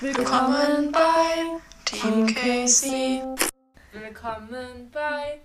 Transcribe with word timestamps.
Willkommen 0.00 0.92
bei 0.92 1.58
Team 1.84 2.26
Casey. 2.34 3.20
Willkommen 3.92 4.90
bei 4.92 5.40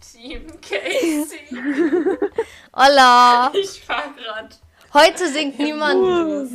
Team 0.00 0.46
Casey. 0.62 1.40
Hola! 2.74 3.50
Ich 3.54 3.82
fahr 3.84 4.04
grad. 4.16 4.58
Heute 4.94 5.28
singt 5.28 5.58
niemand. 5.58 6.00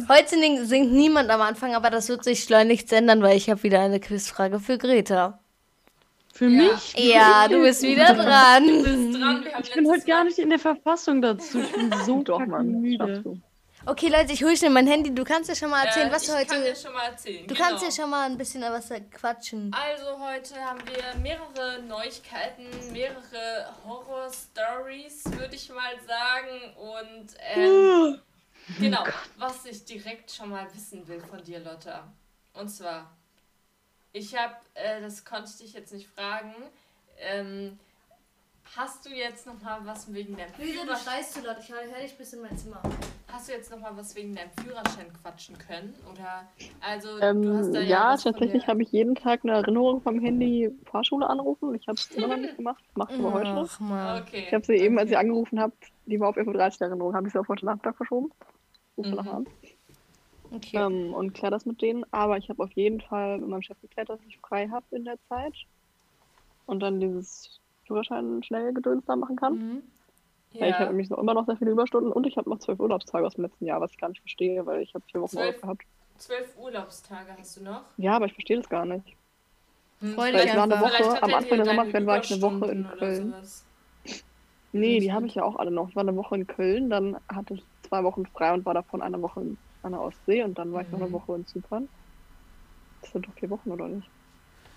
Heute 0.09 0.29
sing- 0.29 0.65
singt 0.65 0.91
niemand 0.93 1.29
am 1.29 1.41
Anfang, 1.41 1.75
aber 1.75 1.89
das 1.91 2.09
wird 2.09 2.23
sich 2.23 2.43
schleunigst 2.43 2.91
ändern, 2.91 3.21
weil 3.21 3.37
ich 3.37 3.49
habe 3.49 3.61
wieder 3.63 3.81
eine 3.81 3.99
Quizfrage 3.99 4.59
für 4.59 4.77
Greta. 4.79 5.39
Für 6.33 6.49
mich? 6.49 6.93
Ja, 6.97 7.47
du 7.47 7.61
bist 7.61 7.83
wieder 7.83 8.15
dran. 8.15 8.65
Bist 8.65 8.87
dran. 9.21 9.43
Wir 9.43 9.53
haben 9.53 9.63
Ich 9.63 9.71
bin 9.73 9.87
heute 9.87 10.05
gar 10.05 10.23
nicht 10.23 10.39
in 10.39 10.49
der 10.49 10.57
Verfassung 10.57 11.21
dazu. 11.21 11.59
Ich 11.59 11.71
bin 11.71 11.93
so 12.05 12.23
Doch, 12.23 12.39
Mann. 12.47 12.81
Müde. 12.81 13.23
Okay, 13.85 14.07
Leute, 14.07 14.31
ich 14.31 14.41
hole 14.41 14.55
schnell 14.55 14.69
mein 14.71 14.87
Handy. 14.87 15.13
Du 15.13 15.25
kannst 15.25 15.49
dir 15.49 15.55
schon 15.57 15.69
mal 15.69 15.85
erzählen, 15.85 16.07
äh, 16.07 16.11
was 16.11 16.23
ich 16.23 16.29
du 16.29 16.35
heute. 16.35 16.47
kann 16.47 16.63
dir 16.63 16.75
schon 16.75 16.93
mal 16.93 17.05
erzählen. 17.09 17.47
Du 17.47 17.53
genau. 17.53 17.67
kannst 17.67 17.85
dir 17.85 17.91
schon 17.91 18.09
mal 18.09 18.25
ein 18.25 18.37
bisschen 18.37 18.61
was 18.61 18.89
quatschen. 19.11 19.73
Also 19.73 20.19
heute 20.19 20.55
haben 20.63 20.79
wir 20.87 21.19
mehrere 21.21 21.81
Neuigkeiten, 21.81 22.65
mehrere 22.93 23.67
Horror-Stories, 23.85 25.25
würde 25.37 25.55
ich 25.55 25.67
mal 25.69 25.99
sagen. 26.07 26.73
Und 26.77 27.35
ähm, 27.55 28.21
genau, 28.79 29.03
was 29.37 29.65
ich 29.65 29.83
direkt 29.83 30.31
schon 30.31 30.51
mal 30.51 30.65
wissen 30.73 31.05
will 31.09 31.19
von 31.19 31.43
dir, 31.43 31.59
Lotta. 31.59 32.07
Und 32.53 32.69
zwar, 32.69 33.11
ich 34.13 34.33
habe, 34.37 34.55
äh, 34.75 35.01
das 35.01 35.25
konnte 35.25 35.49
ich 35.49 35.57
dich 35.57 35.73
jetzt 35.73 35.91
nicht 35.91 36.07
fragen, 36.07 36.55
ähm, 37.19 37.77
hast 38.75 39.05
du 39.05 39.09
jetzt 39.09 39.45
noch 39.45 39.61
mal 39.61 39.79
was 39.85 40.11
wegen 40.13 40.35
deinem 40.35 40.53
Führerschein? 40.53 40.97
schreist 40.97 41.33
zu 41.33 41.41
laut. 41.45 41.57
Ich 41.59 41.69
höre 41.69 42.01
dich 42.01 42.17
bis 42.17 42.33
in 42.33 42.41
mein 42.41 42.57
Zimmer. 42.57 42.81
Hast 43.31 43.47
du 43.47 43.53
jetzt 43.53 43.71
noch 43.71 43.79
mal 43.79 43.95
was 43.97 44.15
wegen 44.15 44.35
deinem 44.35 44.51
Führerschein 44.61 45.11
quatschen 45.21 45.57
können? 45.57 45.93
Oder 46.11 46.47
also 46.81 47.19
Ähm, 47.19 47.41
du 47.41 47.57
hast 47.57 47.73
da 47.73 47.79
ja, 47.81 48.11
ja, 48.11 48.17
tatsächlich 48.17 48.67
habe 48.67 48.83
ich 48.83 48.91
jeden 48.91 49.15
Tag 49.15 49.41
eine 49.43 49.53
Erinnerung 49.53 50.01
vom 50.01 50.19
Handy 50.19 50.71
Fahrschule 50.85 51.27
anrufen. 51.27 51.73
Ich 51.75 51.87
habe 51.87 51.95
es 51.95 52.11
immer 52.11 52.27
noch 52.27 52.37
nicht 52.37 52.57
gemacht. 52.57 52.83
Mache 52.95 53.13
ich 53.13 53.19
aber 53.19 53.33
heute 53.33 53.53
noch. 53.53 53.69
Ach 53.71 53.79
mal. 53.79 54.21
Okay. 54.21 54.43
Ich 54.47 54.53
habe 54.53 54.65
sie 54.65 54.75
eben, 54.75 54.97
als 54.99 55.09
ihr 55.09 55.17
okay. 55.17 55.25
angerufen 55.25 55.59
habt, 55.59 55.91
die 56.05 56.19
war 56.19 56.29
auf 56.29 56.37
11.30 56.37 56.47
Uhr 56.81 56.87
Erinnerung, 56.87 57.13
habe 57.15 57.27
ich 57.27 57.33
sie 57.33 57.39
auf 57.39 57.47
heute 57.47 57.65
Nachmittag 57.65 57.97
verschoben. 57.97 58.31
Ruf 58.97 59.07
Mhm. 59.07 59.15
nachher 59.15 59.33
an. 59.33 59.47
Okay. 60.51 60.77
Ähm, 60.77 61.13
und 61.13 61.33
klär 61.33 61.49
das 61.49 61.65
mit 61.65 61.81
denen. 61.81 62.05
Aber 62.11 62.37
ich 62.37 62.49
habe 62.49 62.63
auf 62.63 62.71
jeden 62.73 63.01
Fall 63.01 63.39
mit 63.39 63.49
meinem 63.49 63.63
Chef 63.63 63.79
geklärt, 63.81 64.09
dass 64.09 64.19
ich 64.27 64.37
frei 64.39 64.67
habe 64.69 64.85
in 64.91 65.05
der 65.05 65.17
Zeit. 65.27 65.53
Und 66.67 66.79
dann 66.81 66.99
dieses 66.99 67.59
Führerschein 67.85 68.43
schnell 68.43 68.73
gedöns 68.73 69.05
da 69.05 69.15
machen 69.15 69.35
kann. 69.35 69.53
Mhm. 69.53 69.83
Weil 70.59 70.69
ich 70.71 70.79
habe 70.79 70.89
nämlich 70.91 71.09
noch 71.09 71.17
immer 71.17 71.33
noch 71.33 71.45
sehr 71.45 71.57
viele 71.57 71.71
Überstunden 71.71 72.11
und 72.11 72.27
ich 72.27 72.37
habe 72.37 72.49
noch 72.49 72.59
zwölf 72.59 72.79
Urlaubstage 72.79 73.25
aus 73.25 73.35
dem 73.35 73.43
letzten 73.45 73.65
Jahr, 73.65 73.81
was 73.81 73.91
ich 73.91 73.97
gar 73.97 74.09
nicht 74.09 74.21
verstehe, 74.21 74.65
weil 74.65 74.81
ich 74.81 74.93
habe 74.93 75.03
vier 75.11 75.21
Wochen 75.21 75.35
Zwölf? 75.35 75.45
Urlaub 75.47 75.61
gehabt. 75.61 75.83
Zwölf 76.17 76.57
Urlaubstage 76.57 77.35
hast 77.37 77.57
du 77.57 77.63
noch? 77.63 77.83
Ja, 77.97 78.15
aber 78.15 78.27
ich 78.27 78.33
verstehe 78.33 78.57
das 78.57 78.69
gar 78.69 78.85
nicht. 78.85 79.15
Hm, 79.99 80.13
Freu 80.15 80.31
dich 80.31 80.45
ich 80.45 80.55
war 80.55 80.63
eine 80.63 80.79
Woche, 80.79 81.23
am 81.23 81.33
Anfang 81.33 81.57
der 81.57 81.65
Sommerferien 81.65 82.07
war 82.07 82.17
ich 82.23 82.31
eine 82.31 82.41
Woche 82.41 82.71
in 82.71 82.83
Köln. 82.99 83.33
Nee, 84.71 84.99
die 84.99 85.11
habe 85.13 85.27
ich 85.27 85.35
ja 85.35 85.43
auch 85.43 85.55
alle 85.55 85.71
noch. 85.71 85.89
Ich 85.89 85.95
war 85.95 86.01
eine 86.01 86.15
Woche 86.15 86.35
in 86.35 86.47
Köln, 86.47 86.89
dann 86.89 87.17
hatte 87.27 87.53
ich 87.55 87.63
zwei 87.83 88.03
Wochen 88.03 88.25
frei 88.25 88.53
und 88.53 88.65
war 88.65 88.73
davon 88.73 89.01
eine 89.01 89.21
Woche 89.21 89.41
in, 89.41 89.57
an 89.83 89.91
der 89.91 90.01
Ostsee 90.01 90.43
und 90.43 90.57
dann 90.57 90.71
war 90.73 90.81
ich 90.81 90.91
noch 90.91 90.99
eine 90.99 91.09
Mhm. 91.09 91.13
Woche 91.13 91.35
in 91.35 91.45
Zypern. 91.45 91.89
Das 93.01 93.11
sind 93.11 93.27
doch 93.27 93.35
vier 93.35 93.51
Wochen, 93.51 93.71
oder 93.71 93.87
nicht? 93.87 94.11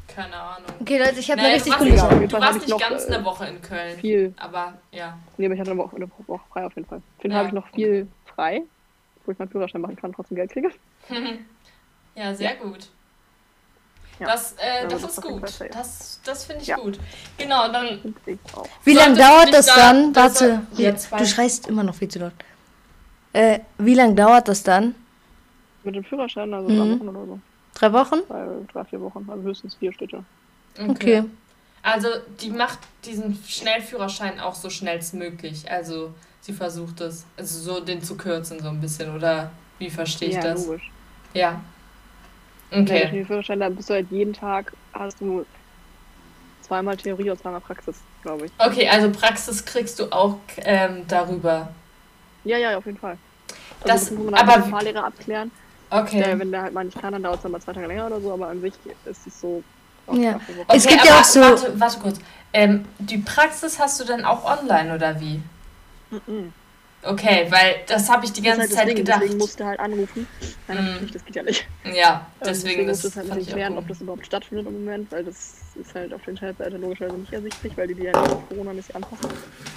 Keine 0.08 0.34
Ahnung. 0.36 0.66
Okay, 0.80 0.98
Leute, 0.98 1.18
ich 1.18 1.30
habe 1.30 1.40
Naja, 1.42 1.48
eine 1.54 1.56
richtig 1.56 1.72
du 1.74 1.78
coole 1.78 1.90
warst, 1.92 2.00
Sache. 2.10 2.28
Du 2.28 2.40
warst 2.40 2.58
nicht 2.60 2.68
noch, 2.68 2.78
ganz 2.80 3.04
äh, 3.04 3.14
eine 3.14 3.24
Woche 3.24 3.46
in 3.46 3.60
Köln. 3.62 3.98
Viel. 3.98 4.34
Aber 4.38 4.74
ja. 4.92 5.18
Nee, 5.36 5.46
aber 5.46 5.54
ich 5.54 5.60
hatte 5.60 5.70
eine 5.72 5.80
Woche, 5.80 5.96
eine 5.96 6.08
Woche 6.26 6.40
frei 6.52 6.64
auf 6.66 6.74
jeden 6.76 6.88
Fall. 6.88 6.98
Auf 6.98 7.22
jeden 7.22 7.32
Ja, 7.32 7.38
habe 7.38 7.48
ich 7.48 7.54
noch 7.54 7.68
viel 7.74 8.06
frei, 8.34 8.62
wo 9.24 9.32
ich 9.32 9.38
meinen 9.38 9.48
Führerschein 9.50 9.80
machen 9.80 9.96
kann 9.96 10.10
und 10.10 10.16
trotzdem 10.16 10.36
Geld 10.36 10.50
kriege. 10.52 10.70
ja, 12.14 12.34
sehr 12.34 12.54
gut. 12.56 12.88
Ja. 14.18 14.28
Das, 14.28 14.52
äh, 14.54 14.88
das 14.88 15.02
das 15.02 15.18
ist 15.18 15.22
gut. 15.22 15.42
Das, 15.74 16.20
das 16.24 16.44
finde 16.46 16.62
ich 16.62 16.68
Ja. 16.68 16.76
gut. 16.76 16.98
Genau, 17.36 17.68
dann. 17.70 18.14
Wie 18.84 18.94
lange 18.94 19.14
dauert 19.16 19.52
das 19.52 19.66
da- 19.66 19.74
dann? 19.92 20.14
soll- 20.14 20.14
Warte, 20.14 20.60
Jetzt 20.76 21.12
du 21.12 21.26
schreist 21.26 21.68
immer 21.68 21.82
noch 21.82 21.94
viel 21.94 22.08
zu 22.08 22.20
laut. 22.20 22.32
Äh, 23.34 23.58
wie 23.76 23.92
lange 23.92 24.14
dauert 24.14 24.48
das 24.48 24.62
dann? 24.62 24.94
Mit 25.84 25.94
dem 25.94 26.04
Führerschein, 26.04 26.54
also 26.54 26.70
Mhm. 26.70 27.00
oder 27.08 27.26
so. 27.26 27.38
Drei 27.78 27.92
Wochen? 27.92 28.16
Drei, 28.72 28.84
vier 28.84 29.00
Wochen. 29.00 29.26
Also 29.30 29.42
höchstens 29.42 29.74
vier 29.74 29.92
steht 29.92 30.12
ja. 30.12 30.22
Okay. 30.88 31.24
Also 31.82 32.08
die 32.40 32.50
macht 32.50 32.78
diesen 33.04 33.38
Schnellführerschein 33.46 34.40
auch 34.40 34.54
so 34.54 34.70
schnellstmöglich. 34.70 35.70
Also 35.70 36.12
sie 36.40 36.52
versucht 36.52 37.00
es, 37.00 37.24
also 37.36 37.58
so 37.60 37.80
den 37.80 38.02
zu 38.02 38.16
kürzen 38.16 38.60
so 38.60 38.68
ein 38.68 38.80
bisschen, 38.80 39.14
oder 39.14 39.50
wie 39.78 39.90
verstehe 39.90 40.28
ich 40.30 40.34
ja, 40.36 40.40
das? 40.42 40.66
logisch. 40.66 40.90
Ja. 41.34 41.60
Okay. 42.70 42.80
Okay. 42.82 43.10
Den 43.12 43.26
Führerschein, 43.26 43.60
da 43.60 43.68
bist 43.68 43.88
du 43.90 43.94
halt 43.94 44.10
jeden 44.10 44.32
Tag, 44.32 44.72
hast 44.92 45.20
du 45.20 45.44
zweimal 46.62 46.96
Theorie 46.96 47.30
und 47.30 47.38
zweimal 47.40 47.60
Praxis, 47.60 47.96
glaube 48.22 48.46
ich. 48.46 48.52
Okay, 48.58 48.88
also 48.88 49.10
Praxis 49.10 49.64
kriegst 49.64 50.00
du 50.00 50.10
auch 50.10 50.38
ähm, 50.58 51.04
darüber. 51.06 51.68
Ja, 52.44 52.58
ja, 52.58 52.76
auf 52.76 52.86
jeden 52.86 52.98
Fall. 52.98 53.18
Das- 53.84 54.06
das 54.06 54.10
muss 54.12 54.24
man 54.24 54.34
aber- 54.34 54.46
halt 54.52 54.56
mit 54.58 54.66
dem 54.66 54.70
Fahrlehrer 54.72 55.04
abklären. 55.04 55.50
Okay. 56.02 56.22
Der, 56.22 56.38
wenn 56.38 56.50
der 56.50 56.62
halt 56.62 56.72
mal 56.74 56.84
nicht 56.84 57.00
kann, 57.00 57.12
dann 57.12 57.22
dauert 57.22 57.36
es 57.36 57.42
dann 57.42 57.52
mal 57.52 57.60
zwei 57.60 57.72
Tage 57.72 57.86
länger 57.86 58.06
oder 58.06 58.20
so, 58.20 58.32
aber 58.32 58.48
an 58.48 58.60
sich 58.60 58.74
ist 59.04 59.26
es 59.26 59.40
so. 59.40 59.62
Ja. 60.12 60.36
okay, 60.36 60.64
Es 60.68 60.86
gibt 60.86 61.04
ja 61.04 61.18
auch 61.20 61.24
so- 61.24 61.40
Warte, 61.40 61.80
warte 61.80 61.98
kurz. 62.00 62.18
Ähm, 62.52 62.84
die 62.98 63.18
Praxis 63.18 63.78
hast 63.78 63.98
du 64.00 64.04
dann 64.04 64.24
auch 64.24 64.44
online 64.44 64.94
oder 64.94 65.18
wie? 65.20 65.40
Mhm. 66.10 66.52
Okay, 67.02 67.46
weil 67.50 67.76
das 67.86 68.08
habe 68.10 68.24
ich 68.24 68.32
die 68.32 68.40
ist 68.40 68.46
ganze 68.46 68.60
halt 68.62 68.72
Zeit 68.72 68.88
Ding, 68.88 68.96
gedacht. 68.96 69.20
Deswegen 69.22 69.38
musste 69.38 69.64
halt 69.66 69.78
anrufen. 69.78 70.26
Nein, 70.66 70.94
Mhm. 70.94 71.00
nicht, 71.02 71.14
das 71.14 71.24
geht 71.24 71.36
ja 71.36 71.42
nicht. 71.42 71.66
Ja, 71.84 72.26
Ähm, 72.40 72.46
deswegen, 72.46 72.86
das 72.86 72.96
musste 72.96 73.08
es 73.08 73.16
halt 73.16 73.28
fand 73.28 73.40
nicht 73.40 73.52
klären, 73.52 73.78
ob 73.78 73.86
das 73.86 74.00
überhaupt 74.00 74.26
stattfindet 74.26 74.66
im 74.66 74.72
Moment, 74.84 75.12
weil 75.12 75.22
das 75.24 75.54
ist 75.74 75.94
halt 75.94 76.12
auf 76.14 76.22
der 76.22 76.30
Internetseite 76.30 76.76
logischerweise 76.78 77.18
nicht 77.18 77.32
ersichtlich, 77.32 77.76
weil 77.76 77.88
die 77.88 77.94
die 77.94 78.04
ja 78.04 78.12
nicht 78.20 78.32
auf 78.32 78.48
Corona-mäßig 78.48 78.96
anpassen. 78.96 79.30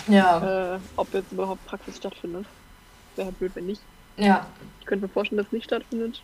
Ja, 0.07 0.75
Äh, 0.75 0.79
ob 0.95 1.13
jetzt 1.13 1.31
überhaupt 1.31 1.63
Praxis 1.67 1.97
stattfindet. 1.97 2.45
Wäre 3.15 3.27
halt 3.27 3.37
blöd, 3.39 3.51
wenn 3.55 3.65
nicht. 3.65 3.81
Ja. 4.19 4.45
Ich 4.79 4.85
könnte 4.85 5.05
mir 5.05 5.09
vorstellen, 5.11 5.37
dass 5.37 5.47
es 5.47 5.53
nicht 5.53 5.65
stattfindet. 5.65 6.21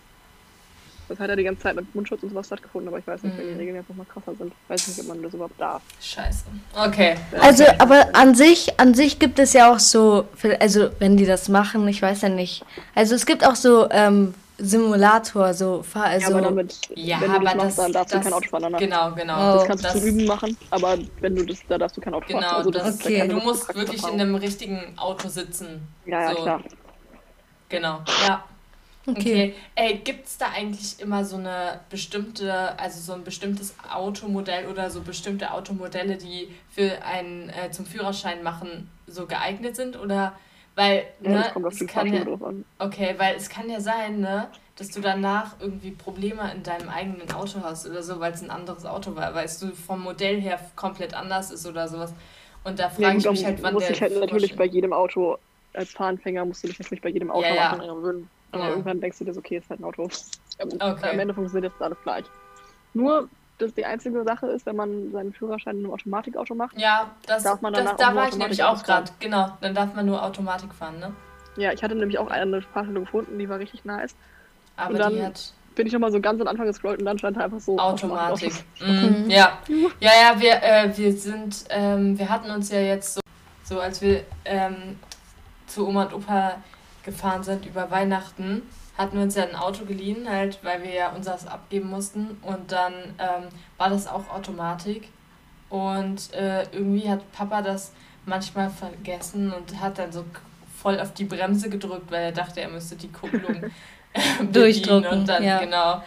Das 1.07 1.19
hat 1.19 1.29
ja 1.29 1.35
die 1.35 1.43
ganze 1.43 1.61
Zeit 1.61 1.75
mit 1.75 1.93
Mundschutz 1.93 2.23
und 2.23 2.29
sowas 2.29 2.47
stattgefunden, 2.47 2.87
aber 2.87 2.97
ich 2.97 3.05
weiß 3.05 3.21
nicht, 3.21 3.37
wenn 3.37 3.45
die 3.47 3.53
Mhm. 3.53 3.59
Regeln 3.59 3.75
jetzt 3.75 3.89
nochmal 3.89 4.07
krasser 4.11 4.33
sind. 4.35 4.51
Weiß 4.67 4.87
nicht, 4.87 4.99
ob 5.01 5.07
man 5.07 5.21
das 5.21 5.33
überhaupt 5.35 5.59
darf. 5.61 5.83
Scheiße. 6.01 6.45
Okay. 6.75 7.15
Also, 7.39 7.63
aber 7.77 8.07
an 8.13 8.33
sich, 8.33 8.79
an 8.79 8.95
sich 8.95 9.19
gibt 9.19 9.37
es 9.37 9.53
ja 9.53 9.71
auch 9.71 9.77
so, 9.77 10.25
also 10.59 10.89
wenn 10.97 11.15
die 11.15 11.27
das 11.27 11.47
machen, 11.47 11.87
ich 11.87 12.01
weiß 12.01 12.21
ja 12.21 12.29
nicht. 12.29 12.65
Also 12.95 13.13
es 13.13 13.27
gibt 13.27 13.45
auch 13.45 13.55
so 13.55 13.87
ähm, 13.91 14.33
Simulator, 14.57 15.53
so 15.53 15.83
Fahr, 15.83 16.05
also 16.05 16.29
ja, 16.31 16.35
aber 16.37 16.41
damit, 16.41 16.79
Ja, 16.95 17.21
wenn 17.21 17.33
du 17.33 17.39
das 17.39 17.45
aber 17.53 17.55
machst, 17.63 17.77
das, 17.77 17.85
dann 17.85 17.93
darfst 17.93 18.13
das, 18.15 18.19
du 18.21 18.23
kein 18.23 18.33
Auto 18.33 18.49
fahren 18.49 18.63
danach. 18.63 18.79
Genau, 18.79 19.11
genau. 19.13 19.35
Oh. 19.35 19.55
Das 19.57 19.65
kannst 19.67 19.83
du 19.83 19.87
Das- 19.89 19.97
zum 19.99 20.07
Üben 20.07 20.25
machen, 20.25 20.57
aber 20.71 20.97
wenn 21.21 21.35
du 21.35 21.45
das, 21.45 21.59
da 21.67 21.77
darfst 21.77 21.97
du 21.97 22.01
kein 22.01 22.13
Auto 22.15 22.27
fahren. 22.29 22.41
Genau, 22.41 22.55
Also 22.57 22.71
das, 22.71 22.89
ist 22.89 23.03
ja 23.03 23.05
okay. 23.05 23.17
keine 23.19 23.29
du 23.29 23.35
richtige 23.35 23.51
musst 23.51 23.67
wirklich 23.67 23.77
in 23.77 23.85
Praxiserfahrung. 23.85 24.19
einem 24.21 24.35
richtigen 24.35 24.97
Auto 24.97 25.27
sitzen. 25.27 25.87
Ja, 26.07 26.21
ja, 26.21 26.35
so. 26.35 26.41
klar. 26.41 26.61
Genau, 27.69 28.01
ja. 28.17 28.45
okay. 29.07 29.47
Okay. 29.47 29.55
Ey, 29.75 29.99
gibt 29.99 30.27
es 30.27 30.37
da 30.37 30.49
eigentlich 30.51 30.99
immer 30.99 31.25
so 31.25 31.37
eine 31.37 31.81
bestimmte, 31.89 32.77
also 32.79 33.01
so 33.01 33.13
ein 33.13 33.23
bestimmtes 33.23 33.75
Automodell 33.91 34.67
oder 34.67 34.89
so 34.91 35.01
bestimmte 35.03 35.51
Automodelle, 35.51 36.17
die 36.17 36.49
für 36.69 37.03
einen 37.03 37.49
äh, 37.49 37.71
zum 37.71 37.85
Führerschein 37.85 38.43
machen 38.43 38.89
so 39.07 39.27
geeignet 39.27 39.75
sind? 39.75 39.97
Oder 39.97 40.33
weil, 40.75 41.05
Ja, 41.23 41.33
ne, 41.33 41.43
das 41.43 41.49
kommt 41.49 41.65
auf 41.65 41.75
es 41.75 41.85
die 41.87 41.87
kann 41.87 42.07
ja, 42.07 42.25
okay, 42.79 43.15
weil 43.17 43.35
es 43.37 43.49
kann 43.49 43.69
ja 43.69 43.79
sein, 43.81 44.21
ne, 44.21 44.49
dass 44.77 44.91
du 44.91 45.01
danach 45.01 45.59
irgendwie 45.59 45.91
Probleme 45.91 46.51
in 46.53 46.63
deinem 46.63 46.89
eigenen 46.89 47.31
Auto 47.31 47.61
hast 47.63 47.87
oder 47.87 48.03
so, 48.03 48.19
weil 48.19 48.33
es 48.33 48.41
ein 48.43 48.51
anderes 48.51 48.85
Auto 48.85 49.15
war, 49.15 49.33
weil 49.35 49.45
es 49.45 49.59
du 49.59 49.75
vom 49.75 50.01
Modell 50.03 50.41
her 50.41 50.59
komplett 50.75 51.13
anders 51.13 51.51
ist 51.51 51.65
oder 51.67 51.87
sowas. 51.87 52.13
Und 52.63 52.79
da 52.79 52.89
Ja, 52.97 53.09
frage 53.09 53.17
gut, 53.17 53.25
ich 53.25 53.29
mich 53.29 53.45
halt, 53.45 53.63
wann 53.63 53.73
musst 53.73 53.89
der 53.89 53.89
dich 53.89 54.01
halt 54.01 54.15
natürlich 54.15 54.55
bei 54.55 54.65
jedem 54.65 54.93
Auto, 54.93 55.37
als 55.75 55.91
Fahranfänger 55.91 56.45
musst 56.45 56.63
du 56.63 56.67
dich 56.67 56.79
natürlich 56.79 57.01
bei 57.01 57.09
jedem 57.09 57.31
Auto 57.31 57.47
Ja, 57.47 57.55
ja. 57.55 57.67
am 57.71 57.79
Anfang 57.81 57.95
gewöhnen. 57.97 58.29
Aber 58.51 58.63
Ja. 58.63 58.69
irgendwann 58.69 59.01
denkst 59.01 59.19
du 59.19 59.25
dir, 59.25 59.37
okay, 59.37 59.57
ist 59.57 59.69
halt 59.69 59.79
ein 59.79 59.83
Auto. 59.83 60.09
Ja, 60.59 60.65
Okay. 60.65 61.09
Am 61.09 61.19
Ende 61.19 61.33
funktioniert 61.33 61.73
das 61.73 61.81
alles 61.81 61.97
gleich. 62.03 62.25
Nur, 62.93 63.27
dass 63.57 63.73
die 63.73 63.85
einzige 63.85 64.23
Sache 64.23 64.47
ist, 64.47 64.65
wenn 64.65 64.75
man 64.77 65.11
seinen 65.11 65.33
Führerschein 65.33 65.77
in 65.77 65.83
einem 65.85 65.93
Automatikauto 65.93 66.55
macht. 66.55 66.79
Ja, 66.79 67.11
das, 67.25 67.43
Darf 67.43 67.61
man 67.61 67.73
das, 67.73 67.83
danach 67.83 67.97
da 67.97 68.15
war 68.15 68.27
ich 68.29 68.37
nämlich 68.37 68.63
auch 68.63 68.81
gerade. 68.83 69.11
Genau, 69.19 69.57
dann 69.61 69.73
darf 69.75 69.93
man 69.93 70.05
nur 70.05 70.23
Automatik 70.23 70.73
fahren, 70.73 70.99
ne? 70.99 71.13
Ja, 71.57 71.71
ich 71.71 71.83
hatte 71.83 71.95
nämlich 71.95 72.17
auch 72.19 72.29
eine 72.29 72.61
Fahrschule 72.61 73.01
gefunden, 73.01 73.37
die 73.39 73.47
war 73.47 73.59
richtig 73.59 73.85
nice. 73.85 74.15
Aber 74.77 74.91
Und 74.93 74.99
dann 74.99 75.13
die 75.13 75.23
hat 75.23 75.53
Bin 75.75 75.87
ich 75.87 75.93
nochmal 75.93 76.11
so 76.11 76.19
ganz 76.21 76.39
am 76.41 76.47
Anfang 76.47 76.65
gescrollt 76.67 76.99
und 76.99 77.05
dann 77.05 77.17
stand 77.17 77.35
da 77.37 77.41
einfach 77.41 77.59
so 77.59 77.77
Automatik. 77.79 78.53
Automatik. 78.79 79.23
Mhm. 79.25 79.29
Ja. 79.29 79.59
Ja, 79.99 80.11
ja, 80.21 80.39
wir, 80.41 80.63
äh, 80.63 80.97
wir 80.97 81.11
sind, 81.13 81.65
ähm, 81.69 82.17
wir 82.17 82.29
hatten 82.29 82.49
uns 82.49 82.71
ja 82.71 82.79
jetzt 82.79 83.15
so, 83.15 83.21
so 83.63 83.79
als 83.81 84.01
wir 84.01 84.23
ähm, 84.45 84.97
zu 85.75 85.87
Oma 85.87 86.03
und 86.03 86.13
Opa 86.13 86.55
gefahren 87.03 87.43
sind 87.43 87.65
über 87.65 87.91
Weihnachten, 87.91 88.63
hatten 88.97 89.17
wir 89.17 89.23
uns 89.23 89.35
ja 89.35 89.43
ein 89.43 89.55
Auto 89.55 89.85
geliehen, 89.85 90.27
halt, 90.29 90.59
weil 90.63 90.81
wir 90.81 90.91
ja 90.91 91.09
unseres 91.09 91.45
abgeben 91.47 91.89
mussten. 91.89 92.37
Und 92.41 92.71
dann 92.71 92.93
ähm, 93.19 93.49
war 93.77 93.89
das 93.89 94.07
auch 94.07 94.29
Automatik. 94.33 95.09
Und 95.69 96.33
äh, 96.33 96.63
irgendwie 96.71 97.09
hat 97.09 97.29
Papa 97.33 97.61
das 97.61 97.91
manchmal 98.25 98.69
vergessen 98.69 99.51
und 99.51 99.81
hat 99.81 99.99
dann 99.99 100.11
so 100.11 100.23
voll 100.81 100.99
auf 100.99 101.13
die 101.13 101.25
Bremse 101.25 101.69
gedrückt, 101.69 102.09
weil 102.09 102.23
er 102.23 102.31
dachte, 102.31 102.61
er 102.61 102.69
müsste 102.69 102.95
die 102.95 103.11
Kupplung 103.11 103.41
bedienen 104.13 104.53
Durchdrücken, 104.53 105.11
und 105.11 105.27
dann 105.27 105.43
ja. 105.43 105.59
genau. 105.59 106.01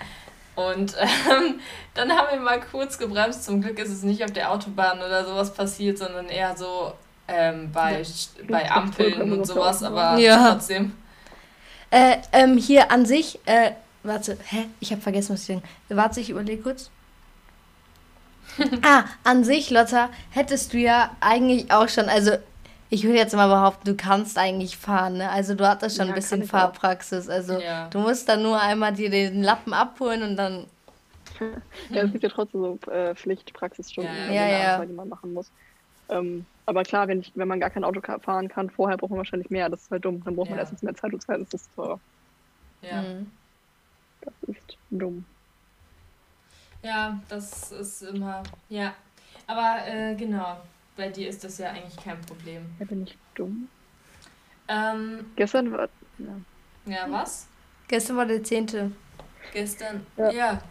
Und 0.56 0.97
ähm, 0.99 1.61
dann 1.94 2.11
haben 2.11 2.29
wir 2.32 2.41
mal 2.41 2.61
kurz 2.61 2.99
gebremst. 2.99 3.44
Zum 3.44 3.61
Glück 3.61 3.79
ist 3.79 3.91
es 3.91 4.03
nicht 4.03 4.25
auf 4.25 4.32
der 4.32 4.50
Autobahn 4.50 4.99
oder 4.99 5.26
sowas 5.26 5.53
passiert, 5.53 5.99
sondern 5.99 6.26
eher 6.26 6.56
so 6.56 6.94
ähm, 7.29 7.71
bei, 7.73 8.03
bei 8.49 8.71
Ampeln 8.71 9.33
und 9.33 9.45
sowas, 9.47 9.83
aber 9.83 10.17
Ja. 10.19 10.53
trotzdem. 10.55 10.93
Äh, 11.91 12.19
ähm, 12.33 12.57
hier 12.59 12.91
an 12.91 13.07
sich, 13.07 13.41
äh, 13.47 13.73
warte, 14.03 14.39
hä? 14.45 14.67
Ich 14.81 14.93
habe 14.93 15.01
vergessen, 15.01 15.33
was 15.35 15.43
ich 15.43 15.47
denke. 15.49 15.69
Warte, 15.89 16.21
ich 16.21 16.31
überlege 16.31 16.63
kurz. 16.63 16.91
ah, 18.83 19.05
an 19.25 19.45
sich, 19.45 19.71
Lotta, 19.71 20.11
hättest 20.31 20.73
du 20.73 20.79
ja 20.79 21.17
eigentlich 21.21 21.71
auch 21.71 21.89
schon, 21.89 22.09
also 22.09 22.33
ich 22.91 23.05
würde 23.05 23.19
jetzt 23.19 23.35
mal 23.35 23.49
behaupten, 23.49 23.85
du 23.87 23.95
kannst 23.97 24.39
eigentlich 24.39 24.77
fahren, 24.79 25.19
ne? 25.19 25.31
Also 25.31 25.55
du 25.55 25.69
hattest 25.69 25.97
schon 25.97 26.07
Ja, 26.09 26.15
ein 26.15 26.15
bisschen. 26.15 26.43
Fahrpraxis. 26.43 27.29
Also 27.29 27.61
Ja. 27.61 27.89
du 27.91 27.99
musst 27.99 28.29
dann 28.29 28.43
nur 28.43 28.59
einmal 28.61 28.95
dir 28.95 29.11
den 29.11 29.43
Lappen 29.43 29.73
abholen 29.75 30.23
und 30.23 30.37
dann. 30.37 30.67
Ja, 31.91 32.03
es 32.03 32.11
gibt 32.13 32.23
ja 32.23 32.29
trotzdem 32.31 32.61
so 32.61 32.91
äh, 32.91 33.15
Pflichtpraxisstunden, 33.15 34.17
Ja, 34.17 34.33
ja. 34.33 34.33
eine 34.33 34.49
Ja, 34.49 34.63
ja. 34.63 34.71
Anzahl, 34.73 34.87
die 34.87 34.93
man 34.95 35.09
machen 35.09 35.33
muss. 35.33 35.53
Ähm, 36.09 36.47
aber 36.69 36.82
klar, 36.82 37.09
wenn, 37.09 37.20
ich, 37.20 37.32
wenn 37.35 37.49
man 37.49 37.61
gar 37.61 37.70
kein 37.70 37.82
Auto 37.85 38.00
fahren 38.20 38.49
kann, 38.49 38.69
vorher 38.70 38.97
braucht 38.99 39.11
man 39.11 39.19
wahrscheinlich 39.19 39.50
mehr. 39.50 39.69
Das 39.69 39.82
ist 39.82 39.91
halt 39.91 40.05
dumm. 40.05 40.23
Dann 40.25 40.37
braucht 40.37 40.50
man 40.50 40.59
Ja. 40.59 40.62
erstens 40.62 40.82
mehr 40.82 40.94
Zeit 40.94 41.12
und 41.15 41.23
zweitens 41.23 41.53
ist 41.55 41.62
es 41.62 41.75
teurer. 41.75 41.99
Ja. 42.82 43.03
Mhm. 43.03 43.31
Das 44.20 44.35
ist 44.47 44.76
dumm. 44.91 45.25
ja, 46.82 47.19
das 47.29 47.73
ist 47.73 48.03
immer. 48.03 48.43
Ja. 48.69 48.94
Aber 49.47 49.79
äh, 49.87 50.15
genau, 50.15 50.59
bei 50.97 51.09
dir 51.09 51.29
ist 51.29 51.43
das 51.43 51.59
ja 51.59 51.70
eigentlich 51.70 51.97
kein 51.97 52.20
Problem. 52.23 52.62
Ja, 52.79 52.85
bin 52.85 53.05
ich 53.05 53.17
dumm? 53.35 53.69
Ähm, 54.69 55.25
Gestern 55.37 55.73
war. 55.73 55.88
Ja. 56.19 56.93
ja, 56.93 57.06
was? 57.11 57.47
Gestern 57.88 58.17
war 58.19 58.26
der 58.26 58.44
10. 58.44 58.94
Gestern? 59.53 60.05
Ja. 60.19 60.31
Ja. 60.31 60.62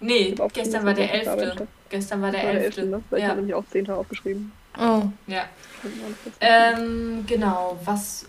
Nee, 0.00 0.34
gestern 0.54 0.84
war 0.86 0.94
der 0.94 1.04
ich 1.04 1.28
auf 1.28 1.36
der 1.36 1.42
11. 1.44 1.52
Arbeit 1.58 1.68
Gestern 1.90 2.22
war 2.22 2.32
Das 2.32 2.40
der 2.40 2.48
war 2.48 2.52
der 2.54 2.64
11. 2.64 2.78
11. 2.78 2.90
Ne? 2.90 3.02
Weil 3.10 3.18
Ich 3.18 3.22
Ja. 3.22 3.28
habe 3.28 3.40
nämlich 3.40 3.54
auch 3.54 3.66
10. 3.66 3.90
aufgeschrieben. 3.90 4.52
Oh. 4.78 5.02
Ja. 5.26 5.44
Ähm, 6.40 7.24
genau, 7.26 7.78
was. 7.84 8.26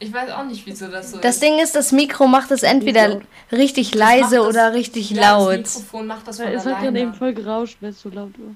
Ich 0.00 0.12
weiß 0.12 0.30
auch 0.30 0.44
nicht, 0.44 0.64
wieso 0.66 0.88
das 0.88 1.10
so 1.10 1.18
Das 1.18 1.36
ist. 1.36 1.42
Ding 1.42 1.58
ist, 1.58 1.74
das 1.74 1.92
Mikro 1.92 2.26
macht 2.28 2.50
es 2.50 2.62
entweder 2.62 3.08
laut. 3.08 3.22
richtig 3.50 3.90
Das 3.92 3.98
leise 3.98 4.36
das- 4.36 4.46
oder 4.46 4.72
richtig 4.74 5.10
ja, 5.10 5.36
laut. 5.38 5.60
Das 5.64 5.76
Mikrofon 5.78 6.06
macht 6.06 6.28
das 6.28 6.38
Weil 6.38 6.46
von 6.48 6.54
es 6.56 6.66
hat 6.66 6.74
gerade 6.76 6.86
eben 6.88 6.96
alleine. 6.96 7.14
voll 7.14 7.34
gerauscht, 7.34 7.78
weil 7.80 7.90
es 7.90 8.00
so 8.00 8.08
laut 8.08 8.32
war. 8.38 8.54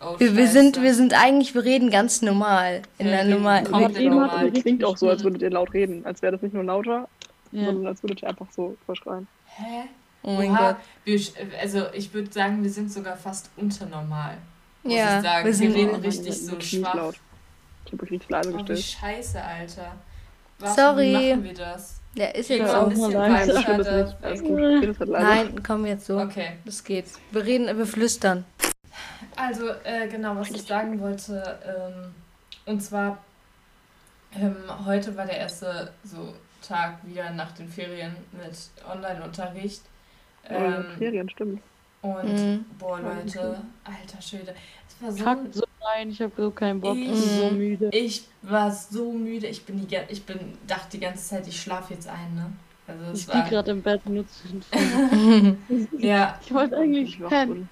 Oh, 0.00 0.18
Wir, 0.20 0.36
wir, 0.36 0.46
sind, 0.46 0.80
wir 0.80 0.94
sind 0.94 1.12
eigentlich, 1.14 1.54
wir 1.54 1.64
reden 1.64 1.90
ganz 1.90 2.22
normal. 2.22 2.82
In 2.98 3.06
Ja, 3.08 3.16
der 3.16 3.24
normal. 3.24 3.62
normal. 3.64 4.30
hat, 4.46 4.54
klingt 4.54 4.84
auch 4.84 4.96
so, 4.96 5.08
als 5.08 5.24
würdet 5.24 5.42
ihr 5.42 5.50
laut 5.50 5.72
reden. 5.72 6.04
Als 6.06 6.22
wäre 6.22 6.32
das 6.32 6.42
nicht 6.42 6.54
nur 6.54 6.62
lauter, 6.64 7.08
Ja. 7.50 7.64
sondern 7.66 7.86
als 7.88 8.02
würdet 8.02 8.22
ihr 8.22 8.28
einfach 8.28 8.46
so 8.54 8.76
verschreien. 8.86 9.26
Hä? 9.56 9.82
Oh 10.22 10.32
mein 10.34 10.50
Oha, 10.50 10.72
Gott. 10.72 10.76
wir, 11.04 11.20
also 11.60 11.86
ich 11.92 12.12
würde 12.14 12.30
sagen, 12.32 12.62
wir 12.62 12.70
sind 12.70 12.92
sogar 12.92 13.16
fast 13.16 13.50
unternormal. 13.56 14.36
Muss 14.82 14.94
Ja, 14.94 15.16
ich 15.18 15.22
sagen. 15.24 15.38
wir 15.44 15.44
Wir, 15.44 15.54
sind- 15.54 15.74
reden 15.74 15.90
Oh, 15.94 15.98
richtig 15.98 16.40
so 16.46 16.60
schwach. 16.60 16.94
laut. 16.94 17.14
Ich 17.86 17.92
habe 17.92 18.02
euch 18.04 18.10
richtig 18.10 18.30
leise 18.30 18.50
Oh, 18.52 18.58
wie 18.58 18.64
gestellt. 18.64 18.84
scheiße, 19.00 19.42
Alter. 19.42 19.92
Warum 20.58 20.74
Sorry. 20.76 21.12
machen 21.12 21.44
wir 21.44 21.54
das? 21.54 22.00
Der 22.16 22.34
ist 22.34 22.50
Ja, 22.50 22.56
jetzt 22.56 22.74
auch 22.74 22.86
mal 22.94 23.12
leise. 23.12 23.52
Nein, 23.52 23.66
halt 23.66 24.18
leise. 24.22 25.06
Nein, 25.06 25.62
komm 25.64 25.86
jetzt 25.86 26.06
so. 26.06 26.18
Okay. 26.18 26.52
Das 26.64 26.82
geht. 26.82 27.04
Wir 27.30 27.44
reden, 27.44 27.76
wir 27.78 27.86
flüstern. 27.86 28.44
Also, 29.36 29.68
äh, 29.84 30.08
genau, 30.08 30.34
was 30.36 30.50
ich 30.50 30.62
sagen 30.62 31.00
wollte, 31.00 31.58
ähm, 31.64 32.14
und 32.66 32.80
zwar, 32.80 33.18
ähm, 34.34 34.56
heute 34.84 35.16
war 35.16 35.26
der 35.26 35.38
erste 35.38 35.92
so 36.02 36.34
Tag 36.66 36.98
wieder 37.04 37.30
nach 37.30 37.52
den 37.52 37.68
Ferien 37.68 38.16
mit 38.32 38.52
Online-Unterricht. 38.92 39.82
Oh, 40.50 40.54
Ähm, 40.54 40.86
Ferien, 40.98 41.30
stimmt. 41.30 41.62
Und, 42.02 42.24
Mhm. 42.32 42.64
boah, 42.78 43.00
Leute, 43.00 43.60
alter 43.84 44.22
Schwede, 44.22 44.54
es 44.88 45.02
war 45.02 45.12
so 45.12 45.24
Kack 45.24 45.38
so 45.52 45.64
rein, 45.80 46.10
ich 46.10 46.20
habe 46.22 46.32
so 46.36 46.50
keinen 46.50 46.80
Bock, 46.80 46.96
ich 46.96 47.04
bin 47.06 47.14
Ich- 47.14 47.20
so 47.38 47.50
müde. 47.50 47.88
Ich 47.92 48.24
war 48.42 48.70
so 48.70 49.12
müde. 49.12 49.46
Ich 49.46 49.64
bin 49.64 49.86
die, 49.86 49.96
ich 50.08 50.24
bin, 50.24 50.38
dachte 50.66 50.88
die 50.92 51.00
ganze 51.00 51.24
Zeit, 51.28 51.46
ich 51.46 51.60
schlafe 51.60 51.94
jetzt 51.94 52.08
ein, 52.08 52.34
ne? 52.34 52.52
Also 52.86 53.04
Ich 53.12 53.20
es 53.20 53.26
lieg 53.26 53.34
war. 53.36 53.48
gerade 53.50 53.70
im 53.72 53.82
Bett 53.82 54.06
nur 54.08 54.24
zwischen. 54.28 54.62
Ja, 55.98 56.38
Ich 56.44 56.52
wollte 56.54 56.76
eigentlich 56.76 57.18
pennen. 57.28 57.68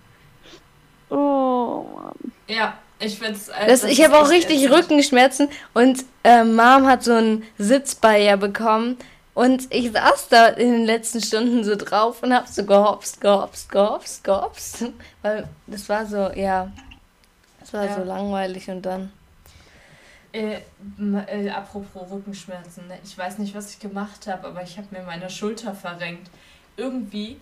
Oh 1.09 1.85
Mann. 1.95 2.33
ja, 2.49 2.75
ich 2.99 3.19
find's. 3.19 3.47
Das, 3.47 3.83
das 3.83 3.85
ich 3.91 4.03
habe 4.05 4.19
auch 4.19 4.29
richtig 4.29 4.63
ätzend. 4.65 4.75
Rückenschmerzen 4.77 5.49
und 5.75 6.05
äh, 6.25 6.43
Mom 6.45 6.87
hat 6.87 7.05
so 7.05 7.13
einen 7.13 7.45
Sitz 7.59 7.95
bei 7.95 8.25
ihr 8.25 8.37
bekommen 8.37 8.97
und 9.37 9.67
ich 9.69 9.93
saß 9.93 10.29
da 10.31 10.47
in 10.49 10.73
den 10.73 10.85
letzten 10.87 11.21
Stunden 11.21 11.63
so 11.63 11.77
drauf 11.77 12.23
und 12.23 12.33
habe 12.33 12.49
so 12.49 12.65
gehopst, 12.65 13.21
gehopst, 13.21 13.71
gehopst, 13.71 14.25
gehopst, 14.25 14.85
weil 15.21 15.47
das 15.67 15.87
war 15.91 16.07
so, 16.07 16.31
ja, 16.35 16.73
das 17.61 17.75
war 17.75 17.85
Ja. 17.85 17.97
so 17.97 18.03
langweilig 18.03 18.71
und 18.71 18.81
dann. 18.81 19.13
Äh, 20.33 20.61
äh, 21.27 21.51
apropos 21.51 22.11
Rückenschmerzen, 22.11 22.89
ne? 22.89 22.99
ich 23.05 23.17
weiß 23.17 23.37
nicht, 23.37 23.55
was 23.55 23.73
ich 23.73 23.79
gemacht 23.79 24.27
habe, 24.27 24.47
aber 24.49 24.63
ich 24.63 24.79
habe 24.79 24.89
mir 24.91 25.03
meine 25.03 25.29
Schulter 25.29 25.75
verrenkt. 25.75 26.31
Irgendwie, 26.79 27.39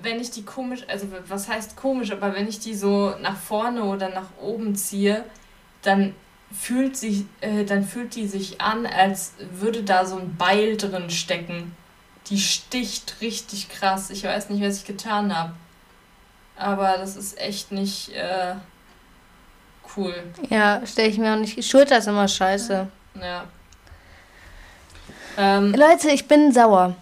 wenn 0.00 0.20
ich 0.20 0.30
die 0.30 0.44
komisch, 0.44 0.82
also 0.86 1.08
was 1.26 1.48
heißt 1.48 1.74
komisch, 1.74 2.12
aber 2.12 2.34
wenn 2.36 2.46
ich 2.46 2.60
die 2.60 2.76
so 2.76 3.16
nach 3.20 3.36
vorne 3.36 3.82
oder 3.82 4.10
nach 4.10 4.28
oben 4.40 4.76
ziehe, 4.76 5.24
dann 5.82 6.14
fühlt 6.52 6.96
sich, 6.96 7.24
äh, 7.40 7.64
dann 7.64 7.84
fühlt 7.84 8.14
die 8.14 8.26
sich 8.26 8.60
an, 8.60 8.86
als 8.86 9.32
würde 9.52 9.82
da 9.82 10.04
so 10.04 10.16
ein 10.16 10.36
Beil 10.36 10.76
drin 10.76 11.10
stecken. 11.10 11.74
Die 12.28 12.38
sticht 12.38 13.16
richtig 13.20 13.68
krass. 13.68 14.10
Ich 14.10 14.24
weiß 14.24 14.50
nicht, 14.50 14.62
was 14.62 14.78
ich 14.78 14.84
getan 14.84 15.36
habe. 15.36 15.52
Aber 16.56 16.96
das 16.98 17.16
ist 17.16 17.38
echt 17.38 17.72
nicht 17.72 18.10
äh, 18.10 18.54
cool. 19.96 20.14
Ja, 20.48 20.82
stelle 20.86 21.08
ich 21.08 21.18
mir 21.18 21.32
auch 21.34 21.38
nicht. 21.38 21.64
Schulter 21.64 21.98
ist 21.98 22.06
immer 22.06 22.28
scheiße. 22.28 22.86
Ja. 23.20 23.44
Ähm, 25.36 25.74
Leute, 25.74 26.10
ich 26.10 26.28
bin 26.28 26.52
sauer. 26.52 26.94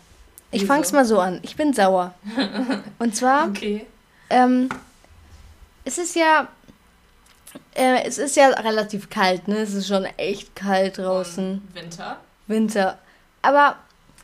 Ich 0.50 0.62
Wieso? 0.62 0.73
fang's 0.73 0.93
mal 0.93 1.05
so 1.05 1.20
an. 1.20 1.41
Ich 1.43 1.56
bin 1.56 1.73
sauer. 1.73 2.14
Und 2.99 3.14
zwar. 3.14 3.49
okay. 3.49 3.87
Ähm, 4.31 4.69
es 5.85 5.99
ist 5.99 6.14
ja, 6.14 6.49
äh, 7.75 8.02
es 8.05 8.19
ist 8.19 8.37
ja 8.37 8.49
relativ 8.49 9.11
kalt, 9.11 9.49
ne? 9.49 9.58
Es 9.58 9.75
ist 9.75 9.88
schon 9.88 10.05
echt 10.17 10.55
kalt 10.55 10.99
draußen, 10.99 11.62
Winter. 11.75 12.19
Winter. 12.47 12.99
Aber, 13.43 13.76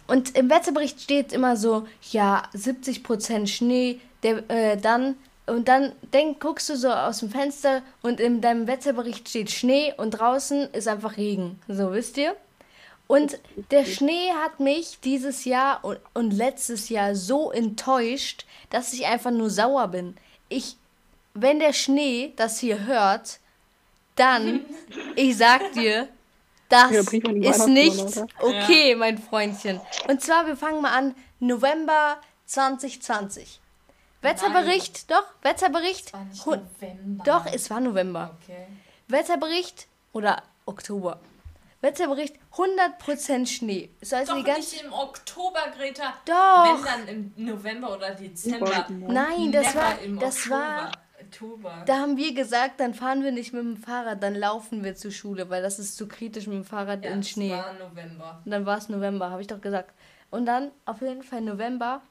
und 0.07 0.37
im 0.37 0.51
Wetterbericht 0.51 1.01
steht 1.01 1.33
immer 1.33 1.57
so, 1.57 1.87
ja, 2.11 2.45
70% 2.55 3.47
Schnee, 3.47 4.01
der, 4.23 4.49
äh, 4.51 4.77
dann, 4.77 5.17
und 5.47 5.69
dann 5.69 5.93
denk, 6.13 6.41
guckst 6.41 6.69
du 6.69 6.77
so 6.77 6.91
aus 6.91 7.21
dem 7.21 7.31
Fenster 7.31 7.83
und 8.03 8.21
in 8.21 8.41
deinem 8.41 8.67
Wetterbericht 8.67 9.29
steht 9.29 9.51
Schnee 9.51 9.95
und 9.97 10.11
draußen 10.13 10.71
ist 10.73 10.89
einfach 10.89 11.17
Regen. 11.17 11.61
So, 11.69 11.93
wisst 11.93 12.17
ihr? 12.17 12.37
Und 13.07 13.39
der 13.71 13.85
Schnee 13.85 14.33
hat 14.43 14.59
mich 14.59 14.99
dieses 15.01 15.45
Jahr 15.45 15.85
und, 15.85 16.01
und 16.13 16.33
letztes 16.33 16.89
Jahr 16.89 17.15
so 17.15 17.53
enttäuscht, 17.53 18.45
dass 18.71 18.93
ich 18.93 19.07
einfach 19.07 19.31
nur 19.31 19.49
sauer 19.49 19.89
bin. 19.89 20.17
Ich, 20.49 20.77
wenn 21.37 21.59
der 21.59 21.73
Schnee 21.73 22.33
das 22.37 22.59
hier 22.59 22.85
hört, 22.87 23.39
dann, 24.17 24.65
ich 25.17 25.37
sag 25.37 25.73
dir, 25.73 26.09
das 26.69 26.91
Ja, 26.91 27.01
ist 27.01 27.69
nicht 27.69 28.17
okay, 28.41 28.97
mein 28.97 29.19
Freundchen. 29.19 29.81
Und 30.09 30.21
zwar, 30.23 30.47
wir 30.47 30.57
fangen 30.57 30.83
mal 30.83 30.97
an, 30.97 31.15
November 31.39 32.17
2020. 32.47 33.61
Wetterbericht, 34.23 35.11
doch, 35.11 35.25
Wetterbericht. 35.43 36.09
Es 36.09 36.13
war 36.13 36.25
nicht 36.25 36.47
November. 36.81 37.25
Doch, 37.25 37.47
es 37.53 37.71
war 37.71 37.81
November. 37.81 38.37
Okay. 38.43 38.67
Wetterbericht 39.09 39.87
oder 40.13 40.43
Oktober. 40.65 41.21
Wetterbericht 41.83 42.35
100% 42.55 43.47
Schnee. 43.47 43.91
Ist 44.01 44.13
also 44.15 44.33
Doch 44.33 44.39
die 44.39 44.45
ganze 44.45 44.75
nicht 44.75 44.85
im 44.85 44.93
Oktober, 44.93 45.61
Greta. 45.77 46.15
Doch. 46.25 46.79
Wenn 46.85 47.07
dann 47.07 47.09
im 47.09 47.33
November 47.37 47.93
oder 47.95 48.11
Dezember. 48.13 48.87
Nein, 48.89 49.53
das 49.53 49.67
Never 49.67 49.81
war 49.81 49.99
im 50.01 50.19
das 50.19 50.37
Oktober. 50.39 50.57
war 50.57 50.93
Oktober. 51.37 51.83
da 51.87 51.99
haben 51.99 52.17
wir 52.17 52.35
gesagt, 52.35 52.81
dann 52.81 52.95
fahren 52.95 53.23
wir 53.23 53.33
nicht 53.33 53.53
mit 53.53 53.63
dem 53.63 53.77
Fahrrad, 53.77 54.23
dann 54.23 54.35
laufen 54.35 54.85
wir 54.85 54.95
zur 54.95 55.11
Schule, 55.11 55.51
weil 55.51 55.63
das 55.63 55.79
ist 55.79 55.97
zu 55.97 56.09
kritisch 56.09 56.47
mit 56.47 56.57
dem 56.57 56.65
Fahrrad 56.65 57.05
ja, 57.05 57.11
in 57.11 57.23
Schnee. 57.23 57.51
war 57.51 57.75
November. 57.75 58.43
Und 58.45 58.51
dann 58.51 58.67
war 58.67 58.79
es 58.79 58.89
November, 58.89 59.31
habe 59.31 59.43
ich 59.43 59.49
doch 59.49 59.61
gesagt. 59.61 59.95
Und 60.31 60.47
dann 60.47 60.71
auf 60.85 61.01
jeden 61.01 61.23
Fall 61.23 61.41
November. 61.41 62.03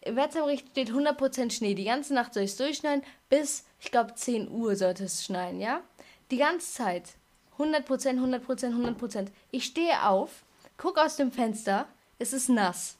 Im 0.00 0.16
Wetterbericht 0.16 0.68
steht 0.70 0.90
100% 0.90 1.50
Schnee. 1.50 1.74
Die 1.74 1.84
ganze 1.84 2.12
Nacht 2.12 2.34
soll 2.34 2.42
es 2.42 2.56
durchschneien. 2.56 3.02
Bis, 3.30 3.64
ich 3.80 3.90
glaube, 3.90 4.14
10 4.14 4.50
Uhr 4.50 4.76
sollte 4.76 5.04
es 5.04 5.24
schneien, 5.24 5.60
ja? 5.60 5.80
Die 6.30 6.36
ganze 6.36 6.72
Zeit. 6.72 7.14
100%, 7.58 7.86
100%, 7.86 8.98
100%. 8.98 9.28
Ich 9.50 9.64
stehe 9.64 10.06
auf, 10.06 10.42
gucke 10.76 11.02
aus 11.02 11.16
dem 11.16 11.32
Fenster. 11.32 11.86
Es 12.18 12.32
ist 12.32 12.48
nass. 12.48 12.96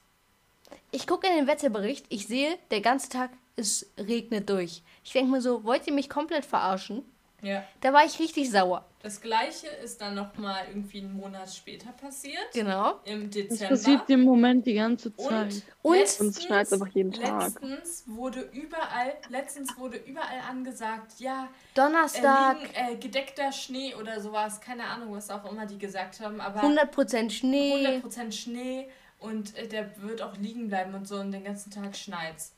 Ich 0.91 1.05
gucke 1.05 1.27
in 1.27 1.35
den 1.35 1.47
Wetterbericht. 1.47 2.05
Ich 2.09 2.27
sehe, 2.27 2.57
der 2.71 2.81
ganze 2.81 3.09
Tag 3.09 3.29
es 3.55 3.89
regnet 3.97 4.49
durch. 4.49 4.81
Ich 5.03 5.11
denke 5.13 5.31
mir 5.31 5.41
so, 5.41 5.63
wollt 5.63 5.85
ihr 5.87 5.93
mich 5.93 6.09
komplett 6.09 6.45
verarschen? 6.45 7.03
Ja. 7.41 7.63
Da 7.81 7.93
war 7.93 8.03
ich 8.05 8.17
richtig 8.19 8.49
sauer. 8.49 8.85
Das 9.03 9.21
gleiche 9.21 9.67
ist 9.67 10.01
dann 10.01 10.15
nochmal 10.15 10.63
irgendwie 10.67 10.99
einen 11.01 11.13
Monat 11.15 11.53
später 11.53 11.91
passiert. 11.91 12.41
Genau. 12.53 12.99
Im 13.03 13.25
Das 13.25 13.35
Dezember. 13.35 13.67
passiert 13.75 14.09
im 14.09 14.21
Moment 14.23 14.65
die 14.65 14.73
ganze 14.73 15.15
Zeit. 15.15 15.31
Und, 15.53 15.63
Und- 15.83 15.97
letztens, 15.97 16.37
Uns 16.37 16.43
schneit's 16.45 16.73
einfach 16.73 16.87
jeden 16.87 17.11
Tag. 17.11 17.43
Letztens 17.61 18.03
wurde 18.07 18.49
überall, 18.51 19.13
letztens 19.29 19.77
wurde 19.77 19.97
überall 19.97 20.39
angesagt, 20.49 21.19
ja, 21.19 21.49
Donnerstag, 21.75 22.57
äh, 22.57 22.61
liegen, 22.63 22.93
äh, 22.93 22.95
gedeckter 22.97 23.51
Schnee 23.51 23.93
oder 23.93 24.19
sowas, 24.19 24.59
keine 24.59 24.85
Ahnung, 24.85 25.13
was 25.13 25.29
auch 25.29 25.45
immer 25.51 25.67
die 25.67 25.77
gesagt 25.77 26.19
haben, 26.21 26.41
aber 26.41 26.61
100% 26.63 27.31
Schnee. 27.31 28.01
100% 28.01 28.31
Schnee 28.31 28.89
und 29.19 29.55
äh, 29.55 29.67
der 29.67 30.01
wird 30.01 30.23
auch 30.23 30.35
liegen 30.37 30.67
bleiben 30.67 30.95
und 30.95 31.07
so 31.07 31.17
und 31.17 31.31
den 31.31 31.43
ganzen 31.43 31.69
Tag 31.69 31.95
schneit's. 31.95 32.53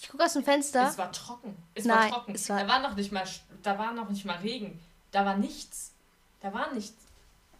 Ich 0.00 0.08
gucke 0.08 0.24
aus 0.24 0.32
dem 0.34 0.44
Fenster. 0.44 0.88
Es 0.88 0.98
war 0.98 1.10
trocken. 1.12 1.56
Es 1.74 1.84
Nein, 1.84 1.98
war 1.98 2.08
trocken. 2.18 2.34
es 2.34 2.48
war- 2.48 2.60
da 2.60 2.68
war 2.68 2.80
noch 2.80 2.94
nicht 2.96 3.12
mal 3.12 3.24
da 3.62 3.78
war 3.78 3.92
noch 3.92 4.08
nicht 4.08 4.24
mal 4.24 4.36
Regen. 4.36 4.80
Da 5.10 5.24
war 5.26 5.36
nichts. 5.36 5.92
Da 6.40 6.52
war 6.54 6.72
nichts. 6.72 6.94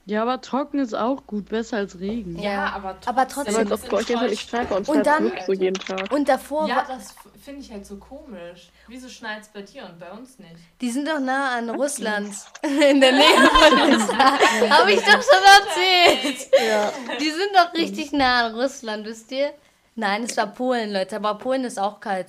Ja, 0.07 0.23
aber 0.23 0.41
trocken 0.41 0.79
ist 0.79 0.95
auch 0.95 1.27
gut, 1.27 1.51
besser 1.51 1.77
als 1.79 1.99
Regen. 2.01 2.39
Ja, 2.39 2.69
aber 2.71 2.97
aber 3.05 3.23
Ja, 3.23 3.25
trotzdem- 3.27 3.67
es 3.67 3.73
auf 3.73 3.87
bei 3.89 3.97
euch 3.99 4.11
einfach 4.11 4.29
nicht 4.31 4.49
schneit, 4.49 4.71
uns 4.71 4.89
Und 4.89 4.95
schneit 5.03 5.07
dann- 5.07 5.33
so 5.47 5.53
jeden 5.53 5.75
Tag. 5.75 6.11
Und 6.11 6.29
davor, 6.31 6.67
Ja, 6.67 6.77
war, 6.77 6.85
das 6.87 7.15
finde 7.45 7.61
ich 7.61 7.71
halt 7.71 7.85
so 7.85 7.97
komisch. 7.97 8.71
Wieso 8.87 9.09
schneit's 9.11 9.49
bei 9.49 9.61
dir 9.61 9.85
und 9.85 9.99
bei 9.99 10.11
uns 10.11 10.39
nicht? 10.39 10.55
die 10.81 10.91
sind 10.91 11.07
doch 11.07 11.21
nah 11.21 11.59
an 11.59 11.69
Russland. 11.69 12.33
In 12.63 13.01
der 13.03 13.13
Nähe 13.13 13.37
von 13.51 13.79
Russland. 13.93 14.71
Habe 14.71 14.93
ich 14.93 15.01
doch 15.01 15.23
schon 15.23 15.45
erzählt. 15.67 16.49
Ja. 16.67 16.93
Die 17.21 17.31
sind 17.31 17.51
doch 17.55 17.75
richtig 17.75 18.13
nah 18.13 18.47
an 18.47 18.55
Russland, 18.55 19.05
wisst 19.05 19.31
ihr? 19.33 19.53
Nein, 19.99 20.23
es 20.23 20.37
war 20.37 20.47
Polen, 20.47 20.93
Leute. 20.93 21.17
Aber 21.17 21.35
Polen 21.35 21.65
ist 21.65 21.77
auch 21.79 21.99
kalt. 21.99 22.29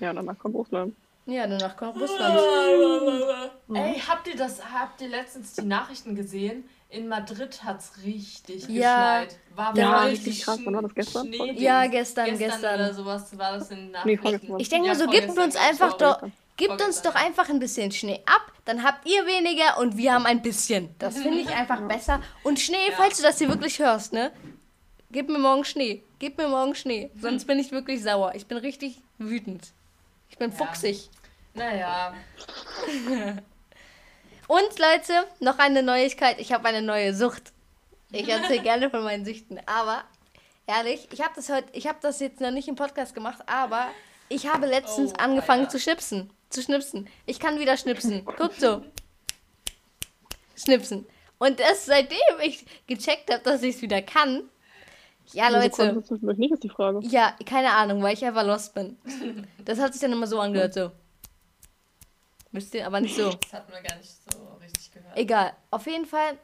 ja, 0.00 0.14
danach 0.14 0.38
kommt 0.38 0.54
Russland. 0.54 0.94
Ja, 1.26 1.46
danach 1.46 1.76
kommt 1.76 2.00
Russland. 2.00 2.38
Ey, 3.74 4.00
habt 4.08 4.26
ihr 4.26 4.34
das, 4.36 4.60
habt 4.72 5.00
ihr 5.02 5.08
letztens 5.08 5.52
die 5.52 5.62
Nachrichten 5.66 6.14
gesehen? 6.16 6.64
In 6.88 7.06
Madrid 7.06 7.62
hat's 7.62 7.92
richtig 8.04 8.66
Ja. 8.68 9.20
geschneit. 9.20 9.38
War 9.54 9.76
Ja, 9.76 10.00
richtig 10.04 10.42
krass. 10.42 10.58
Wann 10.64 10.74
war 10.74 10.82
das, 10.82 10.94
gestern? 10.94 11.26
Schnee- 11.26 11.36
Vorgestern? 11.36 11.62
Ja, 11.64 11.86
gestern, 11.86 12.24
gestern, 12.30 12.48
gestern. 12.50 12.74
oder 12.74 12.94
sowas 12.94 13.38
war 13.38 13.52
das 13.58 13.70
in 13.70 13.76
den 13.76 13.86
Nee, 13.86 13.92
Nachrichten. 13.92 14.22
vorgestern. 14.22 14.60
Ich 14.60 14.68
denke 14.70 14.88
Ja, 14.88 14.94
mal 14.94 14.98
so, 14.98 15.06
gibt 15.06 15.38
uns 15.38 15.56
einfach 15.56 15.92
doch, 15.98 16.22
gibt 16.56 16.80
uns 16.82 17.02
doch 17.02 17.14
einfach 17.14 17.48
ein 17.50 17.58
bisschen 17.60 17.92
Schnee 17.92 18.20
ab, 18.24 18.50
dann 18.64 18.82
habt 18.82 19.06
ihr 19.06 19.24
weniger 19.26 19.78
und 19.78 19.96
wir 19.98 20.14
haben 20.14 20.24
ein 20.26 20.40
bisschen. 20.42 20.92
Das 20.98 21.18
finde 21.18 21.38
ich 21.40 21.48
einfach 21.54 21.80
besser. 21.82 22.20
Und 22.42 22.58
Schnee, 22.58 22.88
Ja. 22.88 22.94
falls 22.96 23.18
du 23.18 23.22
das 23.22 23.38
hier 23.38 23.48
wirklich 23.50 23.78
hörst, 23.78 24.12
ne? 24.14 24.32
Gib 25.12 25.28
mir 25.28 25.38
morgen 25.38 25.64
Schnee. 25.64 26.02
Gib 26.18 26.38
mir 26.38 26.48
morgen 26.48 26.74
Schnee. 26.74 27.10
Sonst 27.20 27.46
bin 27.46 27.58
ich 27.58 27.72
wirklich 27.72 28.02
sauer. 28.02 28.32
Ich 28.34 28.46
bin 28.46 28.58
richtig 28.58 28.98
wütend. 29.18 29.68
Ich 30.28 30.38
bin 30.38 30.50
Ja. 30.52 30.56
fuchsig. 30.56 31.08
Naja, 31.54 32.14
Und 34.46 34.78
Leute, 34.78 35.26
noch 35.40 35.58
eine 35.58 35.82
Neuigkeit. 35.82 36.40
Ich 36.40 36.52
habe 36.52 36.66
eine 36.68 36.82
neue 36.82 37.14
Sucht. 37.14 37.52
Ich 38.12 38.28
erzähle 38.28 38.62
gerne 38.62 38.90
von 38.90 39.02
meinen 39.04 39.24
Süchten. 39.24 39.60
Aber 39.66 40.02
ehrlich, 40.66 41.08
ich 41.12 41.20
habe 41.22 41.32
das 41.36 41.48
heute, 41.48 41.68
ich 41.72 41.86
habe 41.86 41.98
das 42.02 42.20
jetzt 42.20 42.40
noch 42.40 42.50
nicht 42.50 42.66
im 42.68 42.74
Podcast 42.76 43.14
gemacht, 43.14 43.40
aber 43.46 43.88
ich 44.28 44.48
habe 44.48 44.66
letztens 44.66 45.12
Oh, 45.12 45.16
angefangen 45.22 45.62
Alter. 45.62 45.72
zu 45.72 45.80
schnipsen. 45.80 46.30
Zu 46.50 46.62
schnipsen. 46.62 47.08
Ich 47.26 47.38
kann 47.38 47.58
wieder 47.60 47.76
schnipsen. 47.76 48.24
Guck 48.24 48.54
so. 48.54 48.82
Schnipsen. 50.56 51.06
Und 51.38 51.58
das 51.60 51.86
seitdem 51.86 52.18
ich 52.42 52.64
gecheckt 52.86 53.32
habe, 53.32 53.42
dass 53.44 53.62
ich 53.62 53.76
es 53.76 53.82
wieder 53.82 54.02
kann. 54.02 54.48
Ja, 55.32 55.48
Leute. 55.48 55.70
konntest 55.70 55.96
du 55.96 56.00
zwischendurch 56.02 56.38
nicht, 56.38 56.52
ist 56.52 56.62
die 56.64 56.68
Frage. 56.68 57.00
Ja, 57.06 57.34
keine 57.46 57.70
Ahnung, 57.72 58.02
weil 58.02 58.14
ich 58.14 58.24
einfach 58.24 58.44
lost 58.44 58.74
bin. 58.74 58.96
Das 59.64 59.78
hat 59.78 59.92
sich 59.92 60.00
dann 60.02 60.12
immer 60.12 60.26
so 60.26 60.40
angehört, 60.40 60.74
so. 60.74 60.90
Wisst 62.52 62.74
ihr, 62.74 62.86
aber 62.86 63.00
nicht 63.00 63.14
so. 63.16 63.30
das 63.30 63.52
hatten 63.52 63.72
wir 63.72 63.80
gar 63.80 63.96
nicht 63.98 64.10
so 64.32 64.38
richtig 64.60 64.92
gehört. 64.92 65.16
Egal. 65.16 65.52
Auf 65.70 65.86
jeden 65.86 66.06
Fall, 66.06 66.36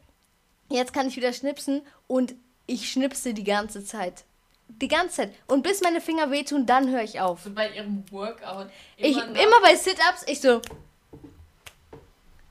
jetzt 0.71 0.93
kann 0.93 1.09
ich 1.09 1.17
wieder 1.17 1.33
schnipsen 1.33 1.83
und 2.07 2.35
ich 2.67 2.91
schnipse 2.91 3.35
die 3.35 3.43
ganze 3.45 3.85
Zeit. 3.85 4.25
Die 4.69 4.89
ganze 4.89 5.17
Zeit. 5.17 5.35
Und 5.47 5.63
bis 5.63 5.81
meine 5.81 6.01
Finger 6.01 6.31
wehtun, 6.31 6.67
dann 6.67 6.91
höre 6.91 7.03
ich 7.03 7.21
auf. 7.21 7.43
So 7.43 7.51
bei 7.51 7.71
ihrem 7.71 8.05
Workout. 8.13 8.69
Ich, 8.97 9.17
nach- 9.17 9.27
immer 9.29 9.61
bei 9.63 9.75
Sit-Ups, 9.77 10.25
ich 10.27 10.41
so. 10.41 10.61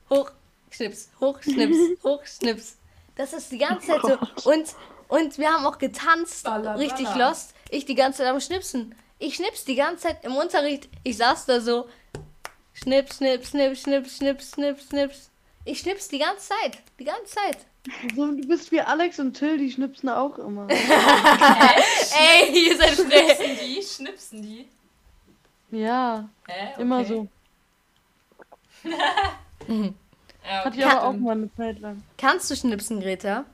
Hoch, 0.09 0.31
schnips, 0.69 1.09
hoch, 1.19 1.41
schnips, 1.41 1.77
hoch, 2.03 2.23
schnips. 2.25 2.77
Das 3.15 3.33
ist 3.33 3.51
die 3.51 3.57
ganze 3.57 3.87
Zeit 3.87 4.01
so. 4.01 4.49
Und, 4.51 4.75
und 5.07 5.37
wir 5.37 5.49
haben 5.51 5.65
auch 5.65 5.77
getanzt, 5.77 6.43
Baller, 6.43 6.77
richtig 6.77 7.13
lost. 7.15 7.53
Ich 7.69 7.85
die 7.85 7.95
ganze 7.95 8.19
Zeit 8.19 8.27
am 8.27 8.39
Schnipsen. 8.39 8.95
Ich 9.19 9.35
schnips 9.35 9.65
die 9.65 9.75
ganze 9.75 10.07
Zeit 10.07 10.23
im 10.23 10.35
Unterricht. 10.35 10.89
Ich 11.03 11.17
saß 11.17 11.45
da 11.45 11.61
so. 11.61 11.87
Schnips, 12.73 13.17
schnips, 13.17 13.49
schnips, 13.49 13.81
schnips, 13.83 14.17
schnips, 14.17 14.51
schnips, 14.51 14.87
schnips. 14.89 15.31
Ich 15.63 15.79
schnips 15.79 16.07
die 16.09 16.19
ganze 16.19 16.49
Zeit. 16.49 16.77
Die 16.99 17.05
ganze 17.05 17.33
Zeit. 17.35 17.57
So, 18.15 18.25
du 18.25 18.47
bist 18.47 18.71
wie 18.71 18.81
Alex 18.81 19.19
und 19.19 19.33
Till, 19.33 19.57
die 19.57 19.71
schnipsen 19.71 20.09
auch 20.09 20.37
immer. 20.39 20.67
Ey, 20.69 22.67
ihr 22.67 22.77
seid 22.77 22.93
schnell. 22.95 23.35
Schnipsen 23.35 23.57
die? 23.63 23.83
Schnipsen 23.83 24.41
die? 24.41 24.67
Ja, 25.71 26.27
Hä? 26.47 26.69
Okay. 26.73 26.81
immer 26.81 27.05
so. 27.05 27.27
Ja, 30.47 30.63
Hat 30.63 30.73
okay. 30.73 30.81
ja 30.81 30.89
aber 30.99 31.07
auch 31.07 31.13
mal 31.13 31.31
eine 31.31 31.51
Zeit 31.55 31.79
lang. 31.79 32.03
Kannst 32.19 32.51
du 32.51 32.55
schnipsen, 32.55 32.99
Greta? 33.01 33.45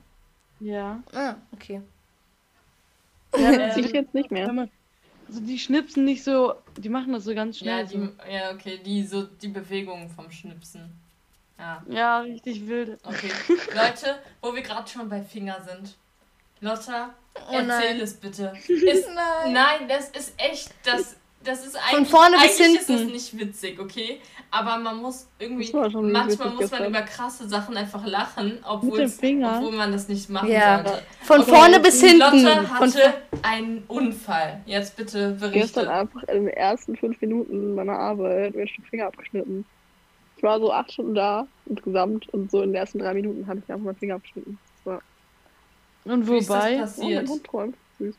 Ja. 0.62 1.02
Ah, 1.12 1.34
okay. 1.52 1.82
Ja, 3.36 3.76
ich 3.76 3.92
jetzt 3.92 4.14
nicht 4.14 4.30
mehr. 4.30 4.48
Also 5.26 5.40
die 5.40 5.58
schnipsen 5.58 6.04
nicht 6.04 6.22
so, 6.22 6.54
die 6.76 6.88
machen 6.88 7.12
das 7.12 7.24
so 7.24 7.34
ganz 7.34 7.58
Ja, 7.60 7.86
schnell. 7.86 7.88
so. 7.88 7.98
die, 8.26 8.32
ja, 8.32 8.52
okay, 8.52 8.78
die, 8.84 9.02
so, 9.04 9.22
die 9.24 9.48
Bewegungen 9.48 10.08
vom 10.08 10.30
Schnipsen. 10.30 10.92
Ja, 11.58 11.82
Ja, 11.88 12.20
richtig 12.20 12.66
wild. 12.66 12.98
okay. 13.04 13.30
Leute, 13.74 14.18
wo 14.40 14.54
wir 14.54 14.62
gerade 14.62 14.88
schon 14.88 15.08
bei 15.08 15.22
Finger 15.22 15.60
sind. 15.62 15.96
Lotta, 16.60 17.14
Oh 17.34 17.52
erzähl 17.54 17.66
nein. 17.66 18.00
es 18.00 18.14
bitte. 18.14 18.52
Ist, 18.68 19.08
Nein. 19.08 19.52
nein, 19.52 19.88
das 19.88 20.10
ist 20.10 20.34
echt, 20.38 20.70
das, 20.84 21.16
das 21.44 21.66
ist 21.66 21.76
eigentlich, 21.76 22.08
vorne 22.08 22.36
bis 22.36 22.60
eigentlich 22.60 22.80
ist 22.80 22.86
hinten. 22.86 23.06
es 23.06 23.12
nicht 23.12 23.38
witzig, 23.38 23.80
okay? 23.80 24.20
Aber 24.50 24.76
man 24.78 24.98
muss 25.00 25.26
irgendwie, 25.38 25.64
Das 25.64 25.74
war 25.74 25.90
schon 25.90 26.12
manchmal 26.12 26.50
muss 26.50 26.60
man 26.70 26.70
gestern. 26.70 26.86
über 26.90 27.02
krasse 27.02 27.48
Sachen 27.48 27.76
einfach 27.76 28.04
lachen, 28.06 28.58
obwohl, 28.68 29.08
man 29.72 29.92
das 29.92 30.08
nicht 30.08 30.28
machen 30.28 30.50
Ja. 30.50 30.84
sollte. 30.84 31.02
Von 31.22 31.40
Okay, 31.40 31.50
vorne 31.50 31.80
bis 31.80 32.00
hinten. 32.00 32.18
Lotte 32.18 32.66
Von 32.66 32.70
hatte 32.70 33.14
einen 33.42 33.82
Unfall. 33.88 34.60
Jetzt 34.66 34.96
bitte 34.96 35.30
Gestern 35.40 35.50
berichte. 35.52 35.90
einfach 35.90 36.22
in 36.24 36.44
den 36.44 36.48
ersten 36.48 36.96
fünf 36.96 37.20
Minuten 37.20 37.74
meiner 37.74 37.98
Arbeit 37.98 38.54
mir 38.54 38.66
den 38.66 38.84
Finger 38.84 39.06
abgeschnitten. 39.06 39.64
Ich 40.36 40.42
war 40.42 40.58
so 40.58 40.72
acht 40.72 40.92
Stunden 40.92 41.14
da 41.14 41.46
insgesamt 41.66 42.28
und 42.34 42.50
so 42.50 42.60
in 42.62 42.70
den 42.70 42.74
ersten 42.76 42.98
drei 42.98 43.14
Minuten 43.14 43.46
habe 43.46 43.60
ich 43.60 43.68
mir 43.68 43.74
einfach 43.74 43.86
meinen 43.86 43.96
Finger 43.96 44.16
abgeschnitten. 44.16 44.58
Das 44.84 44.92
war 44.92 45.02
Und 46.12 46.28
Wie 46.28 46.36
ist 46.38 46.50
das 46.50 46.56
wobei, 46.58 46.74
oh, 46.76 46.80
passiert? 46.80 47.22
mein 47.22 47.28
Hund 47.28 47.44
träumt. 47.44 47.76
Süß. 47.98 48.14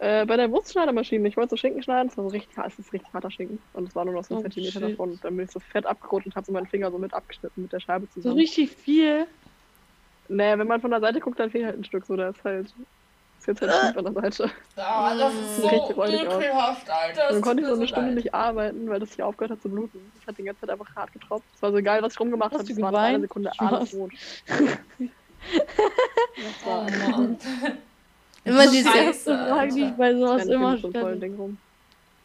Äh, 0.00 0.26
bei 0.26 0.36
der 0.36 0.50
Wurstschneidermaschine. 0.52 1.26
Ich 1.28 1.36
wollte 1.36 1.50
so 1.50 1.56
Schinken 1.56 1.82
schneiden. 1.82 2.08
Das 2.08 2.16
war 2.16 2.24
so 2.24 2.30
richtig, 2.30 2.56
es 2.64 2.78
ist 2.78 2.92
richtig 2.92 3.12
harter 3.12 3.30
Schinken. 3.30 3.58
Und 3.72 3.88
es 3.88 3.94
war 3.96 4.04
nur 4.04 4.14
noch 4.14 4.24
so 4.24 4.34
ein 4.34 4.38
Oh, 4.38 4.42
Zentimeter 4.42 4.72
shit. 4.80 4.92
davon. 4.92 5.10
Und 5.10 5.24
dann 5.24 5.36
bin 5.36 5.44
ich 5.46 5.50
so 5.50 5.58
fett 5.60 5.86
abgerutscht 5.86 6.26
und 6.26 6.36
habe 6.36 6.46
so 6.46 6.52
meinen 6.52 6.66
Finger 6.66 6.90
so 6.90 6.98
mit 6.98 7.12
abgeschnitten 7.12 7.62
mit 7.62 7.72
der 7.72 7.80
Scheibe 7.80 8.06
so 8.06 8.12
zusammen. 8.12 8.36
richtig 8.36 8.70
viel. 8.70 9.26
Nee, 10.28 10.56
wenn 10.58 10.66
man 10.68 10.80
von 10.80 10.90
der 10.90 11.00
Seite 11.00 11.20
guckt, 11.20 11.40
dann 11.40 11.50
fehlt 11.50 11.64
halt 11.66 11.78
ein 11.78 11.84
Stück 11.84 12.04
so. 12.06 12.16
Da 12.16 12.28
ist 12.28 12.44
halt. 12.44 12.72
Ist 13.40 13.46
jetzt 13.46 13.60
halt 13.60 13.72
schief 13.72 13.96
an 13.96 14.04
der 14.04 14.12
Seite. 14.14 14.50
Oh, 14.76 15.18
das 15.18 15.34
ist 15.34 15.56
so 15.62 15.70
ekelhaft, 15.70 16.90
Alter. 16.90 17.22
Dann 17.28 17.36
Es 17.36 17.42
konnte 17.42 17.62
ich 17.62 17.68
so 17.68 17.74
eine 17.74 17.86
Stunde 17.88 18.08
leid. 18.10 18.16
nicht 18.16 18.34
arbeiten, 18.34 18.88
weil 18.88 19.00
das 19.00 19.12
hier 19.14 19.26
aufgehört 19.26 19.52
hat 19.52 19.62
zu 19.62 19.68
bluten. 19.68 20.00
Ich 20.20 20.26
hatte 20.26 20.36
die 20.36 20.44
ganze 20.44 20.60
Zeit 20.62 20.70
einfach 20.70 20.94
hart 20.96 21.12
getropft. 21.12 21.46
Es 21.54 21.62
war 21.62 21.70
so 21.70 21.76
egal, 21.78 22.02
was 22.02 22.14
ich 22.14 22.20
rumgemacht 22.20 22.52
habe. 22.52 22.62
Es 22.62 22.80
war 22.80 22.90
geweint? 22.90 23.22
Sekunde 23.22 23.50
alles 23.58 23.94
rot. 23.94 24.10
das 24.48 24.78
Oh 26.66 26.86
Mann. 27.10 27.38
Immer 28.48 28.66
diese. 28.70 28.88
Scheiße, 28.88 29.30
Das 29.30 29.48
frage 29.48 29.68
ich 29.78 29.84
Alter. 29.84 29.96
bei 29.96 30.14
sowas 30.14 30.40
rennt 30.42 30.50
immer 31.22 31.36
rum. 31.36 31.58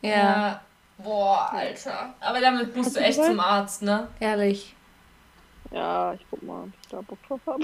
Ja, 0.01 0.09
Ja. 0.09 0.61
Boah, 0.99 1.49
Alter. 1.51 2.13
Aber 2.19 2.39
damit 2.39 2.75
musst 2.75 2.89
Hast 2.89 2.95
du 2.97 3.01
echt 3.01 3.23
zum 3.23 3.39
Arzt, 3.39 3.81
ne? 3.81 4.07
ehrlich. 4.19 4.75
Ja, 5.71 6.13
ich 6.13 6.21
guck 6.29 6.43
mal, 6.43 6.61
ob 6.63 6.69
ich 6.81 6.87
da 6.89 7.01
Bock 7.01 7.17
drauf 7.27 7.39
habe. 7.47 7.63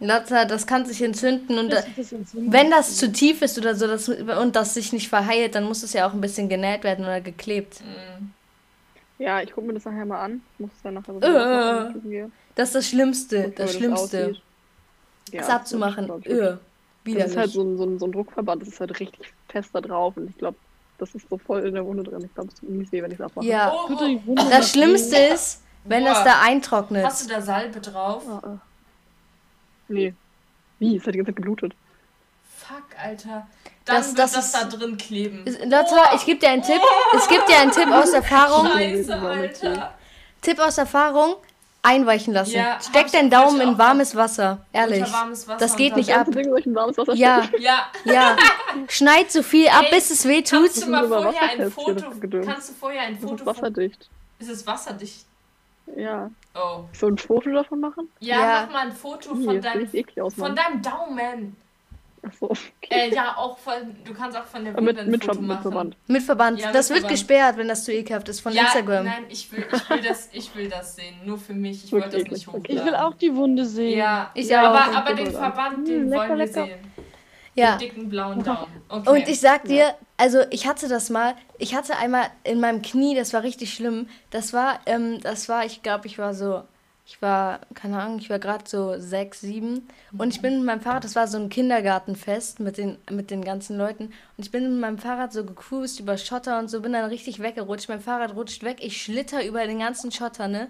Lotta, 0.00 0.44
das 0.44 0.66
kann 0.66 0.84
sich 0.84 1.00
entzünden 1.02 1.58
und 1.58 1.70
da, 1.70 1.76
Das 1.76 1.86
ist 1.88 1.98
das 1.98 2.12
entzündet. 2.12 2.52
wenn 2.52 2.70
das 2.70 2.96
zu 2.96 3.10
tief 3.10 3.40
ist 3.42 3.56
oder 3.58 3.74
so 3.74 3.86
das, 3.86 4.08
und 4.08 4.56
das 4.56 4.74
sich 4.74 4.92
nicht 4.92 5.08
verheilt, 5.08 5.54
dann 5.54 5.64
muss 5.64 5.82
es 5.82 5.92
ja 5.94 6.06
auch 6.06 6.12
ein 6.12 6.20
bisschen 6.20 6.48
genäht 6.48 6.84
werden 6.84 7.04
oder 7.04 7.20
geklebt. 7.20 7.80
Mhm. 7.80 8.32
Ja, 9.18 9.40
ich 9.40 9.52
guck 9.52 9.64
mir 9.64 9.72
das 9.74 9.84
nachher 9.84 10.04
mal 10.04 10.20
an. 10.20 10.42
Ich 10.54 10.60
muss 10.60 10.70
dann 10.82 10.94
nachher 10.94 11.14
so 11.14 11.20
Äh. 11.20 11.96
ich 11.96 12.02
gehe. 12.02 12.30
Das 12.56 12.68
ist 12.70 12.74
das 12.74 12.88
Schlimmste, 12.88 13.50
das 13.56 13.72
Schlimmste. 13.74 14.24
aussieht. 14.26 14.42
Ja, 15.32 15.40
Das 15.40 15.48
abzumachen. 15.50 16.04
glaub 16.06 16.24
Öh, 17.06 17.14
Das 17.14 17.30
ist 17.32 17.36
halt 17.36 17.50
so 17.50 17.62
ein, 17.62 17.76
so, 17.76 17.84
ein, 17.84 17.98
so 17.98 18.06
ein 18.06 18.12
Druckverband, 18.12 18.62
das 18.62 18.68
ist 18.70 18.80
halt 18.80 18.98
richtig 18.98 19.32
fest 19.48 19.70
da 19.72 19.80
drauf 19.80 20.16
und 20.16 20.30
ich 20.30 20.38
glaube, 20.38 20.56
das 20.98 21.14
ist 21.14 21.28
so 21.28 21.36
voll 21.38 21.60
in 21.66 21.74
der 21.74 21.84
Wunde 21.84 22.02
drin. 22.04 22.24
Ich 22.24 22.34
glaube, 22.34 22.48
es 22.52 22.60
tut 22.60 22.68
mir 22.68 22.76
nicht 22.78 22.92
weh, 22.92 23.02
wenn 23.02 23.10
ich 23.10 23.18
es 23.18 23.24
abmache. 23.24 23.46
ja, 23.46 23.72
Oh, 23.72 23.90
oh. 24.26 24.34
das 24.50 24.70
Schlimmste 24.70 25.16
ist, 25.16 25.62
wenn 25.84 26.04
das 26.04 26.18
Boah. 26.18 26.24
da 26.24 26.40
eintrocknet. 26.42 27.04
Hast 27.04 27.24
du 27.28 27.34
da 27.34 27.40
Salbe 27.42 27.80
drauf? 27.80 28.22
Ah. 28.28 28.58
Nee. 29.88 30.14
Wie? 30.78 30.96
Es 30.96 31.06
hat 31.06 31.14
die 31.14 31.18
ganze 31.18 31.30
Zeit 31.32 31.36
geblutet. 31.36 31.74
Fuck, 32.56 32.84
Alter. 33.02 33.46
Dann 33.84 33.96
Das- 33.96 34.08
wird 34.08 34.18
das 34.18 34.32
das, 34.32 34.46
ist- 34.46 34.54
da 34.54 34.64
drin 34.64 34.96
kleben. 34.96 35.44
Ist- 35.46 35.60
Lotta, 35.64 36.14
ich 36.14 36.24
gebe 36.24 36.40
dir 36.40 36.48
einen 36.50 36.62
Tipp. 36.62 36.80
Es 37.14 37.28
gibt 37.28 37.48
dir 37.48 37.58
einen 37.58 37.70
Tipp 37.72 37.88
aus 37.90 38.12
Erfahrung. 38.14 38.66
Scheiße, 38.68 39.20
Oh. 39.22 39.26
Alter. 39.26 39.94
Tipp 40.40 40.58
aus 40.58 40.78
Erfahrung, 40.78 41.34
einweichen 41.84 42.32
lassen. 42.34 42.56
Ja, 42.56 42.78
Steck 42.80 43.12
deinen 43.12 43.30
Daumen 43.30 43.60
in 43.60 43.78
warmes 43.78 44.16
Wasser. 44.16 44.58
Ehrlich. 44.72 45.12
Warmes 45.12 45.46
Wasser 45.46 45.58
Das 45.58 45.76
geht 45.76 45.94
nicht 45.96 46.14
ab. 46.14 46.26
Ja. 47.14 47.42
Ja, 47.58 47.86
ja. 48.04 48.36
Schneid 48.88 49.30
so 49.30 49.42
viel 49.42 49.68
ab, 49.68 49.84
Ey, 49.84 49.94
bis 49.94 50.10
es 50.10 50.26
weh 50.26 50.42
tut. 50.42 50.60
kannst 50.64 50.82
du 50.82 50.90
mal 50.90 51.04
ist 51.04 51.10
vorher 51.10 51.42
ein 51.42 51.70
Foto, 51.70 51.94
kannst 52.44 52.68
du 52.70 52.74
vorher 52.74 53.02
ein 53.02 53.12
ist 53.14 53.22
Foto 53.22 53.36
von, 53.36 53.46
wasserdicht. 53.46 54.08
ist 54.38 54.48
es 54.50 54.66
wasserdicht? 54.66 55.24
Ja. 55.96 56.30
Oh. 56.54 56.84
So 56.92 57.06
ein 57.08 57.18
Foto 57.18 57.50
davon 57.50 57.80
machen? 57.80 58.08
Ja, 58.20 58.36
Ja. 58.40 58.62
mach 58.66 58.72
mal 58.72 58.86
ein 58.86 58.92
Foto 58.92 59.34
Ih, 59.34 59.44
von 59.44 59.60
deinem, 59.60 60.30
von 60.30 60.56
deinem 60.56 60.82
Daumen. 60.82 61.56
Achso, 62.26 62.46
okay. 62.46 62.58
Äh, 63.10 63.14
ja, 63.14 63.36
auch 63.36 63.58
von, 63.58 63.74
du 64.04 64.14
kannst 64.14 64.36
auch 64.38 64.44
von 64.44 64.64
der 64.64 64.72
mit, 64.74 64.86
Wunde 64.96 65.00
ein 65.02 65.10
mit, 65.10 65.24
Foto 65.24 65.34
Ver- 65.34 65.40
mit 65.40 65.48
machen. 65.48 65.62
Verband. 65.62 65.96
Mit 66.06 66.22
Verband. 66.22 66.60
Ja, 66.60 66.66
mit 66.66 66.74
das 66.74 66.88
wird 66.90 67.00
Verband. 67.00 67.18
gesperrt, 67.18 67.56
wenn 67.56 67.68
das 67.68 67.84
zu 67.84 67.92
ekelhaft 67.92 68.28
ist 68.28 68.40
von 68.40 68.52
ja, 68.52 68.62
Instagram. 68.62 69.04
Nein, 69.04 69.24
ich 69.28 69.50
will, 69.52 69.66
ich 69.72 69.90
will 69.90 70.00
das, 70.02 70.28
ich 70.32 70.54
will 70.56 70.68
das 70.68 70.96
sehen. 70.96 71.14
Nur 71.24 71.38
für 71.38 71.52
mich. 71.54 71.84
Ich 71.84 71.92
wollte 71.92 72.18
das 72.18 72.30
nicht 72.30 72.46
hochladen. 72.46 72.76
Ich 72.76 72.84
will 72.84 72.94
auch 72.94 73.14
die 73.14 73.34
Wunde 73.34 73.64
sehen. 73.64 73.98
Ja, 73.98 74.30
Ich 74.34 74.48
ja 74.48 74.62
auch. 74.62 74.74
aber, 74.74 74.96
aber 74.98 75.14
den 75.14 75.26
an. 75.28 75.32
Verband, 75.32 75.76
Hm, 75.78 75.84
den 75.86 76.08
lecker, 76.08 76.20
wollen 76.20 76.28
wir 76.30 76.36
lecker. 76.46 76.64
sehen. 76.66 76.78
ja. 77.54 77.70
Den 77.76 77.78
dicken 77.88 78.08
blauen 78.08 78.42
Daumen. 78.42 78.66
Okay. 78.88 79.08
Und 79.10 79.28
ich 79.28 79.40
sag 79.40 79.64
dir, 79.64 79.94
also 80.16 80.40
ich 80.50 80.66
hatte 80.66 80.88
das 80.88 81.10
mal, 81.10 81.34
ich 81.58 81.74
hatte 81.74 81.96
einmal 81.96 82.26
in 82.44 82.60
meinem 82.60 82.82
Knie, 82.82 83.14
das 83.14 83.32
war 83.32 83.42
richtig 83.42 83.74
schlimm. 83.74 84.08
Das 84.30 84.52
war, 84.52 84.80
ähm, 84.86 85.20
das 85.20 85.48
war, 85.48 85.64
ich 85.64 85.82
glaube, 85.82 86.06
ich 86.06 86.18
war 86.18 86.34
so, 86.34 86.62
ich 87.06 87.20
war, 87.20 87.60
keine 87.74 88.00
Ahnung, 88.00 88.18
ich 88.18 88.30
war 88.30 88.38
gerade 88.38 88.64
so 88.66 88.98
sechs, 88.98 89.40
sieben. 89.42 89.86
Und 90.16 90.34
ich 90.34 90.40
bin 90.40 90.56
mit 90.56 90.64
meinem 90.64 90.80
Fahrrad, 90.80 91.04
das 91.04 91.14
war 91.14 91.28
so 91.28 91.36
ein 91.36 91.50
Kindergartenfest 91.50 92.60
mit 92.60 92.78
den, 92.78 92.96
mit 93.10 93.30
den 93.30 93.44
ganzen 93.44 93.76
Leuten. 93.76 94.04
Und 94.36 94.44
ich 94.46 94.50
bin 94.50 94.62
mit 94.70 94.80
meinem 94.80 94.98
Fahrrad 94.98 95.32
so 95.32 95.44
gecruised 95.44 96.00
über 96.00 96.16
Schotter 96.16 96.58
und 96.58 96.68
so, 96.70 96.80
bin 96.80 96.92
dann 96.94 97.04
richtig 97.10 97.40
weggerutscht. 97.40 97.90
Mein 97.90 98.00
Fahrrad 98.00 98.34
rutscht 98.34 98.62
weg, 98.64 98.78
ich 98.80 99.02
schlitter 99.02 99.44
über 99.44 99.66
den 99.66 99.80
ganzen 99.80 100.12
Schotter, 100.12 100.48
ne? 100.48 100.68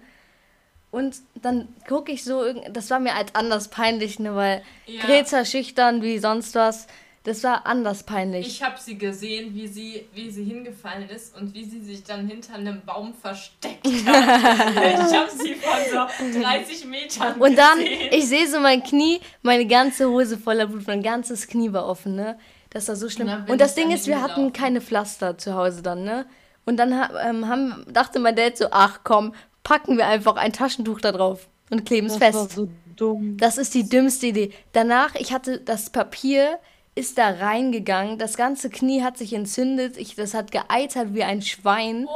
Und 0.91 1.17
dann 1.35 1.69
gucke 1.89 2.13
ich 2.13 2.23
so, 2.25 2.45
irgend- 2.45 2.77
das 2.77 2.89
war 2.91 3.01
mir 3.01 3.15
als 3.15 3.35
anders 3.35 3.69
peinlich, 3.69 4.19
ne, 4.21 4.35
weil 4.37 4.63
Ja. 4.87 5.03
Greta 5.05 5.45
schüchtern 5.45 6.03
wie 6.03 6.19
sonst 6.19 6.55
was. 6.55 6.87
Das 7.25 7.43
war 7.43 7.65
anders 7.67 8.03
peinlich. 8.03 8.47
Ich 8.47 8.63
habe 8.63 8.77
sie 8.79 8.99
gesehen, 8.99 9.55
wie 9.55 9.67
sie, 9.67 10.07
wie 10.13 10.31
sie 10.31 10.45
hingefallen 10.45 11.09
ist 11.09 11.35
und 11.37 11.55
wie 11.55 11.65
sie 11.65 11.81
sich 11.83 12.05
dann 12.05 12.29
hinter 12.29 12.55
einem 12.55 12.83
Baum 12.85 13.15
versteckt 13.15 13.87
hat. 13.87 13.87
ich 13.95 14.07
habe 14.07 15.31
sie 15.31 15.55
von 15.55 16.31
so 16.33 16.41
30 16.43 16.85
Metern 16.85 17.35
Und 17.41 17.57
dann, 17.57 17.79
gesehen. 17.79 18.09
ich 18.13 18.29
sehe 18.29 18.47
so 18.47 18.61
mein 18.61 18.83
Knie, 18.83 19.21
meine 19.43 19.67
ganze 19.67 20.09
Hose 20.09 20.37
voller 20.37 20.67
Blut, 20.67 20.87
mein 20.87 21.03
ganzes 21.03 21.47
Knie 21.47 21.73
war 21.73 21.87
offen, 21.87 22.15
ne? 22.15 22.39
Das 22.69 22.89
war 22.89 22.97
so 22.97 23.09
schlimm. 23.09 23.29
Und 23.29 23.33
dann 23.35 23.51
Und 23.51 23.61
das 23.61 23.75
Ding 23.75 23.89
dann 23.89 23.97
ist, 23.97 24.07
wir 24.07 24.21
hatten 24.21 24.53
keine 24.53 24.83
Pflaster 24.83 25.39
zu 25.39 25.55
Hause 25.55 25.81
dann, 25.81 26.05
ne? 26.05 26.27
Und 26.67 26.77
dann 26.77 26.93
ähm, 27.25 27.49
haben, 27.49 27.87
dachte 27.91 28.19
mein 28.19 28.37
Dad 28.37 28.59
so, 28.59 28.67
ach 28.71 29.01
komm, 29.03 29.35
packen 29.63 29.97
wir 29.97 30.07
einfach 30.07 30.37
ein 30.37 30.53
Taschentuch 30.53 31.01
da 31.01 31.11
drauf 31.13 31.49
und 31.71 31.87
kleben 31.87 32.07
es 32.09 32.19
Das 32.19 32.35
war 32.35 32.43
fest. 32.45 32.57
so 32.57 32.69
dumm. 32.97 33.37
Das 33.39 33.57
ist 33.57 33.73
die 33.75 33.89
dümmste 33.89 34.27
Idee. 34.27 34.53
Danach, 34.73 35.15
ich 35.15 35.33
hatte 35.33 35.61
das 35.61 35.89
Papier, 35.91 36.59
ist 36.95 37.19
da 37.19 37.31
reingegangen, 37.31 38.19
das 38.19 38.37
ganze 38.37 38.71
Knie 38.71 39.03
hat 39.03 39.19
sich 39.19 39.33
entzündet, 39.33 39.97
ich, 39.97 40.15
das 40.15 40.35
hat 40.35 40.53
geeitert 40.53 41.15
wie 41.15 41.25
ein 41.25 41.43
Schwein. 41.43 42.07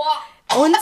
Und 0.57 0.77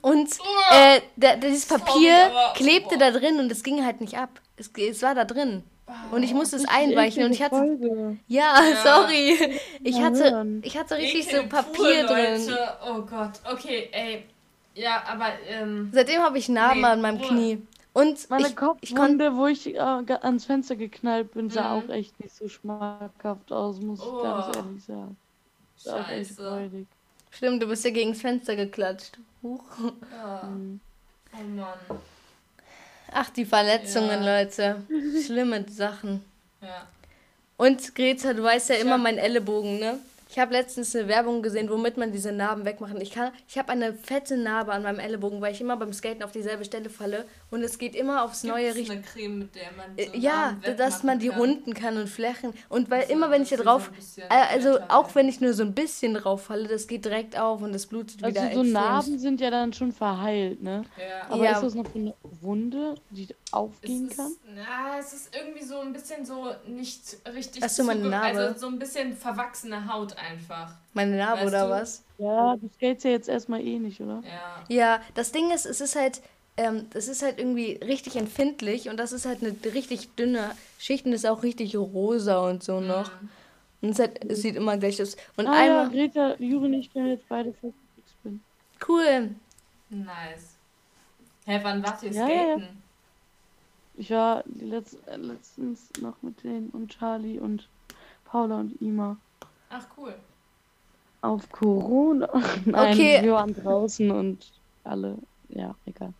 und 0.00 0.30
äh, 0.72 1.00
da, 1.16 1.36
dieses 1.36 1.66
Papier 1.66 2.30
klebte 2.54 2.96
da 2.96 3.10
drin 3.10 3.38
und 3.38 3.52
es 3.52 3.62
ging 3.62 3.84
halt 3.84 4.00
nicht 4.00 4.16
ab. 4.16 4.30
Es, 4.56 4.70
es 4.76 5.02
war 5.02 5.14
da 5.14 5.24
drin. 5.24 5.62
Und 6.10 6.22
ich 6.22 6.32
musste 6.32 6.56
es 6.56 6.66
einweichen 6.66 7.24
und 7.24 7.32
ich 7.32 7.42
hatte. 7.42 8.16
Ja, 8.26 8.54
sorry. 8.82 9.58
Ich 9.82 10.00
hatte, 10.00 10.60
ich 10.62 10.78
hatte 10.78 10.96
richtig 10.96 11.30
so 11.30 11.46
Papier 11.46 12.06
drin. 12.06 12.56
Oh 12.88 13.02
Gott. 13.02 13.32
Okay, 13.50 13.88
ey. 13.92 14.24
Ja, 14.74 15.04
aber 15.06 15.26
ähm, 15.48 15.90
Seitdem 15.92 16.22
habe 16.22 16.38
ich 16.38 16.48
Narben 16.48 16.80
Nee, 16.80 16.86
an 16.86 17.00
meinem 17.00 17.18
Bruder. 17.18 17.28
Knie. 17.34 17.62
Und 17.94 18.28
Meine 18.28 18.42
ich, 18.44 18.50
ich 18.50 18.56
Kopfwunde, 18.56 19.36
wo 19.36 19.46
ich 19.46 19.72
äh, 19.74 19.78
ans 19.78 20.44
Fenster 20.44 20.74
geknallt 20.76 21.32
bin, 21.32 21.48
sah 21.48 21.74
Mhm. 21.76 21.84
auch 21.84 21.88
echt 21.94 22.18
nicht 22.20 22.34
so 22.34 22.48
schmackhaft 22.48 23.50
aus, 23.52 23.80
muss 23.80 24.00
ich 24.00 24.06
Oh. 24.06 24.22
ganz 24.22 24.56
ehrlich 24.56 24.84
sagen. 24.84 25.16
Sah 25.76 26.04
scheiße. 26.04 26.34
freudig. 26.34 26.86
Stimmt, 27.30 27.62
du 27.62 27.66
bist 27.68 27.84
ja 27.84 27.90
gegen 27.90 28.10
das 28.12 28.20
Fenster 28.20 28.56
geklatscht. 28.56 29.18
Huch. 29.42 29.62
Ja. 30.12 30.42
Mhm. 30.44 30.80
Oh 31.32 31.42
Mann. 31.56 31.98
Ach, 33.12 33.30
die 33.30 33.44
Verletzungen, 33.44 34.24
Ja. 34.24 34.40
Leute. 34.40 34.82
Schlimme 35.24 35.64
Sachen. 35.68 36.24
Ja. 36.60 36.86
Und 37.56 37.94
Greta, 37.94 38.32
du 38.34 38.42
weißt 38.42 38.70
ja 38.70 38.74
Ich 38.76 38.80
immer 38.82 38.94
hab- 38.94 39.02
mein 39.02 39.18
Ellenbogen, 39.18 39.78
ne? 39.78 39.98
Ich 40.28 40.38
habe 40.38 40.52
letztens 40.52 40.94
eine 40.96 41.06
Werbung 41.08 41.42
gesehen, 41.42 41.68
womit 41.70 41.96
man 41.96 42.10
diese 42.10 42.32
Narben 42.32 42.64
wegmachen. 42.64 43.00
Ich 43.00 43.10
kann, 43.12 43.30
ich 43.46 43.58
habe 43.58 43.70
eine 43.70 43.94
fette 43.94 44.36
Narbe 44.36 44.72
an 44.72 44.82
meinem 44.82 44.98
Ellenbogen, 44.98 45.40
weil 45.40 45.52
ich 45.52 45.60
immer 45.60 45.76
beim 45.76 45.92
Skaten 45.92 46.22
auf 46.22 46.32
dieselbe 46.32 46.64
Stelle 46.64 46.90
falle 46.90 47.26
und 47.50 47.62
es 47.62 47.78
geht 47.78 47.94
immer 47.94 48.24
aufs 48.24 48.42
neue 48.42 48.72
Gibt's 48.72 48.78
Richtung. 48.78 48.96
eine 48.96 49.04
Creme, 49.06 49.38
mit 49.40 49.54
der 49.54 49.70
man 49.76 49.96
Äh, 49.98 50.06
so 50.06 50.18
Ja, 50.18 50.52
Narben 50.52 50.76
dass 50.76 51.02
man 51.02 51.18
die 51.18 51.28
kann? 51.28 51.38
runden 51.38 51.74
kann 51.74 51.96
und 51.98 52.08
flächen. 52.08 52.52
Und 52.68 52.90
weil 52.90 53.06
So, 53.06 53.12
immer, 53.12 53.30
wenn 53.30 53.42
ich 53.42 53.50
da 53.50 53.56
drauf, 53.56 53.90
so 54.00 54.22
äh, 54.22 54.26
also 54.50 54.78
auch 54.88 55.14
wenn 55.14 55.28
ich 55.28 55.40
nur 55.40 55.52
so 55.52 55.62
ein 55.62 55.74
bisschen 55.74 56.14
drauf 56.14 56.44
falle, 56.44 56.68
das 56.68 56.86
geht 56.86 57.04
direkt 57.04 57.38
auf 57.38 57.62
und 57.62 57.72
das 57.72 57.86
blutet 57.86 58.22
Also 58.24 58.34
wieder 58.40 58.42
so 58.54 58.60
extrem. 58.60 58.72
Narben 58.72 59.18
sind 59.18 59.40
ja 59.40 59.50
dann 59.50 59.72
schon 59.72 59.92
verheilt, 59.92 60.62
ne? 60.62 60.84
Ja. 60.96 61.28
Aber 61.28 61.44
Ja. 61.44 61.52
ist 61.52 61.62
das 61.62 61.74
noch 61.74 61.86
so 61.92 61.98
eine 61.98 62.14
Wunde, 62.22 62.96
die 63.10 63.28
aufgehen 63.50 64.08
es 64.10 64.16
kann? 64.16 64.26
Ist, 64.26 64.40
na, 64.54 64.98
es 64.98 65.12
ist 65.12 65.34
irgendwie 65.34 65.62
so 65.64 65.78
ein 65.80 65.92
bisschen 65.92 66.24
so 66.24 66.50
nicht 66.66 67.16
richtig. 67.34 67.62
Ach 67.64 67.68
so, 67.70 67.82
meine 67.84 68.00
zuge- 68.02 68.10
Narbe. 68.10 68.38
Also 68.40 68.58
so 68.60 68.66
ein 68.66 68.78
bisschen 68.78 69.16
verwachsene 69.16 69.90
Haut 69.92 70.13
einfach. 70.18 70.72
Meine 70.92 71.16
Narbe 71.16 71.42
Weißt 71.42 71.48
oder 71.48 71.64
du? 71.64 71.70
was? 71.70 72.02
Ja, 72.18 72.56
du 72.56 72.68
skates 72.76 73.02
ja 73.04 73.10
jetzt 73.10 73.28
erstmal 73.28 73.60
eh 73.60 73.78
nicht, 73.78 74.00
oder? 74.00 74.22
Ja. 74.68 74.74
Ja, 74.76 75.00
das 75.14 75.32
Ding 75.32 75.50
ist, 75.50 75.66
es 75.66 75.80
ist 75.80 75.96
halt, 75.96 76.20
ähm, 76.56 76.86
das 76.90 77.08
ist 77.08 77.22
halt 77.22 77.38
irgendwie 77.38 77.72
richtig 77.84 78.16
empfindlich 78.16 78.88
und 78.88 78.96
das 78.98 79.12
ist 79.12 79.26
halt 79.26 79.42
eine 79.42 79.54
richtig 79.74 80.14
dünne 80.16 80.50
Schicht 80.78 81.04
und 81.06 81.12
ist 81.12 81.26
auch 81.26 81.42
richtig 81.42 81.76
rosa 81.76 82.38
und 82.48 82.62
so 82.62 82.80
noch. 82.80 83.10
Und 83.82 83.90
es, 83.90 83.98
halt, 83.98 84.24
es 84.24 84.40
sieht 84.42 84.56
immer 84.56 84.76
gleich 84.78 85.00
aus. 85.02 85.16
Und 85.36 85.46
ah 85.46 85.52
ja, 85.64 85.82
einmal, 85.82 85.90
Greta, 85.90 86.36
Juri 86.38 86.66
und 86.66 86.74
ich 86.74 86.92
können 86.92 87.08
jetzt 87.08 87.28
beide 87.28 87.52
fest 87.52 87.74
bin. 88.22 88.40
cool. 88.88 89.30
Nice. 89.90 90.54
Hä, 91.46 91.60
wann 91.62 91.82
wart 91.82 92.02
ihr 92.02 92.10
Ja, 92.12 92.28
ja, 92.28 92.34
ja. 92.34 92.56
skaten? 92.56 92.82
Ich 93.96 94.10
war 94.10 94.42
die 94.46 94.64
Letz 94.64 94.96
äh, 95.06 95.16
letztens 95.16 95.88
noch 96.00 96.14
mit 96.22 96.42
denen 96.42 96.70
und 96.70 96.88
Charlie 96.96 97.38
und 97.38 97.68
Paula 98.24 98.60
und 98.60 98.80
Ima 98.80 99.16
Ach, 99.76 99.86
cool. 99.96 100.14
auf 101.22 101.50
Corona. 101.50 102.28
Nein, 102.64 102.92
Okay. 102.92 103.22
wir 103.22 103.32
waren 103.32 103.54
draußen 103.54 104.10
und 104.10 104.52
alle, 104.84 105.18
ja, 105.48 105.74
egal. 105.86 106.12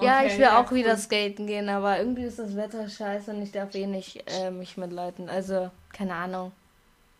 Ja, 0.00 0.22
Okay, 0.22 0.26
ich 0.26 0.38
will 0.38 0.46
auch 0.46 0.70
cool. 0.70 0.78
wieder 0.78 0.96
skaten 0.96 1.46
gehen, 1.46 1.68
aber 1.68 1.98
irgendwie 1.98 2.24
ist 2.24 2.38
das 2.38 2.54
Wetter 2.56 2.88
scheiße 2.88 3.30
und 3.32 3.42
ich 3.42 3.52
darf 3.52 3.74
eh 3.74 3.86
nicht 3.86 4.22
äh, 4.26 4.50
mich 4.50 4.76
mitleiten. 4.76 5.28
Also, 5.28 5.70
keine 5.92 6.14
Ahnung. 6.14 6.52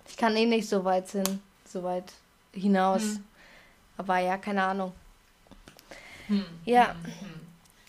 Ich 0.09 0.17
kann 0.17 0.37
eh 0.37 0.47
nicht 0.47 0.69
so 0.69 0.85
weit 0.85 1.09
hin, 1.11 1.43
so 1.67 1.83
weit 1.83 2.13
hinaus. 2.53 3.03
Hm. 3.17 3.25
Aber 3.99 4.19
ja, 4.19 4.39
keine 4.39 4.63
Ahnung. 4.65 4.93
Hm. 6.29 6.45
Ja. 6.65 6.91
Hm. 6.91 7.05
hm. 7.05 7.41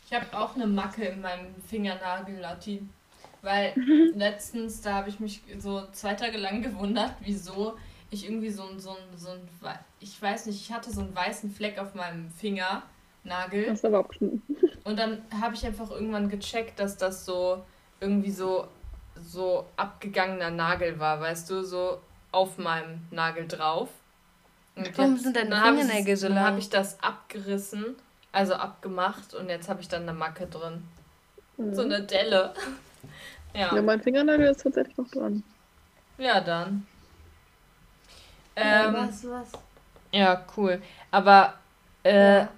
Ich 0.06 0.14
habe 0.14 0.26
auch 0.38 0.56
eine 0.56 0.68
Macke 0.68 1.06
in 1.06 1.22
meinem 1.22 1.54
Fingernagel, 1.68 2.40
Lati. 2.40 2.82
Weil 3.42 3.74
letztens, 4.16 4.82
da 4.82 4.94
habe 4.96 5.10
ich 5.10 5.20
mich 5.20 5.42
so 5.60 5.84
zwei 5.92 6.14
Tage 6.16 6.38
lang 6.38 6.62
gewundert, 6.64 7.14
wieso 7.22 7.78
ich 8.10 8.26
irgendwie 8.26 8.50
so 8.50 8.64
ein, 8.64 8.80
so 8.80 8.92
ein, 8.92 8.98
so 9.18 9.30
ein, 9.30 9.40
ich 10.00 10.22
weiß 10.22 10.46
nicht, 10.46 10.62
ich 10.62 10.72
hatte 10.72 10.92
so 10.92 11.02
einen 11.02 11.16
weißen 11.16 11.52
Fleck 11.52 11.78
auf 11.78 11.94
meinem 11.94 12.30
Fingernagel. 12.32 13.70
Hast 13.70 13.84
du 13.84 13.88
aber 13.88 14.00
abgeschnitten. 14.00 14.42
Und 14.84 14.98
dann 14.98 15.22
habe 15.42 15.56
ich 15.56 15.66
einfach 15.66 15.92
irgendwann 15.92 16.30
gecheckt, 16.30 16.80
dass 16.80 16.96
das 16.98 17.26
so 17.26 17.64
irgendwie 18.00 18.32
so, 18.32 18.68
so 19.22 19.66
abgegangener 19.76 20.52
Nagel 20.52 21.00
war, 21.00 21.20
weißt 21.20 21.50
du, 21.50 21.64
so 21.64 22.00
auf 22.32 22.58
meinem 22.58 23.02
Nagel 23.12 23.48
drauf. 23.48 23.90
Und 24.76 24.98
Warum 24.98 25.14
jetzt- 25.16 25.24
sind 25.24 25.36
deine 25.36 25.50
dann 25.50 25.78
Fingernägel 25.78 26.16
so 26.16 26.28
Dann 26.28 26.36
lang? 26.36 26.46
habe 26.46 26.60
ich 26.60 26.70
das 26.70 27.02
abgerissen, 27.04 27.96
also 28.32 28.54
abgemacht 28.54 29.34
und 29.34 29.50
jetzt 29.50 29.68
habe 29.68 29.82
ich 29.82 29.88
dann 29.90 30.04
eine 30.04 30.14
Macke 30.14 30.46
drin. 30.48 30.84
So 31.72 31.82
eine 31.82 32.04
Delle. 32.04 32.54
Ja, 33.54 33.76
Ja, 33.76 33.82
mein 33.82 34.02
Fingernagel 34.02 34.48
ist 34.48 34.62
tatsächlich 34.62 34.98
noch 34.98 35.10
dran. 35.10 35.44
ja 36.18 36.42
dann. 36.42 36.86
Ähm, 38.56 38.94
was, 38.94 39.24
was? 39.30 39.52
ja, 40.12 40.46
cool. 40.56 40.82
Aber 41.12 41.54
äh, 42.04 42.40
Ja. 42.40 42.50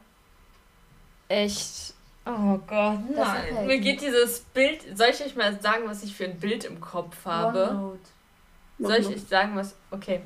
echt. 1.28 1.94
Oh 2.26 2.58
Gott, 2.68 3.00
nein. 3.16 3.48
gefällt 3.50 3.68
Mir 3.68 3.80
geht 3.80 4.02
dieses 4.02 4.42
Bild. 4.42 4.98
Soll 4.98 5.10
ich 5.10 5.22
euch 5.24 5.36
mal 5.36 5.60
sagen, 5.62 5.84
was 5.88 6.04
ich 6.04 6.16
für 6.16 6.26
ein 6.26 6.40
Bild 6.40 6.64
im 6.64 6.80
Kopf 6.80 7.26
habe? 7.26 7.70
OneNote. 7.70 8.00
Soll 8.78 8.98
ich 8.98 9.08
euch 9.08 9.24
sagen, 9.24 9.56
was. 9.56 9.76
Okay. 9.92 10.22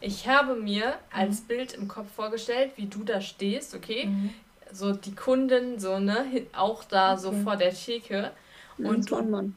Ich 0.00 0.26
habe 0.26 0.54
mir 0.56 0.94
als 1.12 1.42
Bild 1.42 1.74
im 1.74 1.86
Kopf 1.86 2.10
vorgestellt, 2.12 2.72
wie 2.76 2.86
du 2.86 3.04
da 3.04 3.20
stehst, 3.20 3.74
okay? 3.74 4.06
Mhm. 4.06 4.30
So 4.72 4.92
die 4.92 5.14
Kunden, 5.14 5.78
so, 5.78 6.00
ne? 6.00 6.46
Auch 6.54 6.82
da 6.84 7.16
so 7.16 7.28
Okay. 7.28 7.42
vor 7.44 7.56
der 7.56 7.72
Theke. 7.74 8.32
Und 8.78 9.10
du 9.10 9.52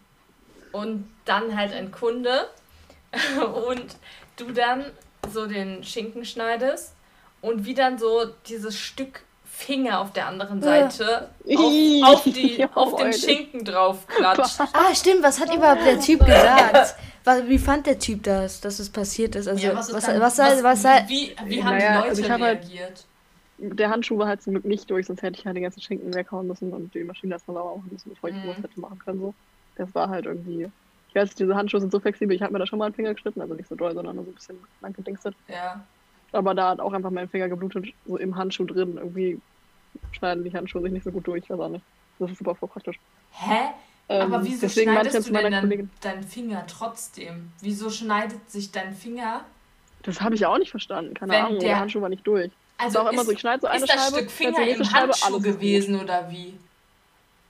und 0.71 1.10
dann 1.25 1.56
halt 1.56 1.73
ein 1.73 1.91
Kunde 1.91 2.49
und 3.67 3.86
du 4.38 4.51
dann 4.51 4.86
so 5.32 5.45
den 5.47 5.84
Schinken 5.84 6.25
schneidest 6.25 6.93
und 7.41 7.65
wie 7.65 7.73
dann 7.73 7.97
so 7.97 8.25
dieses 8.47 8.78
Stück 8.78 9.21
Finger 9.45 10.01
auf 10.01 10.12
der 10.12 10.28
anderen. 10.28 10.62
Seite 10.62 11.30
auf, 11.47 12.04
auf, 12.13 12.23
die, 12.25 12.65
auf 12.75 12.95
den. 12.97 13.13
Schinken 13.13 13.63
drauf 13.63 14.06
klatscht. 14.06 14.60
Ah, 14.73 14.93
stimmt, 14.93 15.23
was 15.23 15.39
hat 15.39 15.54
überhaupt 15.56 15.86
der 15.86 15.97
Typ 15.99 16.19
gesagt? 16.25 16.95
Was, 17.23 17.47
wie 17.47 17.58
fand 17.58 17.88
der 17.88 17.97
Typ 17.97 18.23
das, 18.23 18.60
dass 18.60 18.80
es 18.80 18.89
passiert 18.89 19.36
ist? 19.36 19.47
Also, 19.47 19.65
Ja, 19.65 19.75
was, 19.75 19.88
ist 19.88 19.95
was, 19.95 20.06
dann- 20.06 20.19
was, 20.19 20.38
was, 20.38 20.62
was, 20.63 20.84
was, 20.84 21.10
wie, 21.10 21.34
wie 21.45 21.63
haben 21.63 21.78
Naja, 21.78 22.01
die 22.04 22.10
also 22.10 22.21
Leute 22.21 22.21
ich 22.21 22.32
hab 22.32 22.41
halt- 22.41 22.60
reagiert? 22.69 23.06
Der 23.58 23.89
Handschuh 23.89 24.18
war 24.18 24.28
halt 24.28 24.41
zum 24.41 24.54
Glück 24.54 24.65
nicht 24.65 24.89
durch, 24.89 25.06
sonst 25.08 25.22
hätte 25.22 25.39
ich 25.39 25.46
halt 25.46 25.56
den 25.56 25.63
ganzen 25.63 25.82
Schinken 25.82 26.13
weghauen 26.13 26.48
müssen 26.48 26.74
und 26.74 26.94
die 26.94 27.04
Maschine 27.04 27.34
erstmal 27.36 27.56
sauber 27.56 27.78
machen 27.78 27.89
müssen, 27.91 28.10
bevor 28.10 28.30
ich 28.30 28.36
Mhm. 28.36 28.54
hätte 28.62 28.80
machen 28.80 29.00
können. 29.00 29.20
So. 29.20 29.34
Das 29.76 29.94
war 29.96 30.10
halt 30.10 30.26
irgendwie. 30.26 30.70
Ich 31.10 31.15
weiß, 31.15 31.36
diese 31.36 31.56
Handschuhe 31.56 31.80
sind 31.80 31.91
so 31.91 32.00
flexibel, 32.02 32.36
ich 32.36 32.41
habe 32.41 32.52
mir 32.52 32.60
da 32.60 32.68
schon 32.68 32.78
mal 32.80 32.86
einen 32.86 32.94
Finger 32.96 33.13
geschnitten, 33.13 33.39
also 33.39 33.54
nicht 33.54 33.70
so 33.70 33.76
doll, 33.76 33.94
sondern 33.94 34.18
nur 34.18 34.26
so 34.26 34.32
ein 34.32 34.36
bisschen 34.36 34.58
lang 34.82 34.91
gedingstet. 34.94 35.34
Ja. 35.48 35.86
Aber 36.34 36.54
da 36.54 36.72
hat 36.72 36.82
auch 36.82 36.91
einfach 36.91 37.12
mein 37.12 37.30
Finger 37.30 37.48
geblutet, 37.48 37.86
so 38.06 38.18
im 38.18 38.36
Handschuh 38.36 38.65
drin. 38.65 38.98
Irgendwie 38.98 39.39
schneiden 40.12 40.44
die 40.44 40.54
Handschuhe 40.54 40.82
sich 40.82 40.91
nicht 40.91 41.04
so 41.06 41.12
gut 41.12 41.26
durch, 41.26 41.44
ich 41.46 41.50
weiß 41.50 41.60
auch 41.60 41.70
nicht. 41.70 41.86
Das 42.20 42.30
ist 42.32 42.39
super 42.39 42.54
praktisch. 42.56 43.00
Hä? 43.32 43.70
Ähm, 44.10 44.34
Aber 44.34 44.44
wieso 44.46 44.68
schneidest 44.68 45.30
du 45.30 45.34
denn 45.34 45.89
deinen 46.02 46.24
Finger 46.24 46.65
trotzdem? 46.68 47.52
Wieso 47.62 47.89
schneidet 47.89 48.50
sich 48.52 48.72
dein 48.72 48.94
Finger? 48.94 49.46
das 50.04 50.22
habe 50.22 50.36
ich 50.36 50.46
auch 50.46 50.60
nicht 50.60 50.70
verstanden, 50.70 51.15
keine 51.15 51.32
Wenn 51.32 51.41
Ahnung, 51.46 51.60
der- 51.60 51.70
der 51.70 51.80
Handschuh 51.80 52.00
war 52.02 52.10
nicht 52.10 52.28
durch. 52.28 52.52
Also 52.78 53.00
auch 53.00 53.12
immer 53.12 53.22
ist, 53.22 53.28
so, 53.28 53.32
ich 53.34 53.40
schneide 53.40 53.62
so 53.62 53.68
eine 53.68 53.84
ist 53.84 53.90
das 53.94 54.04
Scheibe, 54.06 54.18
Stück 54.18 54.32
Finger 54.32 54.68
im 54.68 54.84
Scheibe, 54.84 54.96
Handschuh 55.14 55.26
alles 55.26 55.46
ist 55.46 55.54
gewesen 55.54 56.00
oder 56.02 56.30
wie? 56.30 56.60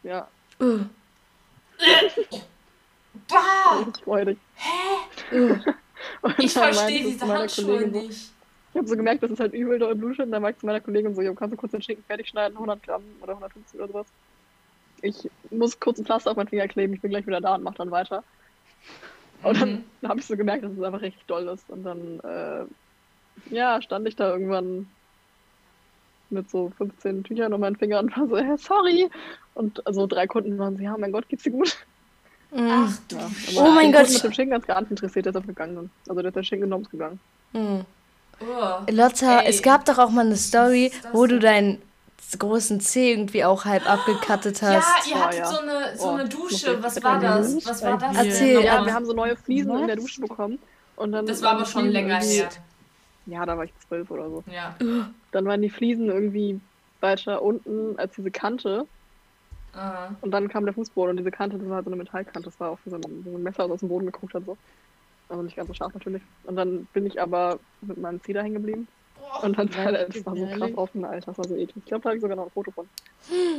Ja, 0.04 0.28
uh, 0.62 0.80
Bah! 3.28 3.86
freudig. 4.04 4.38
Und 6.22 6.40
Ich 6.40 6.54
verstehe 6.54 7.04
diese 7.06 7.28
Handschuhe 7.28 7.66
Kollegin 7.66 7.92
nicht. 7.92 8.32
Ich 8.74 8.78
habe 8.78 8.88
so 8.88 8.96
gemerkt, 8.96 9.24
das 9.24 9.32
ist 9.32 9.40
halt 9.40 9.54
übel 9.54 9.80
doll 9.80 9.96
blutet. 9.96 10.26
Und 10.26 10.32
dann 10.32 10.44
war 10.44 10.50
ich 10.50 10.58
zu 10.58 10.66
meiner 10.66 10.82
Kollegin 10.82 11.16
so, 11.16 11.22
kannst 11.34 11.54
du 11.54 11.58
kurz 11.58 11.72
den 11.72 11.82
Schinken 11.82 12.04
fertig 12.06 12.28
schneiden, 12.28 12.56
100 12.56 12.84
Gramm 12.84 13.04
oder 13.22 13.32
150 13.34 13.80
oder 13.80 13.88
sowas. 13.88 14.08
Ich 15.02 15.30
muss 15.50 15.80
kurz 15.80 15.98
ein 15.98 16.06
Pflaster 16.06 16.32
auf 16.32 16.38
meinen 16.38 16.50
Finger 16.50 16.68
kleben, 16.68 16.94
ich 16.94 17.02
bin 17.02 17.10
gleich 17.12 17.26
wieder 17.26 17.42
da 17.42 17.56
und 17.56 17.64
mach 17.64 17.76
dann 17.76 17.92
weiter. 17.92 18.24
Und 19.44 19.62
dann, 19.62 19.86
Mhm. 20.02 20.08
habe 20.10 20.20
ich 20.20 20.26
so 20.26 20.36
gemerkt, 20.36 20.64
dass 20.64 20.72
es 20.74 20.84
einfach 20.84 21.02
richtig 21.02 21.24
doll 21.26 21.48
ist. 21.48 21.70
Und 21.70 21.84
dann, 21.84 22.20
äh, 22.20 22.66
ja, 23.54 23.82
stand 23.82 24.08
ich 24.08 24.16
da 24.16 24.30
irgendwann 24.32 24.88
mit 26.30 26.50
so 26.50 26.72
15 26.78 27.24
Tüchern 27.24 27.54
um 27.54 27.62
meinen 27.62 27.76
Finger 27.76 28.00
und 28.00 28.16
war 28.18 28.28
so, 28.28 28.38
hey, 28.38 28.58
sorry. 28.58 29.10
Und 29.54 29.86
also 29.88 30.08
drei 30.08 30.28
Kunden 30.28 30.58
waren 30.58 30.76
so, 30.78 30.84
ja, 30.84 30.96
mein 30.98 31.12
Gott, 31.12 31.28
geht's 31.30 31.44
dir 31.44 31.52
gut? 31.52 31.78
Mm, 32.52 32.68
Ach 32.72 32.98
du 33.08 33.16
Ja. 33.16 33.62
Oh 33.62 33.72
mein 33.72 33.92
Gott. 33.92 34.02
Kunden 34.04 34.14
mit 34.14 34.24
dem 34.24 34.34
Schinken 34.34 34.52
ganz 34.52 34.68
gar 34.68 34.82
nicht 34.82 34.92
interessiert, 34.92 35.26
der 35.26 35.32
ist 35.32 35.38
abgegangen. 35.38 35.90
Also 36.08 36.22
der 36.22 36.30
hat 36.30 36.36
den 36.36 36.44
Schinken 36.44 36.66
genommen 36.70 36.84
ist 36.84 36.92
gegangen. 36.92 37.20
mm. 37.54 37.80
Oh. 38.42 38.92
Lotta, 38.92 39.40
Ey. 39.42 39.50
es 39.50 39.62
gab 39.62 39.86
doch 39.86 39.98
auch 39.98 40.10
mal 40.10 40.26
eine 40.26 40.36
Story, 40.36 40.92
Was 41.04 41.14
wo 41.14 41.26
du 41.26 41.40
deinen 41.40 41.82
großen 42.38 42.82
Zeh 42.82 43.12
irgendwie 43.12 43.46
auch 43.46 43.64
halb 43.64 43.90
abgekattet 43.90 44.60
Ja, 44.62 44.82
hast. 44.82 45.08
ihr 45.08 45.16
Oh, 45.16 45.20
hattet 45.20 45.40
ja. 45.40 45.46
so 45.46 45.60
eine, 45.60 45.98
so 45.98 46.06
Oh, 46.06 46.10
eine 46.16 46.28
Dusche. 46.28 46.74
ich- 46.74 46.84
Was 46.84 46.98
ich 46.98 47.04
war 47.04 47.20
das? 47.20 47.66
Was 47.66 47.82
war 47.82 47.98
das? 47.98 48.18
Erzähl. 48.18 48.62
Ja, 48.64 48.86
wir 48.86 48.94
haben 48.94 49.06
so 49.06 49.14
neue 49.14 49.38
Fliesen 49.38 49.72
in 49.80 49.88
der 49.88 49.96
Was? 49.96 50.04
Dusche 50.04 50.22
bekommen. 50.22 50.60
Und 50.98 51.14
dann 51.14 51.26
das 51.26 51.42
war 51.42 51.52
aber 51.52 51.66
schon 51.66 51.88
länger 51.90 52.18
her. 52.18 52.50
Ja, 53.26 53.46
da 53.46 53.58
war 53.58 53.66
ich 53.66 53.74
zwölf 53.88 54.10
oder 54.12 54.30
so. 54.30 54.44
Ja. 54.48 54.76
Dann 55.32 55.46
waren 55.46 55.62
die 55.62 55.70
Fliesen 55.70 56.08
irgendwie 56.08 56.60
weiter 57.02 57.42
unten 57.42 57.98
als 57.98 58.16
diese 58.16 58.32
Kante. 58.32 58.88
Ah. 59.74 60.10
Und 60.22 60.32
dann 60.32 60.48
kam 60.48 60.66
der 60.66 60.74
Fußboden 60.74 61.12
und 61.12 61.18
diese 61.18 61.32
Kante, 61.32 61.58
das 61.58 61.68
war 61.68 61.78
halt 61.78 61.86
so 61.86 61.92
eine 61.92 62.02
Metallkante. 62.02 62.50
Das 62.50 62.60
war 62.60 62.72
auch 62.72 62.80
wie 62.86 62.90
so 62.92 62.96
ein, 62.96 63.02
so 63.02 63.36
ein 63.36 63.44
Messer, 63.44 63.64
das 63.64 63.72
aus 63.72 63.80
dem 63.82 63.90
Boden 63.90 64.06
geguckt 64.06 64.34
hat. 64.34 64.46
So. 64.46 64.58
Also 65.30 65.44
nicht 65.44 65.56
ganz 65.56 65.68
so 65.68 65.74
scharf 65.74 65.94
natürlich. 65.94 66.22
Und 66.44 66.56
dann 66.56 66.86
bin 66.94 67.06
ich 67.06 67.22
aber 67.22 67.60
mit 67.82 67.98
meinem 67.98 68.22
Zeh 68.22 68.34
dahin 68.34 68.54
geblieben. 68.54 68.88
Und 69.42 69.58
dann 69.58 69.74
war 69.76 69.92
das 69.92 70.26
war 70.26 70.36
so 70.36 70.46
krass 70.46 70.72
offen, 70.76 71.04
Alter. 71.04 71.28
Das 71.28 71.38
war 71.38 71.48
so 71.48 71.56
eklig. 71.56 71.78
Ich 71.78 71.86
glaube, 71.86 72.04
da 72.04 72.10
habe 72.10 72.18
ich 72.18 72.22
sogar 72.22 72.38
noch 72.38 72.46
ein 72.46 72.52
Foto 72.52 72.72
von. 72.72 72.88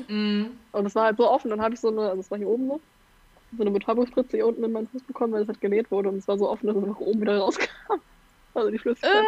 Mhm. 0.09 0.53
Und 0.73 0.87
es 0.87 0.95
war 0.95 1.05
halt 1.05 1.17
so 1.17 1.29
offen, 1.29 1.51
dann 1.51 1.61
habe 1.61 1.75
ich 1.75 1.81
so 1.81 1.89
eine, 1.89 2.03
also 2.03 2.21
es 2.21 2.31
war 2.31 2.39
hier 2.39 2.49
oben 2.49 2.69
so, 2.69 2.81
so 3.57 3.63
eine 3.63 3.71
Betäubungsspritze 3.71 4.37
hier 4.37 4.47
unten 4.47 4.65
in 4.65 4.73
meinen 4.73 4.89
Fuß 4.89 5.03
bekommen, 5.03 5.33
weil 5.33 5.43
es 5.43 5.49
halt 5.49 5.61
genäht 5.61 5.91
wurde 5.91 6.09
und 6.09 6.19
es 6.19 6.29
war 6.29 6.39
so 6.39 6.49
offen, 6.49 6.67
dass 6.67 6.77
es 6.77 6.87
nach 6.87 7.01
oben 7.01 7.21
wieder 7.21 7.39
rauskam. 7.39 8.01
Also 8.57 8.71
die 8.71 8.79
Flüssigkeit. 8.79 9.25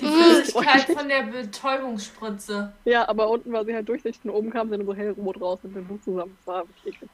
Die 0.00 0.04
Mm. 0.06 0.08
Flüssigkeit 0.12 0.82
von 0.96 1.08
der 1.08 1.22
Betäubungsspritze. 1.24 2.72
Ja, 2.84 3.08
aber 3.08 3.28
unten 3.28 3.52
war 3.52 3.64
sie 3.64 3.74
halt 3.74 3.88
durchsichtig 3.88 4.24
und 4.24 4.30
oben 4.30 4.50
kam 4.50 4.70
sie 4.70 4.76
dann 4.76 4.86
so 4.86 4.94
hellrot 4.94 5.40
raus 5.40 5.58
mit 5.64 5.74
dem 5.74 5.84
Blut 5.86 6.04
zusammen. 6.04 6.36
Das 6.38 6.46
war 6.46 6.68
wirklich 6.68 6.94
eklig. 6.94 7.10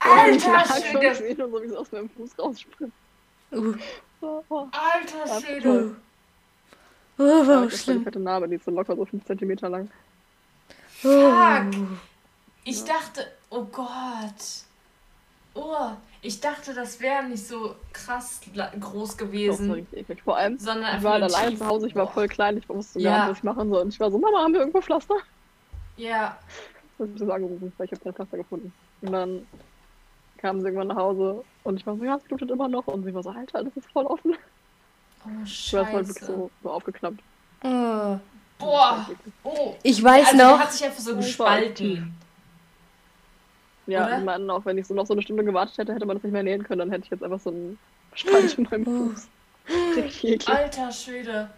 Ich 0.00 0.44
Alter 0.48 0.64
schon 0.66 0.82
Schwede! 0.82 1.08
gesehen 1.10 1.42
und 1.42 1.50
so, 1.52 1.62
wie 1.62 1.66
es 1.66 1.74
aus 1.74 1.92
meinem 1.92 2.08
Fuß 2.10 2.38
rausspritzt. 2.38 2.92
Uh, 3.52 3.74
Oh, 4.22 4.42
oh. 4.50 4.66
Alter 4.72 5.40
Schwede! 5.40 5.96
oh, 7.18 7.22
das 7.24 7.48
war 7.48 7.66
die 7.66 7.76
schlimm. 7.76 8.02
fette 8.04 8.20
Narbe, 8.20 8.48
die 8.48 8.54
ist 8.54 8.64
so 8.64 8.70
locker 8.70 8.96
so 8.96 9.04
5 9.04 9.24
cm 9.26 9.56
lang. 9.70 9.90
Fuck! 10.88 11.74
Ich 12.64 12.84
dachte, 12.84 13.26
oh 13.50 13.64
Gott. 13.64 14.64
Oh, 15.54 15.90
ich 16.24 16.40
dachte, 16.40 16.72
das 16.72 17.00
wäre 17.00 17.24
nicht 17.24 17.46
so 17.46 17.74
krass 17.92 18.40
groß 18.80 19.10
Das 19.16 19.20
war 19.20 19.26
gewesen, 19.26 19.70
richtig 19.72 19.98
eklig. 19.98 20.22
Vor 20.22 20.36
allem, 20.36 20.56
sondern 20.58 20.96
ich 20.96 21.02
war 21.02 21.14
halt 21.14 21.24
alleine 21.24 21.50
tief. 21.50 21.58
zu 21.58 21.66
Hause, 21.66 21.86
ich 21.88 21.94
war 21.96 22.06
voll 22.10 22.28
klein, 22.28 22.56
ich 22.56 22.68
wusste 22.68 23.00
Ja. 23.00 23.10
gar 23.10 23.18
nicht, 23.18 23.30
was 23.30 23.38
ich 23.38 23.44
machen 23.44 23.70
soll. 23.70 23.82
Und 23.82 23.88
ich 23.92 24.00
war 24.00 24.10
so, 24.10 24.18
Mama, 24.18 24.38
haben 24.38 24.52
wir 24.52 24.60
irgendwo 24.60 24.80
Pflaster? 24.80 25.16
Ja, 25.96 26.38
Das 26.98 27.08
hab 27.08 27.14
ich 27.14 27.20
so 27.20 27.32
angerufen, 27.32 27.72
weil 27.76 27.86
ich 27.86 27.92
habe 27.92 28.00
kein 28.04 28.14
Pflaster 28.14 28.36
gefunden. 28.38 28.72
Und 29.02 29.12
dann 29.12 29.46
kamen 30.38 30.60
sie 30.60 30.66
irgendwann 30.68 30.88
nach 30.88 30.96
Hause 30.96 31.44
und 31.64 31.76
ich 31.76 31.86
war 31.86 31.96
so, 31.96 32.04
ja, 32.04 32.16
es 32.16 32.22
blutet 32.22 32.50
immer 32.50 32.68
noch. 32.68 32.86
Und 32.86 33.04
sie 33.04 33.12
war 33.12 33.22
so, 33.22 33.30
Alter, 33.30 33.64
das 33.64 33.76
ist 33.76 33.90
voll 33.92 34.06
offen. 34.06 34.34
oh 35.24 35.28
Ich 35.44 35.72
war 35.74 35.86
voll 35.86 36.06
wirklich 36.06 36.18
Scheiße. 36.18 36.32
so, 36.32 36.50
so 36.62 36.70
aufgeklappt. 36.70 37.18
Oh. 37.64 38.18
Boah, 38.58 39.06
oh. 39.42 39.74
Ich 39.82 40.02
weiß 40.02 40.26
also 40.28 40.36
der 40.38 40.46
noch, 40.50 40.58
hat 40.60 40.72
sich 40.72 40.84
einfach 40.84 41.00
so 41.00 41.14
Das 41.16 41.38
war 41.38 41.58
gespalten. 41.58 42.14
Ja, 43.86 44.06
Oder? 44.06 44.18
ich 44.18 44.24
meine, 44.24 44.52
auch 44.52 44.64
wenn 44.64 44.78
ich 44.78 44.86
so 44.86 44.94
noch 44.94 45.06
so 45.06 45.12
eine 45.14 45.22
Stunde 45.22 45.44
gewartet 45.44 45.76
hätte, 45.78 45.94
hätte 45.94 46.06
man 46.06 46.16
das 46.16 46.22
nicht 46.24 46.32
mehr 46.32 46.42
nähen 46.42 46.62
können, 46.62 46.78
dann 46.80 46.90
hätte 46.90 47.04
ich 47.04 47.10
jetzt 47.10 47.22
einfach 47.24 47.40
so 47.40 47.50
einen 47.50 47.78
Spalt 48.14 48.56
in 48.58 48.68
meinem 48.70 48.84
Fuß. 48.84 49.28
Richtig 49.96 50.24
eklig. 50.24 50.48
Alter 50.48 50.92
Schwede. 50.92 51.50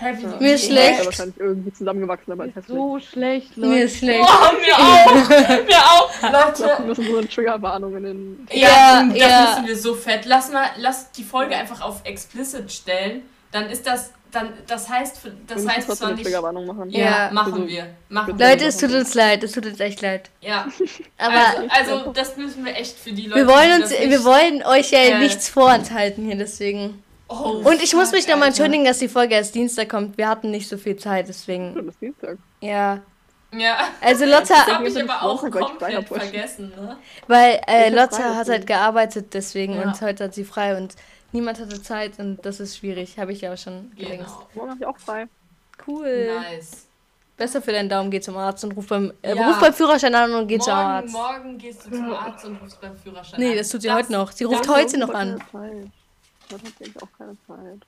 Wie, 0.00 0.22
Ja. 0.22 0.36
Mir 0.40 0.54
ist 0.54 0.66
schlecht. 0.66 0.98
ist 1.00 1.06
wahrscheinlich 1.06 1.38
irgendwie 1.38 1.72
zusammengewachsen, 1.72 2.32
aber 2.32 2.46
ist 2.46 2.56
hässlich. 2.56 2.76
so 2.76 2.98
schlecht, 2.98 3.56
Leute. 3.56 3.68
mir 3.74 3.84
ist 3.84 3.98
schlecht. 3.98 4.20
Boah, 4.26 4.52
mir 4.60 4.74
auch! 4.76 5.64
mir 5.66 5.78
auch! 5.78 6.22
Leute, 6.22 6.78
Wir 6.80 6.86
müssen 6.86 7.04
so 7.06 7.18
eine 7.18 7.28
Triggerwarnung 7.28 7.96
in 7.98 8.02
den. 8.02 8.48
Ja, 8.50 8.68
Ja, 8.68 9.06
das 9.08 9.16
ja. 9.18 9.50
müssen 9.52 9.66
wir 9.68 9.76
so 9.76 9.94
fett. 9.94 10.24
Lass 10.24 10.50
mal, 10.50 10.66
lass 10.78 11.12
die 11.12 11.22
Folge 11.22 11.54
einfach 11.54 11.80
auf 11.80 12.00
explicit 12.04 12.72
stellen. 12.72 13.22
Dann 13.52 13.70
ist 13.70 13.86
das, 13.86 14.12
dann, 14.34 14.52
das 14.66 14.88
heißt, 14.88 15.24
wir 15.24 15.32
das 15.46 15.56
müssen 15.62 15.70
heißt 15.70 15.96
zwar 15.96 16.12
nicht. 16.12 16.24
Triggerwarnung 16.24 16.66
machen. 16.66 16.90
Ja, 16.90 16.98
Ja. 17.26 17.30
machen 17.32 17.52
Also, 17.54 17.66
wir. 17.68 17.86
Machen 18.08 18.38
wir. 18.38 18.48
Leute, 18.48 18.64
es 18.66 18.76
tut 18.76 18.92
uns 18.92 19.14
leid, 19.14 19.42
es 19.44 19.52
tut 19.52 19.66
uns 19.66 19.80
echt 19.80 20.00
leid. 20.02 20.30
Ja. 20.40 20.66
Aber 21.18 21.34
also, 21.70 21.94
also, 21.96 22.12
das 22.12 22.36
müssen 22.36 22.64
wir 22.64 22.74
echt 22.76 22.98
für 22.98 23.12
die 23.12 23.26
Leute. 23.26 23.46
wir 23.46 23.46
wollen 23.54 23.72
uns, 23.80 23.90
das 23.90 23.98
nicht- 24.00 24.10
wir 24.10 24.24
wollen 24.24 24.62
euch 24.64 24.90
ja 24.90 24.98
äh, 25.00 25.18
nichts 25.18 25.48
vorenthalten 25.48 26.24
hier, 26.26 26.36
deswegen. 26.36 27.02
Oh, 27.28 27.62
Und 27.64 27.82
ich 27.82 27.94
muss 27.94 28.08
fuck, 28.10 28.14
mich 28.16 28.28
nochmal 28.28 28.48
entschuldigen, 28.48 28.84
dass 28.84 28.98
die 28.98 29.08
Folge 29.08 29.34
erst 29.34 29.54
Dienstag 29.54 29.88
kommt. 29.88 30.18
Wir 30.18 30.28
hatten 30.28 30.50
nicht 30.50 30.68
so 30.68 30.76
viel 30.76 30.96
Zeit, 30.96 31.26
deswegen. 31.28 31.74
Das 31.74 31.86
ist 31.86 32.00
Dienstag. 32.00 32.36
Ja. 32.60 32.98
Ja, 33.56 33.76
Also 34.00 34.26
das 34.26 34.48
Lotta, 34.50 34.66
habe 34.66 34.88
ich 34.88 35.00
aber 35.00 35.22
auch 35.22 35.40
komplett 35.48 36.08
vergessen, 36.08 36.72
ne? 36.76 36.96
weil 37.28 37.60
äh, 37.68 37.88
Lotta 37.88 38.34
hat 38.34 38.48
halt 38.48 38.66
gearbeitet, 38.66 39.26
deswegen 39.32 39.74
Ja. 39.76 39.82
und 39.82 40.00
heute 40.00 40.24
hat 40.24 40.34
sie 40.34 40.42
frei 40.44 40.76
und 40.76 40.94
niemand 41.34 41.60
hatte 41.60 41.82
Zeit 41.82 42.18
und 42.18 42.38
das 42.46 42.60
ist 42.60 42.78
schwierig. 42.78 43.18
Habe 43.18 43.32
ich 43.32 43.42
ja 43.42 43.52
auch 43.52 43.58
schon 43.58 43.90
gedenkst. 43.96 44.26
Genau. 44.32 44.48
Morgen 44.54 44.70
habe 44.70 44.80
ich 44.80 44.86
auch 44.86 44.98
frei. 44.98 45.26
Cool. 45.86 46.30
Nice. 46.40 46.86
Besser 47.36 47.60
für 47.60 47.72
deinen 47.72 47.88
Daumen, 47.88 48.10
geh 48.12 48.20
zum 48.20 48.36
Arzt 48.36 48.62
und 48.64 48.72
ruf 48.72 48.86
beim, 48.86 49.12
äh, 49.20 49.34
Ja. 49.36 49.48
ruf 49.48 49.58
beim 49.60 49.74
Führerschein 49.74 50.14
an 50.14 50.32
und 50.34 50.46
geh 50.46 50.58
zum 50.58 50.72
Morgen, 50.72 50.86
Arzt. 50.88 51.12
morgen 51.12 51.58
gehst 51.58 51.84
du 51.86 51.90
zum 51.90 52.12
Arzt 52.12 52.44
und 52.44 52.56
rufst 52.62 52.80
beim 52.80 52.96
Führerschein 52.96 53.40
Nee, 53.40 53.50
an. 53.50 53.56
das 53.58 53.68
tut 53.70 53.82
sie 53.82 53.90
heute 53.92 54.12
noch. 54.12 54.30
Sie 54.30 54.44
ruft 54.44 54.60
das- 54.66 54.74
heute 54.74 54.98
noch 54.98 55.12
an. 55.12 55.38
Zeit. 55.38 55.46
Heute 55.52 55.90
habe 56.52 56.62
ich 56.80 57.02
auch 57.02 57.08
keine 57.18 57.36
Zeit, 57.46 57.80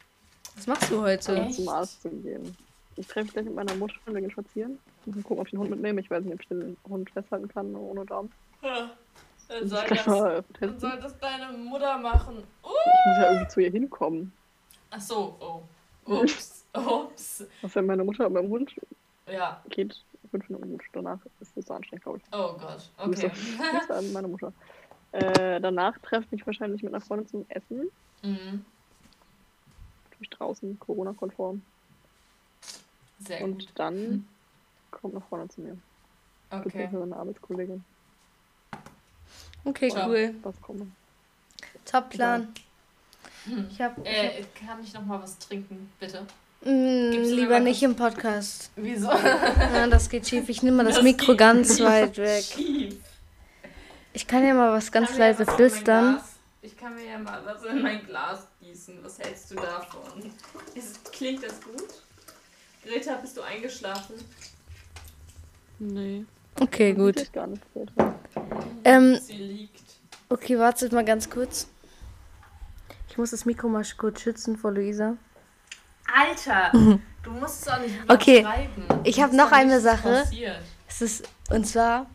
Was 0.57 0.67
machst 0.67 0.91
du 0.91 1.01
heute? 1.01 1.37
Echt? 1.37 1.55
zum 1.55 1.69
Arzt 1.69 2.03
zu 2.03 2.09
gehen. 2.11 2.57
Ich 2.97 3.07
treffe 3.07 3.25
mich 3.27 3.33
gleich 3.35 3.45
mit 3.45 3.55
meiner 3.55 3.75
Mutter 3.77 3.95
und 4.07 4.15
wir 4.15 4.21
gehen 4.23 4.31
spazieren. 4.33 4.79
Ich 5.05 5.15
muss 5.15 5.23
gucken, 5.25 5.39
ob 5.41 5.47
ich 5.47 5.51
den 5.53 5.61
Hund 5.61 5.71
mitnehme. 5.71 6.01
Ich 6.01 6.11
weiß 6.11 6.25
nicht, 6.25 6.35
ob 6.35 6.41
ich 6.41 6.49
den 6.49 6.77
Hund 6.89 7.09
festhalten 7.11 7.47
kann 7.47 7.75
ohne 7.77 8.05
Daumen. 8.05 8.33
Dann 9.49 9.69
soll, 9.69 9.85
das, 9.89 10.05
dann 10.61 10.79
soll 10.81 11.01
das 11.01 11.19
deine 11.19 11.57
Mutter 11.57 11.99
machen. 11.99 12.39
Uh. 12.65 12.69
Ich 12.69 13.07
muss 13.07 13.19
ja 13.19 13.31
irgendwie 13.33 13.49
zu 13.49 13.61
ihr 13.61 13.71
hinkommen. 13.71 14.33
Ach 14.91 15.01
so, 15.01 15.37
oh. 15.41 15.63
Ups, 16.13 16.65
ups. 16.75 17.45
Was 17.63 17.75
wenn 17.75 17.87
meine 17.87 18.05
Mutter 18.05 18.29
beim 18.31 18.49
Hund 18.49 18.75
Ja, 19.29 19.61
geht, 19.71 20.03
fünf 20.31 20.49
Minuten. 20.49 20.79
Danach 20.93 21.19
ist 21.41 21.57
es 21.57 21.67
so 21.67 21.75
anstrengend, 21.75 22.05
glaube 22.05 22.19
ich. 22.19 22.25
oh 22.33 22.55
Gott, 22.59 22.91
okay. 22.99 23.31
bist 23.73 23.91
an 23.91 24.13
meine 24.13 24.29
Mutter. 24.29 24.53
Äh, 25.13 25.61
danach 25.61 25.99
treffe 25.99 26.25
ich 26.27 26.33
mich 26.33 26.47
wahrscheinlich 26.47 26.83
mit 26.83 26.93
einer 26.95 27.01
Freundin 27.01 27.27
zum 27.29 27.47
Essen. 27.49 27.91
mhm. 28.23 28.65
Natürlich 30.11 30.31
draußen, 30.31 30.79
Corona-konform. 30.79 31.63
Sehr 33.19 33.43
Und 33.45 33.59
gut. 33.67 33.69
dann 33.75 33.95
Hm. 33.97 34.25
kommt 34.91 35.15
eine 35.15 35.21
Freundin 35.23 35.51
zu 35.51 35.61
mir. 35.61 35.77
Okay. 36.51 36.63
Beziehungsweise 36.65 37.03
eine 37.03 37.17
Arbeitskollegin. 37.17 37.85
Okay, 39.67 39.91
Ciao. 39.91 40.09
cool. 40.09 40.35
Top 41.85 42.11
Plan. 42.11 42.55
Hm. 43.47 43.67
Ich 43.71 43.81
hab, 43.81 43.99
ich 43.99 44.05
hab 44.07 44.07
Äh, 44.07 44.45
kann 44.55 44.83
ich 44.83 44.95
noch 44.95 45.05
mal 45.05 45.21
was 45.21 45.39
trinken, 45.39 45.91
bitte? 45.99 46.25
Mm, 46.65 47.11
lieber 47.11 47.59
nicht 47.59 47.83
im 47.83 47.97
Podcast. 47.97 48.71
Wieso? 48.77 49.11
Ja, 49.11 49.87
das 49.89 50.09
geht 50.09 50.27
schief. 50.29 50.49
Ich 50.49 50.63
nehme 50.63 50.79
mal 50.79 50.87
das, 50.87 50.97
Das 50.97 51.05
Mikro 51.05 51.37
ganz 51.37 51.81
weit 51.81 52.17
weg. 52.19 52.45
Schief. 52.45 52.97
Ich 54.13 54.27
kann 54.27 54.47
ja 54.47 54.55
mal 54.55 54.73
was 54.73 54.91
ganz 54.93 55.11
ja 55.13 55.19
leise 55.19 55.45
mein 55.45 55.55
flüstern. 55.57 56.21
Ich 56.63 56.77
kann 56.77 56.95
mir 56.95 57.05
ja 57.05 57.19
mal 57.19 57.45
was 57.45 57.65
in 57.65 57.83
mein 57.83 58.05
Glas 58.07 58.47
gießen. 58.61 58.99
Was 59.03 59.19
hältst 59.19 59.51
du 59.51 59.57
davon? 59.57 60.33
Ist, 60.75 61.13
klingt 61.13 61.43
das 61.43 61.61
gut? 61.61 61.85
Greta, 62.85 63.17
bist 63.17 63.37
du 63.37 63.43
eingeschlafen? 63.43 64.15
Nee. 65.81 66.25
Okay, 66.61 66.93
gut. 66.95 67.17
Geht 67.17 67.33
gar 67.33 67.47
nicht. 67.49 67.63
Greta. 67.73 68.15
Ähm, 68.85 69.19
Sie 69.21 69.33
liegt. 69.35 69.81
okay, 70.29 70.59
wartet 70.59 70.93
mal 70.93 71.05
ganz 71.05 71.29
kurz. 71.31 71.69
Ich 73.09 73.19
muss 73.19 73.31
das 73.31 73.45
Mikro 73.45 73.69
mal 73.69 73.85
kurz 73.97 74.21
schützen 74.21 74.57
vor 74.57 74.73
Luisa. 74.73 75.17
Alter! 76.13 76.73
Du 77.27 77.33
musst 77.33 77.63
es 77.63 77.69
auch 77.69 77.81
nicht 77.81 77.93
Okay, 78.07 78.39
übertreiben. 78.39 78.85
ich 79.03 79.17
Es 79.17 79.23
hab 79.25 79.31
ist 79.33 79.37
noch 79.37 79.51
eine 79.51 79.81
Sache. 79.81 80.23
passiert. 80.23 80.61
Es 80.87 81.03
ist, 81.03 81.29
und 81.51 81.67
zwar, 81.67 82.07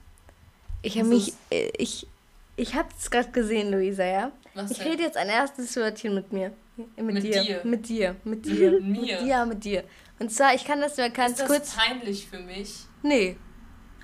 ich 0.84 0.98
habe 0.98 1.10
mich, 1.10 1.34
äh, 1.50 1.70
ich, 1.78 2.08
ich 2.56 2.76
habe 2.76 2.88
es 2.98 3.12
gerade 3.12 3.30
gesehen, 3.32 3.74
Luisa, 3.74 4.06
ja? 4.06 4.32
Was 4.54 4.72
Ich 4.72 4.78
denn? 4.78 4.88
rede 4.88 5.04
jetzt 5.04 5.18
ein 5.18 5.28
erstes 5.28 5.76
Wörtchen 5.76 6.16
mit 6.16 6.32
mir. 6.32 6.54
Mit, 6.96 7.16
Mit 7.16 7.24
dir. 7.24 7.44
dir? 7.44 7.62
Mit 7.66 7.90
dir. 7.90 8.16
Mit 8.24 8.46
dir. 8.46 8.72
Mit 8.72 8.84
mir? 8.86 9.02
Mit, 9.02 9.28
ja, 9.28 9.44
mit 9.44 9.62
dir. 9.66 9.84
Und 10.20 10.32
zwar, 10.32 10.54
ich 10.56 10.64
kann 10.64 10.80
das 10.80 10.96
mal 10.96 11.12
ganz 11.12 11.32
ist 11.32 11.40
das 11.42 11.48
kurz. 11.50 11.76
peinlich 11.76 12.28
für 12.30 12.40
mich? 12.40 12.86
Nee. 13.04 13.36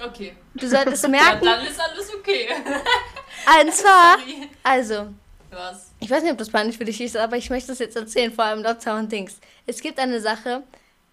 Okay. 0.04 0.36
Du 0.54 0.68
solltest 0.68 1.04
Ja, 1.04 1.10
merken. 1.10 1.46
dann 1.46 1.66
ist 1.66 1.80
alles 1.80 2.14
okay. 2.14 2.48
und 3.62 3.74
zwar, 3.74 4.18
Sorry. 4.20 4.50
also, 4.64 5.08
Was? 5.50 5.92
ich 6.00 6.10
weiß 6.10 6.24
nicht, 6.24 6.32
ob 6.32 6.38
das 6.38 6.50
peinlich 6.50 6.78
für 6.78 6.86
dich 6.86 7.02
ist, 7.02 7.18
aber 7.18 7.38
ich 7.38 7.50
möchte 7.50 7.70
das 7.70 7.80
jetzt 7.80 7.96
erzählen, 7.96 8.32
vor 8.32 8.46
allem 8.46 8.62
Lotta 8.64 8.98
und 8.98 9.12
Dings. 9.12 9.38
Es 9.66 9.82
gibt 9.82 10.00
eine 10.00 10.20
Sache, 10.22 10.64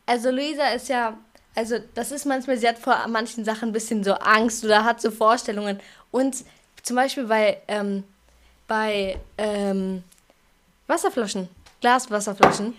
also 0.06 0.30
Luisa 0.30 0.68
ist 0.68 0.88
ja, 0.88 1.16
also 1.54 1.78
das 1.94 2.10
ist 2.12 2.26
manchmal, 2.26 2.58
sie 2.58 2.68
hat 2.68 2.78
vor 2.78 3.06
manchen 3.08 3.44
Sachen 3.44 3.70
ein 3.70 3.72
bisschen 3.72 4.04
so 4.04 4.12
Angst 4.14 4.64
oder 4.64 4.84
hat 4.84 5.00
so 5.00 5.10
Vorstellungen. 5.10 5.80
Und 6.10 6.36
zum 6.82 6.96
Beispiel 6.96 7.24
bei, 7.24 7.62
ähm, 7.68 8.04
bei 8.68 9.18
ähm, 9.38 10.02
Wasserflaschen, 10.86 11.48
Glaswasserflaschen, 11.80 12.74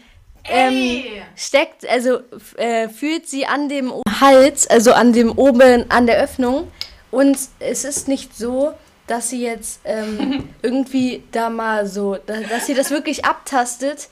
ähm, 0.48 1.04
steckt, 1.36 1.88
also 1.90 2.20
äh, 2.58 2.90
fühlt 2.90 3.28
sie 3.28 3.46
an 3.46 3.70
dem 3.70 3.94
Hals, 4.20 4.68
also 4.68 4.94
an 4.94 5.14
dem 5.14 5.32
oben, 5.38 5.90
an 5.90 6.06
der 6.08 6.18
Öffnung. 6.18 6.72
Und 7.12 7.38
es 7.60 7.84
ist 7.84 8.08
nicht 8.08 8.36
so, 8.36 8.74
dass 9.08 9.30
sie 9.30 9.42
jetzt 9.42 9.82
ähm, 9.86 10.50
irgendwie 10.62 11.24
da 11.32 11.50
mal 11.50 11.88
so, 11.88 12.18
da, 12.26 12.42
dass 12.42 12.66
sie 12.66 12.74
das 12.74 12.92
wirklich 12.92 13.26
abtastet. 13.26 14.10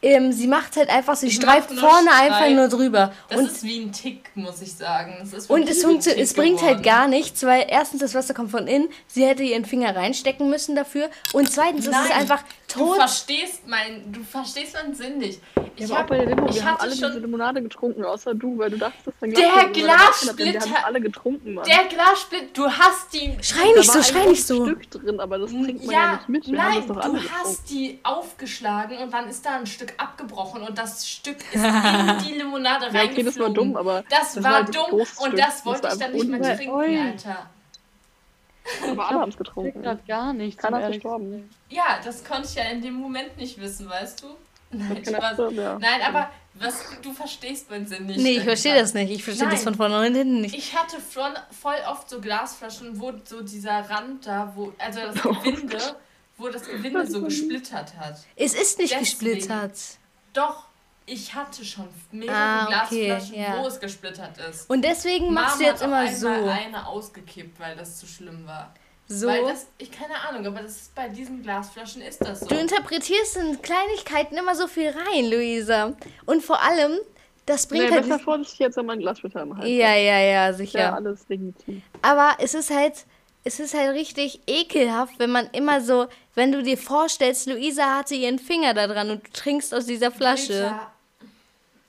Ähm, 0.00 0.32
sie 0.32 0.46
macht 0.46 0.76
halt 0.76 0.90
einfach, 0.90 1.16
sie 1.16 1.26
Ich 1.26 1.34
streift 1.34 1.72
vorne 1.72 2.10
einfach 2.12 2.36
Streif. 2.38 2.54
nur 2.56 2.68
drüber. 2.68 3.12
Das 3.28 3.40
und 3.40 3.46
ist 3.46 3.64
wie 3.64 3.80
ein 3.80 3.90
Tick, 3.92 4.30
muss 4.36 4.62
ich 4.62 4.72
sagen. 4.74 5.16
Das 5.18 5.32
ist 5.32 5.50
und 5.50 5.68
es, 5.68 5.84
funktio- 5.84 6.14
es 6.14 6.34
bringt 6.34 6.60
halt 6.62 6.78
geworden. 6.78 6.82
gar 6.84 7.08
nichts, 7.08 7.42
weil 7.44 7.66
erstens 7.68 8.00
das 8.00 8.14
Wasser 8.14 8.32
kommt 8.32 8.52
von 8.52 8.68
innen, 8.68 8.88
sie 9.08 9.24
hätte 9.26 9.42
ihren 9.42 9.64
Finger 9.64 9.96
reinstecken 9.96 10.48
müssen 10.50 10.76
dafür 10.76 11.10
und 11.32 11.50
zweitens 11.50 11.86
ist 11.86 11.92
es 11.96 12.08
Nein, 12.08 12.12
einfach 12.12 12.42
Du 12.72 12.80
tot. 12.84 12.96
verstehst 12.96 13.62
mein, 13.66 14.12
du 14.12 14.22
verstehst 14.22 14.74
meinen 14.74 14.94
Sinn 14.94 15.18
nicht. 15.18 15.40
Ich 15.74 15.88
Ja, 15.88 15.88
aber 15.88 15.94
auch 15.94 15.98
hab, 16.00 16.06
bei 16.08 16.18
der 16.18 16.26
Limo, 16.26 16.48
ich 16.48 16.56
wir 16.56 16.64
haben 16.64 16.80
alle 16.80 16.90
schon- 16.94 17.08
diese 17.08 17.18
Limonade 17.20 17.62
getrunken, 17.62 18.04
außer 18.04 18.34
du, 18.34 18.58
weil 18.58 18.70
du 18.70 18.76
dachtest, 18.78 19.06
dass 19.06 19.14
dein 19.20 19.30
Der 19.32 19.40
Glas 19.40 19.74
Limonade 19.74 19.76
drin 19.76 20.28
hat, 20.28 20.38
denn 20.38 20.46
Wir 20.46 20.52
Glassplitter- 20.52 20.74
haben 20.76 20.84
alle 20.84 21.00
getrunken, 21.00 21.54
Mann. 21.54 21.64
der 21.64 21.84
Glassplit, 21.86 22.56
du 22.56 22.70
hast 22.70 23.12
die. 23.14 23.36
Schrei 23.42 23.72
nicht 23.74 23.90
so, 23.90 23.98
ein 23.98 24.04
schrei 24.04 24.24
nicht 24.26 24.46
so. 24.46 24.64
Stück 24.66 24.90
drin, 24.90 25.18
aber 25.18 25.38
das 25.38 25.50
trinkt 25.50 25.84
man 25.86 25.94
ja, 25.94 26.00
Ja, 26.02 26.12
nicht 26.12 26.28
mit. 26.28 26.46
Wir 26.46 26.62
haben 26.62 26.70
nein, 26.74 26.84
das 26.86 26.96
doch 26.96 27.04
du 27.12 27.18
hast 27.30 27.70
die 27.70 27.98
aufgeschlagen 28.04 28.98
und 28.98 29.12
dann 29.12 29.28
ist 29.28 29.44
da 29.46 29.56
ein 29.56 29.66
Stück 29.66 29.87
abgebrochen 29.98 30.62
und 30.62 30.76
das 30.76 31.08
Stück 31.08 31.38
ist 31.52 31.64
in 31.64 32.18
die 32.26 32.34
Limonade 32.34 32.86
Ja, 32.92 33.02
okay, 33.04 33.22
das 33.22 33.38
war 33.38 33.46
reingeflogen. 33.46 33.54
dumm, 33.54 33.76
aber 33.76 34.04
Das, 34.10 34.34
das 34.34 34.44
war 34.44 34.50
war 34.52 34.64
halt 34.64 34.74
dumm 34.74 34.90
und 35.00 35.06
Stück. 35.06 35.36
das 35.36 35.46
Das 35.56 35.66
wollte 35.66 35.82
war 35.84 35.92
ich 35.92 35.98
dann 35.98 36.12
nicht 36.12 36.28
mehr 36.28 36.56
trinken, 36.56 36.74
Ui. 36.74 36.98
Alter. 37.00 37.46
aber 38.90 39.08
alle 39.08 39.20
haben 39.20 39.28
es 39.28 39.34
Ich 39.34 39.38
getrunken. 39.38 39.82
grad 39.82 40.06
gar 40.06 40.32
nichts. 40.32 40.60
Keiner 40.62 40.80
ist 40.88 40.92
gestorben. 40.94 41.48
Ja, 41.70 41.98
das 42.04 42.24
konnte 42.24 42.48
ich 42.48 42.54
ja 42.54 42.64
in 42.64 42.82
dem 42.82 42.94
Moment 42.94 43.36
nicht 43.36 43.60
wissen, 43.60 43.88
weißt 43.88 44.22
du? 44.22 44.26
Nein, 44.70 45.02
Spaß. 45.04 45.38
Ja. 45.52 45.78
Nein 45.78 46.02
aber 46.06 46.30
was, 46.54 46.84
du 47.02 47.12
verstehst 47.12 47.70
meinen 47.70 47.86
Sinn 47.86 48.04
nicht. 48.06 48.20
Nee, 48.20 48.32
ich 48.38 48.42
verstehe 48.42 48.74
das 48.74 48.92
nicht. 48.92 49.10
Ich 49.10 49.22
verstehe 49.24 49.48
das 49.48 49.62
von 49.62 49.74
vorne 49.76 49.96
und 49.98 50.14
hinten 50.14 50.40
nicht. 50.42 50.54
Ich 50.54 50.76
hatte 50.76 50.98
voll, 51.00 51.32
voll 51.58 51.76
oft 51.90 52.10
so 52.10 52.20
Glasflaschen, 52.20 53.00
wo 53.00 53.12
so 53.24 53.40
dieser 53.42 53.88
Rand 53.88 54.26
da, 54.26 54.52
wo, 54.56 54.72
also 54.78 55.00
das 55.00 55.14
Gewinde, 55.22 55.78
wo 56.38 56.48
das 56.48 56.62
Gewinde 56.64 57.06
so 57.06 57.22
gesplittert 57.22 57.94
hat. 57.98 58.18
Es 58.36 58.54
ist 58.54 58.78
nicht 58.78 58.92
Deswegen. 58.92 59.00
gesplittert. 59.40 59.72
Doch, 60.32 60.64
ich 61.06 61.34
hatte 61.34 61.64
schon 61.64 61.88
mehrere 62.12 62.36
Ah, 62.36 62.84
okay, 62.84 63.06
Glasflaschen, 63.06 63.34
ja. 63.42 63.62
wo 63.62 63.66
es 63.66 63.80
gesplittert 63.80 64.38
ist. 64.50 64.68
Und 64.70 64.82
deswegen 64.82 65.32
machst 65.32 65.56
Mom 65.56 65.64
du 65.64 65.70
jetzt 65.70 65.80
hat 65.82 65.88
immer 65.88 66.04
auch 66.04 66.10
so. 66.10 66.28
einmal 66.28 66.50
eine 66.50 66.86
ausgekippt, 66.86 67.58
weil 67.58 67.76
das 67.76 67.98
zu 67.98 68.06
schlimm 68.06 68.46
war. 68.46 68.74
So. 69.10 69.26
Weil 69.26 69.42
das, 69.44 69.66
ich 69.78 69.90
keine 69.90 70.14
Ahnung, 70.28 70.46
aber 70.46 70.60
das 70.62 70.72
ist, 70.76 70.94
bei 70.94 71.08
diesen 71.08 71.42
Glasflaschen 71.42 72.02
ist 72.02 72.20
das 72.22 72.40
so. 72.40 72.46
Du 72.46 72.54
interpretierst 72.56 73.38
in 73.38 73.62
Kleinigkeiten 73.62 74.36
immer 74.36 74.54
so 74.54 74.66
viel 74.66 74.90
rein, 74.90 75.30
Luisa. 75.30 75.94
Und 76.26 76.44
vor 76.44 76.62
allem, 76.62 76.98
das 77.46 77.70
Nee, 77.70 77.78
bringt 77.78 77.92
halt. 77.92 78.02
besser 78.06 78.18
vorsichtig 78.18 78.58
jetzt, 78.58 78.76
wenn 78.76 78.84
man 78.84 78.98
ein 78.98 79.00
Glas 79.00 79.20
im 79.20 79.56
Hals 79.56 79.66
Ja, 79.66 79.94
ja, 79.94 80.18
ja, 80.20 80.52
sicher. 80.52 80.78
Ja, 80.78 80.94
alles 80.94 81.26
legitim. 81.30 81.80
Aber 82.02 82.36
es 82.38 82.52
ist 82.52 82.70
halt, 82.70 83.06
es 83.44 83.58
ist 83.60 83.72
halt 83.72 83.94
richtig 83.94 84.42
ekelhaft, 84.46 85.18
wenn 85.18 85.30
man 85.30 85.46
immer 85.52 85.80
so, 85.80 86.06
wenn 86.38 86.52
du 86.52 86.62
dir 86.62 86.78
vorstellst, 86.78 87.46
Luisa 87.48 87.96
hatte 87.98 88.14
ihren 88.14 88.38
Finger 88.38 88.72
da 88.72 88.86
dran 88.86 89.10
und 89.10 89.26
du 89.26 89.30
trinkst 89.32 89.74
aus 89.74 89.84
dieser 89.86 90.10
Flasche. 90.10 90.52
Greta. 90.52 90.92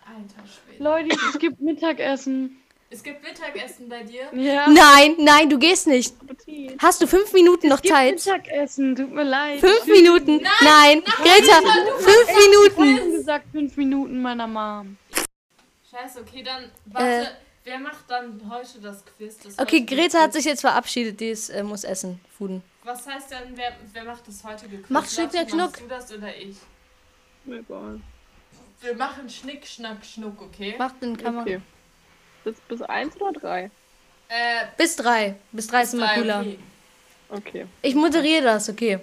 Alter 0.06 0.50
Schwede. 0.50 0.84
Leute, 0.84 1.18
es 1.34 1.40
gibt 1.40 1.62
Mittagessen. 1.62 2.58
Es 2.90 3.04
gibt 3.04 3.22
Mittagessen 3.24 3.88
bei 3.88 4.02
dir. 4.02 4.24
Ja. 4.34 4.68
Nein, 4.68 5.16
nein, 5.20 5.48
du 5.50 5.60
gehst 5.60 5.86
nicht. 5.86 6.16
Appetit. 6.22 6.76
Hast 6.82 7.00
du 7.00 7.06
fünf 7.08 7.32
Minuten 7.34 7.68
noch 7.70 7.76
Es 7.78 7.82
gibt 7.84 7.94
Zeit? 7.94 8.14
Mittagessen, 8.16 8.96
tut 8.96 9.12
mir 9.12 9.24
leid. 9.24 9.60
Fünf 9.60 9.86
Minuten? 9.86 10.42
Nein, 10.62 11.04
Greta, 11.04 11.62
fünf 12.00 12.28
Ich 12.28 12.36
hab 12.36 12.50
Minuten. 12.50 12.76
vorhin 12.76 13.12
gesagt, 13.14 13.46
fünf 13.52 13.78
Minuten 13.78 14.20
meiner 14.22 14.48
Mom. 14.48 14.98
Scheiße, 15.92 16.22
okay, 16.22 16.42
dann 16.44 16.72
warte. 16.86 17.32
wer 17.64 17.78
macht 17.80 18.06
dann 18.08 18.42
heute 18.50 18.80
das 18.82 19.04
Quiz? 19.06 19.38
Das 19.44 19.58
Äh. 19.60 19.62
Okay, 19.62 19.82
Greta 19.82 20.20
hat 20.22 20.34
sich 20.34 20.46
jetzt 20.46 20.62
verabschiedet, 20.62 21.20
die 21.20 21.30
ist, 21.30 21.50
äh, 21.50 21.62
muss 21.62 21.84
essen. 21.84 22.20
Fuden. 22.36 22.64
Was 22.90 23.06
heißt 23.06 23.30
denn, 23.30 23.56
wer, 23.56 23.74
wer 23.94 24.04
macht 24.04 24.28
das 24.28 24.44
heutige 24.44 24.78
Quiz? 24.78 24.90
Macht 24.90 25.12
Schnick, 25.12 25.30
Schnack, 25.32 25.54
Machst 25.54 25.80
du 25.80 25.88
das 25.88 26.12
oder 26.12 26.36
ich? 26.36 26.58
Egal. 27.46 28.02
Wir 28.82 28.96
machen 28.96 29.30
Schnick, 29.30 29.68
Schnack, 29.68 30.04
Schnuck, 30.04 30.42
okay? 30.42 30.74
Macht 30.76 31.00
den 31.00 31.16
Kamera. 31.16 31.44
Okay. 31.44 31.62
Bis, 32.44 32.56
bis 32.68 32.82
eins 32.82 33.16
oder 33.22 33.40
drei? 33.40 33.70
Äh, 34.28 34.66
Bis 34.76 34.96
drei. 34.96 35.36
Bis 35.52 35.68
drei 35.68 35.84
ist 35.84 35.94
immer 35.94 36.16
cooler. 36.16 36.40
okay. 36.40 36.58
Okay. 37.30 37.68
Ich 37.84 37.94
moderiere 37.94 38.46
das, 38.46 38.70
okay. 38.70 38.98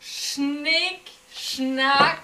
Schnick, 0.00 1.00
Schnack, 1.34 2.22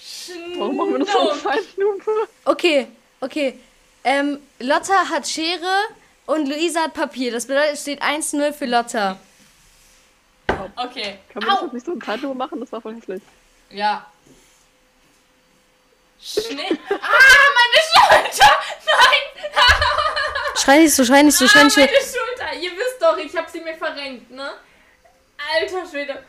Schnuck. 0.00 0.60
Warum 0.60 0.76
machen 0.76 0.92
wir 0.92 0.98
das 1.00 1.10
schon 1.10 1.38
falsch, 1.40 1.76
Lupe? 1.76 2.10
Okay, 2.46 2.86
okay. 3.20 3.58
Ähm, 4.02 4.38
Lotta 4.60 5.10
hat 5.10 5.28
Schere 5.28 5.76
und 6.24 6.48
Luisa 6.48 6.84
hat 6.84 6.94
Papier. 6.94 7.32
Das 7.32 7.44
bedeutet, 7.46 7.74
es 7.74 7.82
steht 7.82 8.02
1-0 8.02 8.54
für 8.54 8.64
Lotta. 8.64 9.20
Okay. 10.76 11.18
Kann 11.32 11.42
man 11.42 11.50
das 11.50 11.58
Au. 11.60 11.64
jetzt 11.64 11.72
nicht 11.74 11.86
so 11.86 11.92
in 11.92 12.00
Zeitlupe 12.00 12.34
machen? 12.34 12.60
Das 12.60 12.72
war 12.72 12.80
voll 12.80 12.94
hässlich. 12.94 13.22
Ja. 13.70 14.06
Schnick. 16.20 16.78
Ah, 16.90 17.46
meine 17.58 18.28
Schulter! 18.30 18.50
Nein! 18.86 19.52
Schrei 20.56 20.78
nicht 20.78 20.94
so, 20.94 21.04
schrei 21.04 21.22
nicht 21.22 21.36
so, 21.36 21.46
schrei 21.46 21.60
Ah, 21.60 21.64
nicht 21.64 21.74
so. 21.74 21.80
meine 21.80 21.92
Schulter! 21.92 22.54
Ihr 22.62 22.70
wisst 22.72 23.00
doch, 23.00 23.16
ich 23.18 23.36
hab 23.36 23.50
sie 23.50 23.60
mir 23.60 23.74
verrenkt, 23.74 24.30
ne? 24.30 24.50
Alter 25.60 25.86
Schwede. 25.86 26.22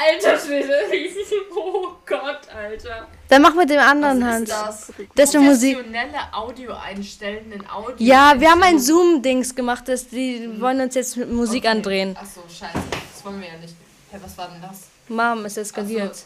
Alter 0.00 0.38
Schwede. 0.38 0.74
Oh 1.54 1.92
Gott, 2.06 2.40
Alter. 2.54 3.08
Dann 3.28 3.42
mach 3.42 3.54
mit 3.54 3.68
dem 3.70 3.78
anderen 3.80 4.20
Was 4.22 4.28
Hand. 4.32 4.48
ist 4.48 4.52
das? 4.56 4.92
Das 5.14 5.28
ist 5.30 5.36
eine 5.36 5.44
Musik. 5.46 5.74
Professionelle 5.76 6.18
Audio 6.32 6.74
einstellen 6.74 7.52
in 7.52 7.68
Audio. 7.68 7.94
Ja, 7.98 8.34
wir 8.38 8.50
haben 8.50 8.62
ein 8.62 8.78
Zoom-Dings 8.78 9.54
gemacht, 9.54 9.84
das, 9.88 10.08
die 10.08 10.60
wollen 10.60 10.80
uns 10.80 10.94
jetzt 10.94 11.16
mit 11.16 11.30
Musik 11.30 11.60
Okay. 11.64 11.68
andrehen. 11.68 12.16
Achso, 12.16 12.42
scheiße. 12.48 12.78
Das 13.18 13.24
wollen 13.24 13.40
wir 13.40 13.48
ja 13.48 13.56
nicht. 13.56 13.74
Hä, 14.12 14.18
was 14.22 14.38
war 14.38 14.46
denn 14.46 14.62
das? 14.62 14.82
Mom, 15.08 15.44
es 15.44 15.56
eskaliert. 15.56 16.14
So. 16.14 16.24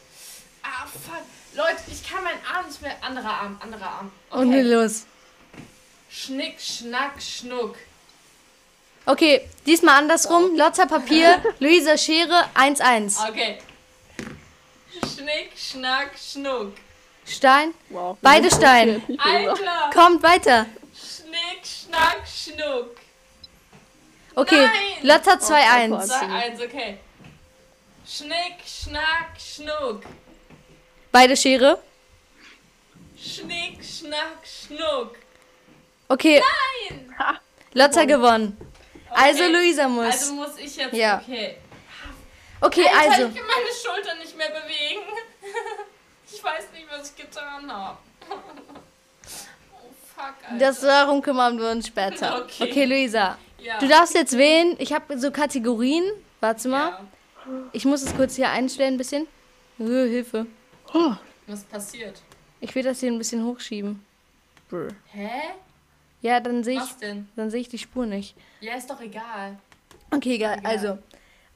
Ah, 0.62 0.86
fuck. 0.86 1.22
Leute, 1.54 1.80
ich 1.90 2.06
kann 2.06 2.22
meinen 2.22 2.38
Arm 2.54 2.66
nicht 2.66 2.82
mehr. 2.82 2.94
Anderer 3.00 3.30
Arm, 3.30 3.58
anderer 3.62 3.86
Arm. 3.86 4.12
Und 4.28 4.48
Okay. 4.50 4.60
los. 4.60 5.04
Schnick, 6.10 6.60
Schnack, 6.60 7.14
Schnuck. 7.22 7.76
Okay, 9.06 9.48
diesmal 9.64 9.96
andersrum. 10.02 10.54
Lotta 10.54 10.84
Papier, 10.84 11.42
Luisa 11.60 11.96
Schere, 11.96 12.44
1-1. 12.54 13.26
Okay. 13.26 13.58
Schnick, 15.00 15.52
Schnack, 15.56 16.10
Schnuck. 16.18 16.74
Stein. 17.24 17.72
Wow. 17.88 18.18
Beide 18.20 18.50
Stein. 18.50 19.02
Alter! 19.18 19.90
Kommt 19.94 20.22
weiter. 20.22 20.66
Schnick, 20.94 21.64
Schnack, 21.64 22.20
Schnuck. 22.26 22.96
Okay, 24.34 24.66
Nein. 24.66 24.72
Lotta 25.02 25.34
Oh, 25.34 25.52
2-1. 25.52 26.08
2-1, 26.08 26.64
okay. 26.64 26.98
Schnick, 28.06 28.56
Schnack, 28.66 29.38
Schnuck. 29.38 30.02
Beide 31.10 31.36
Schere. 31.36 31.78
Sch 33.16 33.36
Schnick, 33.40 33.84
Schnack, 33.84 34.44
Schnuck. 34.44 35.16
Okay, 36.08 36.42
Nein! 36.88 37.10
Lotta 37.74 38.04
gewonnen. 38.04 38.56
Also 39.10 39.44
Okay. 39.44 39.52
Luisa 39.52 39.88
muss. 39.88 40.06
Also 40.06 40.32
muss 40.34 40.58
ich 40.58 40.74
jetzt. 40.76 40.94
Ja. 40.94 41.18
Okay. 41.22 41.56
okay, 42.60 42.86
Alter, 42.88 43.10
also. 43.12 43.26
ich 43.28 43.34
kann 43.34 43.46
meine 43.46 43.72
Schulter 43.82 44.14
nicht 44.16 44.36
mehr 44.36 44.48
bewegen. 44.48 45.02
Ich 46.34 46.42
weiß 46.42 46.64
nicht, 46.72 46.86
was 46.90 47.10
ich 47.10 47.16
getan 47.16 47.70
habe. 47.70 47.98
Oh 49.74 49.90
fuck, 50.16 50.34
Alter. 50.50 50.58
Das 50.58 50.80
darum 50.80 51.20
kümmern 51.20 51.58
wir 51.58 51.70
uns 51.70 51.86
später. 51.88 52.38
Okay. 52.44 52.70
Okay, 52.70 52.84
Luisa. 52.86 53.38
Ja. 53.62 53.78
Du 53.78 53.88
darfst 53.88 54.14
jetzt 54.14 54.36
wählen. 54.36 54.76
Ich 54.78 54.92
habe 54.92 55.18
so 55.18 55.30
Kategorien. 55.30 56.04
Warte 56.40 56.68
mal. 56.68 56.90
ja. 56.90 57.00
Ich 57.72 57.84
muss 57.84 58.02
es 58.02 58.14
kurz 58.14 58.36
hier 58.36 58.50
einstellen, 58.50 58.94
ein 58.94 58.98
bisschen. 58.98 59.26
Äh, 59.78 59.84
Hilfe. 59.84 60.46
Oh, 60.94 61.12
Was 61.46 61.64
passiert? 61.64 62.20
Ich 62.60 62.74
will 62.74 62.82
das 62.82 63.00
hier 63.00 63.10
ein 63.10 63.18
bisschen 63.18 63.44
hochschieben. 63.44 64.04
Brr. 64.68 64.88
Hä? 65.12 65.28
Ja, 66.20 66.38
dann 66.38 66.62
sehe 66.62 66.74
ich, 66.76 66.80
Was 66.80 66.98
denn? 66.98 67.28
dann 67.34 67.50
sehe 67.50 67.60
ich 67.60 67.68
die 67.68 67.78
Spur 67.78 68.06
nicht. 68.06 68.36
Ja, 68.60 68.76
ist 68.76 68.88
doch 68.88 69.00
egal. 69.00 69.58
Okay, 70.12 70.34
egal. 70.34 70.58
Egal. 70.58 70.70
Also, 70.70 70.98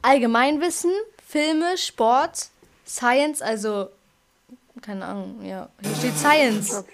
Allgemeinwissen, 0.03 0.93
Filme, 1.27 1.77
Sport, 1.79 2.49
Science, 2.87 3.43
also, 3.43 3.89
keine 4.83 5.05
Ahnung, 5.05 5.45
ja. 5.45 5.69
Hier 5.83 5.95
steht 5.97 6.19
Science. 6.19 6.85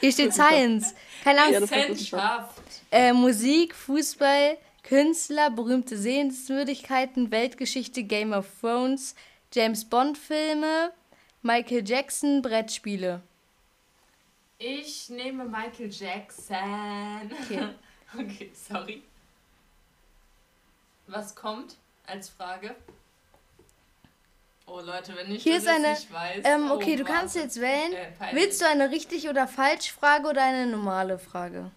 Hier 0.00 0.12
steht 0.12 0.32
Science. 0.34 0.94
Keine 1.24 1.42
Ahnung. 1.42 1.62
Wissenschaft. 1.62 2.62
Äh, 2.90 3.12
Musik, 3.12 3.74
Fußball, 3.74 4.58
Künstler, 4.82 5.50
berühmte 5.50 5.98
Sehenswürdigkeiten, 5.98 7.30
Weltgeschichte, 7.30 8.02
Game 8.04 8.32
of 8.32 8.46
Thrones, 8.60 9.14
James 9.52 9.84
Bond-Filme, 9.84 10.92
Michael 11.42 11.86
Jackson, 11.86 12.42
Brettspiele. 12.42 13.22
Ich 14.58 15.08
nehme 15.08 15.44
Michael 15.44 15.90
Jackson. 15.90 17.30
Okay. 17.44 17.68
okay, 18.18 18.50
sorry. 18.54 19.02
Was 21.06 21.34
kommt 21.34 21.76
als 22.06 22.28
Frage? 22.28 22.74
Oh 24.70 24.80
Leute, 24.80 25.14
wenn 25.16 25.30
ich 25.34 25.42
Hier 25.42 25.54
das 25.54 25.62
ist 25.64 25.68
eine. 25.68 25.90
nicht 25.90 26.12
weiß. 26.12 26.44
Ähm, 26.44 26.68
oh, 26.70 26.74
okay, 26.74 26.96
du 26.96 27.04
kannst 27.04 27.36
jetzt 27.36 27.60
wählen. 27.60 27.92
Äh. 27.92 28.34
Willst 28.34 28.60
du 28.60 28.66
eine 28.66 28.90
richtig 28.90 29.28
oder 29.28 29.46
falsch 29.48 29.92
Frage 29.92 30.28
oder 30.28 30.42
eine 30.42 30.66
normale 30.66 31.18
Frage? 31.18 31.70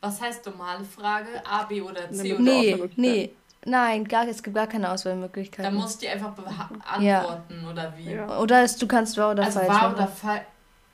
Was 0.00 0.20
heißt 0.20 0.44
normale 0.46 0.84
Frage? 0.84 1.28
A, 1.48 1.64
B 1.64 1.80
oder 1.80 2.10
C 2.10 2.36
Nee, 2.38 2.74
oder 2.74 2.90
Nee. 2.96 3.30
Nein, 3.64 4.06
gar, 4.06 4.28
es 4.28 4.42
gibt 4.42 4.54
gar 4.54 4.66
keine 4.66 4.90
Auswahlmöglichkeiten. 4.90 5.64
Dann 5.64 5.74
musst 5.74 6.02
du 6.02 6.06
die 6.06 6.12
einfach 6.12 6.32
beantworten 6.34 7.02
Ja. 7.02 7.38
oder 7.70 7.94
wie? 7.96 8.12
Ja. 8.12 8.38
oder 8.38 8.62
es, 8.62 8.76
du 8.76 8.86
kannst 8.86 9.16
wahr 9.16 9.30
oder 9.30 9.44
also 9.44 9.60
falsch 9.60 9.70
wahr 9.72 9.82
machen. 9.84 9.94
oder 9.94 10.08
falsch? 10.08 10.42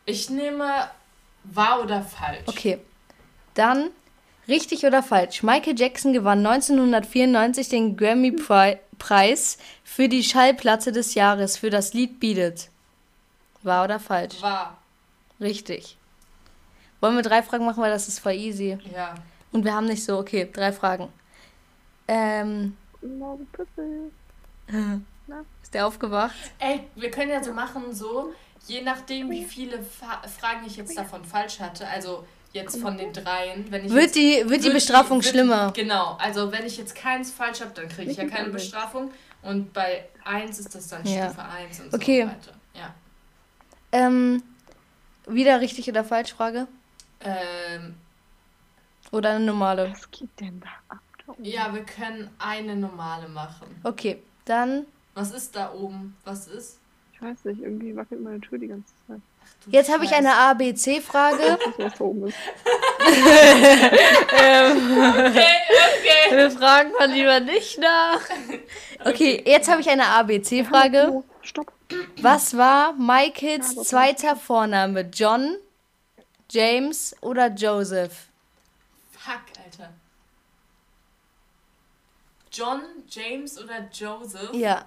Ich 0.04 0.30
nehme 0.30 0.88
wahr 1.42 1.82
oder 1.82 2.02
falsch. 2.02 2.44
Okay. 2.46 2.78
Dann 3.54 3.90
richtig 4.46 4.86
oder 4.86 5.02
falsch. 5.02 5.42
Michael 5.42 5.76
Jackson 5.76 6.12
gewann 6.12 6.46
1994 6.46 7.68
den 7.68 7.96
Grammy-Preis 9.00 9.58
für 9.82 10.08
die 10.08 10.22
Schallplatte 10.22 10.92
des 10.92 11.14
Jahres 11.14 11.56
für 11.56 11.70
das 11.70 11.92
Lied 11.94 12.20
Beat 12.20 12.38
It. 12.38 12.70
Wahr 13.62 13.84
oder 13.84 13.98
falsch? 13.98 14.40
Wahr. 14.40 14.78
Richtig. 15.40 15.96
Wollen 17.00 17.16
wir 17.16 17.22
drei 17.22 17.42
Fragen 17.42 17.64
machen, 17.64 17.82
weil 17.82 17.90
das 17.90 18.08
ist 18.08 18.20
voll 18.20 18.34
easy. 18.34 18.78
Ja. 18.94 19.14
Und 19.52 19.64
wir 19.64 19.74
haben 19.74 19.86
nicht 19.86 20.04
so, 20.04 20.18
okay, 20.18 20.48
drei 20.52 20.72
Fragen. 20.72 21.08
Ähm, 22.06 22.76
Püppel. 23.52 24.10
ist 25.62 25.74
der 25.74 25.86
aufgewacht? 25.86 26.34
Ey, 26.58 26.84
wir 26.94 27.10
können 27.10 27.30
ja 27.30 27.42
so 27.42 27.52
machen, 27.52 27.94
so, 27.94 28.32
je 28.66 28.82
nachdem, 28.82 29.30
wie 29.30 29.44
viele 29.44 29.82
Fa 29.82 30.22
Fragen 30.28 30.66
ich 30.66 30.76
jetzt 30.76 30.96
davon 30.96 31.24
falsch 31.24 31.58
hatte, 31.60 31.88
also 31.88 32.26
jetzt 32.52 32.80
von 32.80 32.96
den 32.98 33.12
dreien, 33.12 33.70
wenn 33.70 33.84
ich 33.84 33.92
Wird 33.92 34.02
jetzt, 34.02 34.14
die, 34.16 34.42
wird 34.48 34.64
die 34.64 34.70
Bestrafung 34.70 35.18
wird- 35.22 35.30
schlimmer? 35.32 35.72
Genau, 35.72 36.16
also 36.20 36.50
wenn 36.52 36.66
ich 36.66 36.76
jetzt 36.78 36.94
keins 36.94 37.30
falsch 37.30 37.60
habe, 37.60 37.70
dann 37.74 37.88
kriege 37.88 38.10
ich 38.10 38.16
ja 38.16 38.26
keine. 38.28 38.50
Bestrafung 38.50 39.10
und 39.42 39.72
bei 39.72 40.04
1 40.24 40.58
ist 40.58 40.74
das 40.74 40.88
dann 40.88 41.04
Ja. 41.06 41.26
Stufe 41.26 41.42
1 41.44 41.80
und 41.80 41.94
Okay. 41.94 42.22
so 42.22 42.28
weiter. 42.28 42.58
Ja. 42.74 42.94
Ähm, 43.92 44.42
wieder 45.26 45.60
richtig 45.60 45.88
oder 45.88 46.04
falsch 46.04 46.32
Frage? 46.34 46.66
Ähm, 47.22 47.94
Oder 49.12 49.30
eine 49.30 49.44
normale? 49.44 49.90
Was 49.92 50.10
geht 50.10 50.28
denn 50.40 50.60
da 50.60 50.68
ab? 50.94 51.00
da 51.26 51.34
ja, 51.42 51.72
wir 51.74 51.84
können 51.84 52.30
eine 52.38 52.76
normale 52.76 53.28
machen. 53.28 53.66
Okay, 53.84 54.22
dann 54.44 54.86
Was 55.14 55.32
ist 55.32 55.54
da 55.56 55.72
oben? 55.72 56.16
Was 56.24 56.46
ist? 56.46 56.78
Ich 57.12 57.20
weiß 57.20 57.44
nicht, 57.44 57.60
irgendwie 57.60 57.94
wackelt 57.96 58.22
meine 58.22 58.40
Tür 58.40 58.58
die 58.58 58.68
ganze 58.68 58.92
Zeit. 59.06 59.20
Jetzt 59.66 59.92
habe 59.92 60.04
ich 60.04 60.12
eine 60.12 60.34
A-B-C-Frage. 60.34 61.58
Ist. 61.78 62.00
Okay, 64.40 65.46
okay. 65.98 66.36
Wir 66.36 66.50
fragen 66.50 66.92
mal 66.98 67.10
lieber 67.10 67.40
nicht 67.40 67.78
nach. 67.78 68.20
Okay, 69.02 69.42
jetzt 69.46 69.70
habe 69.70 69.80
ich 69.80 69.88
eine 69.88 70.06
A-B-C-Frage. 70.06 71.24
Stopp. 71.40 71.72
Was 72.20 72.54
war 72.54 72.92
Michaels 72.92 73.74
zweiter 73.88 74.36
Vorname? 74.36 75.08
John, 75.10 75.56
James 76.50 77.16
oder 77.22 77.46
Joseph? 77.48 78.28
Fuck, 79.12 79.40
Alter. 79.64 79.90
John, 82.52 82.82
James 83.08 83.58
oder 83.58 83.88
Joseph? 83.90 84.52
Ja. 84.52 84.84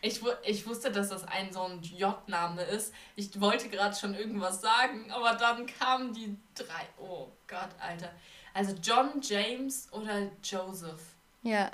Ich, 0.00 0.22
wu- 0.22 0.30
ich 0.44 0.64
wusste, 0.66 0.92
dass 0.92 1.08
das 1.08 1.24
ein 1.26 1.52
so 1.52 1.62
ein 1.62 1.82
J-Name 1.82 2.62
ist. 2.62 2.94
Ich 3.16 3.40
wollte 3.40 3.68
gerade 3.68 3.96
schon 3.96 4.14
irgendwas 4.14 4.60
sagen, 4.60 5.10
aber 5.10 5.34
dann 5.34 5.66
kamen 5.66 6.12
die 6.14 6.36
drei. 6.54 6.86
Oh 6.98 7.28
Gott, 7.48 7.70
Alter. 7.80 8.12
Also 8.54 8.74
John, 8.82 9.20
James 9.20 9.92
oder 9.92 10.30
Joseph? 10.42 11.00
Ja. 11.42 11.70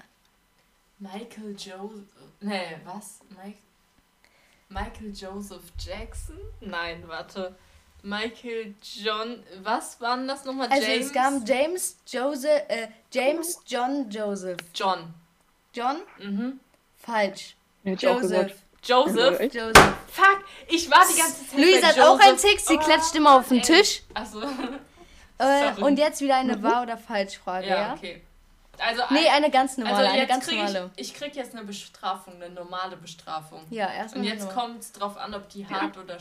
Michael 0.98 1.54
Joseph. 1.58 2.04
Nee, 2.40 2.76
was? 2.84 3.20
Mike, 3.30 3.58
Michael 4.68 5.12
Joseph 5.12 5.62
Jackson? 5.78 6.38
Nein, 6.60 7.06
warte. 7.06 7.54
Michael 8.02 8.74
John. 8.82 9.42
Was 9.62 10.00
waren 10.00 10.26
das 10.28 10.44
nochmal? 10.44 10.68
Also 10.70 10.86
James? 10.86 11.06
es 11.06 11.12
gab 11.12 11.46
James, 11.48 11.96
Joseph, 12.06 12.62
äh, 12.68 12.88
James, 13.12 13.60
John, 13.66 14.08
Joseph. 14.10 14.58
John. 14.74 15.12
John? 15.74 15.96
Mhm. 16.18 16.60
Falsch. 16.96 17.56
Hätte 17.84 18.06
ich 18.06 18.08
auch 18.08 18.20
Joseph. 18.20 18.30
gesagt. 18.46 18.54
Joseph. 18.82 19.54
Joseph. 19.54 19.92
Fuck, 20.08 20.44
ich 20.68 20.90
war 20.90 21.04
die 21.10 21.18
ganze 21.18 21.48
Zeit. 21.48 21.58
Luisa 21.58 21.80
bei 21.80 21.86
hat 21.88 22.00
auch 22.00 22.18
einen. 22.20 22.36
Tick, 22.36 22.60
sie 22.60 22.74
Oh, 22.74 22.78
klatscht 22.80 23.14
immer 23.14 23.36
auf 23.38 23.48
den 23.48 23.58
ey. 23.58 23.62
Tisch. 23.62 24.02
Achso. 24.14 24.42
Äh, 25.36 25.72
und 25.82 25.98
jetzt 25.98 26.20
wieder 26.20 26.36
eine 26.36 26.62
Wahr- 26.62 26.82
oder 26.84 26.96
Falsch-Frage, 26.96 27.66
ja? 27.66 27.74
Ja, 27.88 27.94
okay. 27.94 28.22
Also, 28.78 29.02
Nee, 29.10 29.28
eine 29.28 29.50
ganz 29.50 29.76
normale, 29.76 29.96
also 29.96 30.08
eine 30.10 30.18
jetzt 30.20 30.28
ganz 30.28 30.46
krieg 30.46 30.58
normale. 30.58 30.90
ich, 30.94 31.08
ich 31.08 31.14
krieg 31.14 31.34
jetzt 31.34 31.56
eine 31.56 31.64
Bestrafung, 31.64 32.34
eine 32.40 32.50
normale 32.54 32.96
Bestrafung. 32.96 33.64
Ja, 33.68 33.92
erstmal 33.92 34.22
Und 34.24 34.28
jetzt 34.30 34.48
kommt 34.50 34.80
es 34.80 34.92
drauf 34.92 35.16
an, 35.16 35.34
ob 35.34 35.48
die 35.48 35.66
hart 35.66 35.98
oder, 35.98 36.18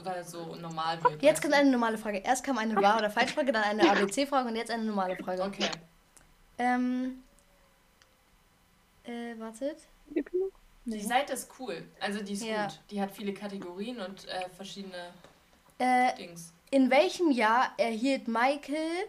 oder 0.00 0.22
so 0.24 0.54
normal 0.54 1.02
wird. 1.02 1.20
Jetzt 1.24 1.42
kommt 1.42 1.54
eine 1.54 1.70
normale 1.72 1.98
Frage. 1.98 2.18
Erst 2.18 2.44
kam 2.44 2.56
eine 2.56 2.76
Wahr- 2.76 2.98
oder 2.98 3.10
Falschfrage, 3.10 3.50
dann 3.50 3.64
eine 3.64 3.82
ABC-Frage 3.90 4.48
und 4.48 4.54
jetzt 4.54 4.70
eine 4.70 4.84
normale 4.84 5.16
Frage. 5.16 5.42
Okay. 5.42 5.68
Ähm. 6.58 7.24
Äh, 9.04 9.38
wartet. 9.40 9.78
Gib 10.14 10.30
noch. 10.84 10.94
Die 10.96 11.02
Seite 11.02 11.32
ist 11.34 11.48
cool. 11.58 11.82
Also 12.00 12.22
die 12.22 12.32
ist 12.34 12.44
Ja. 12.44 12.66
gut. 12.66 12.78
Die 12.90 13.00
hat 13.00 13.10
viele 13.10 13.32
Kategorien 13.32 13.98
und 14.00 14.26
äh, 14.28 14.48
verschiedene 14.56 15.12
Äh, 15.78 16.14
Dings. 16.16 16.52
in 16.70 16.90
welchem 16.90 17.30
Jahr 17.30 17.72
erhielt 17.76 18.28
Michael 18.28 19.06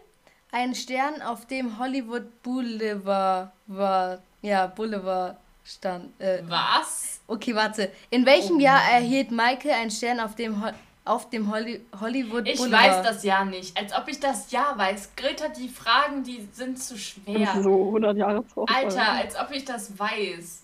einen 0.52 0.74
Stern 0.74 1.20
auf 1.22 1.46
dem 1.46 1.78
Hollywood 1.78 2.42
Boulevard 2.42 3.50
war? 3.66 4.22
Ja, 4.42 4.66
Boulevard 4.66 5.36
stand. 5.64 6.18
Äh, 6.20 6.42
Was? 6.46 7.20
okay, 7.26 7.54
warte. 7.54 7.90
In 8.10 8.24
welchem 8.26 8.56
Oh 8.56 8.60
Jahr 8.60 8.80
erhielt 8.92 9.30
Michael 9.30 9.72
einen 9.72 9.90
Stern 9.90 10.20
auf 10.20 10.34
dem 10.34 10.62
Ho 10.64 10.70
auf 11.06 11.28
dem 11.28 11.50
Holly 11.52 11.84
Hollywood 12.00 12.48
Ich 12.48 12.56
Boulevard? 12.58 12.88
weiß 12.88 13.02
das 13.06 13.24
ja 13.24 13.44
nicht. 13.44 13.76
Als 13.78 13.92
ob 13.94 14.08
ich 14.08 14.20
das 14.20 14.50
ja 14.50 14.72
weiß. 14.74 15.10
Greta, 15.16 15.48
die 15.48 15.68
Fragen, 15.68 16.22
die 16.24 16.48
sind 16.50 16.82
zu 16.82 16.96
schwer. 16.96 17.60
so 17.62 17.88
100 17.88 18.16
Jahre 18.16 18.46
zu 18.46 18.64
Alter, 18.64 19.12
als 19.12 19.36
ob 19.38 19.50
ich 19.50 19.66
das 19.66 19.98
weiß. 19.98 20.62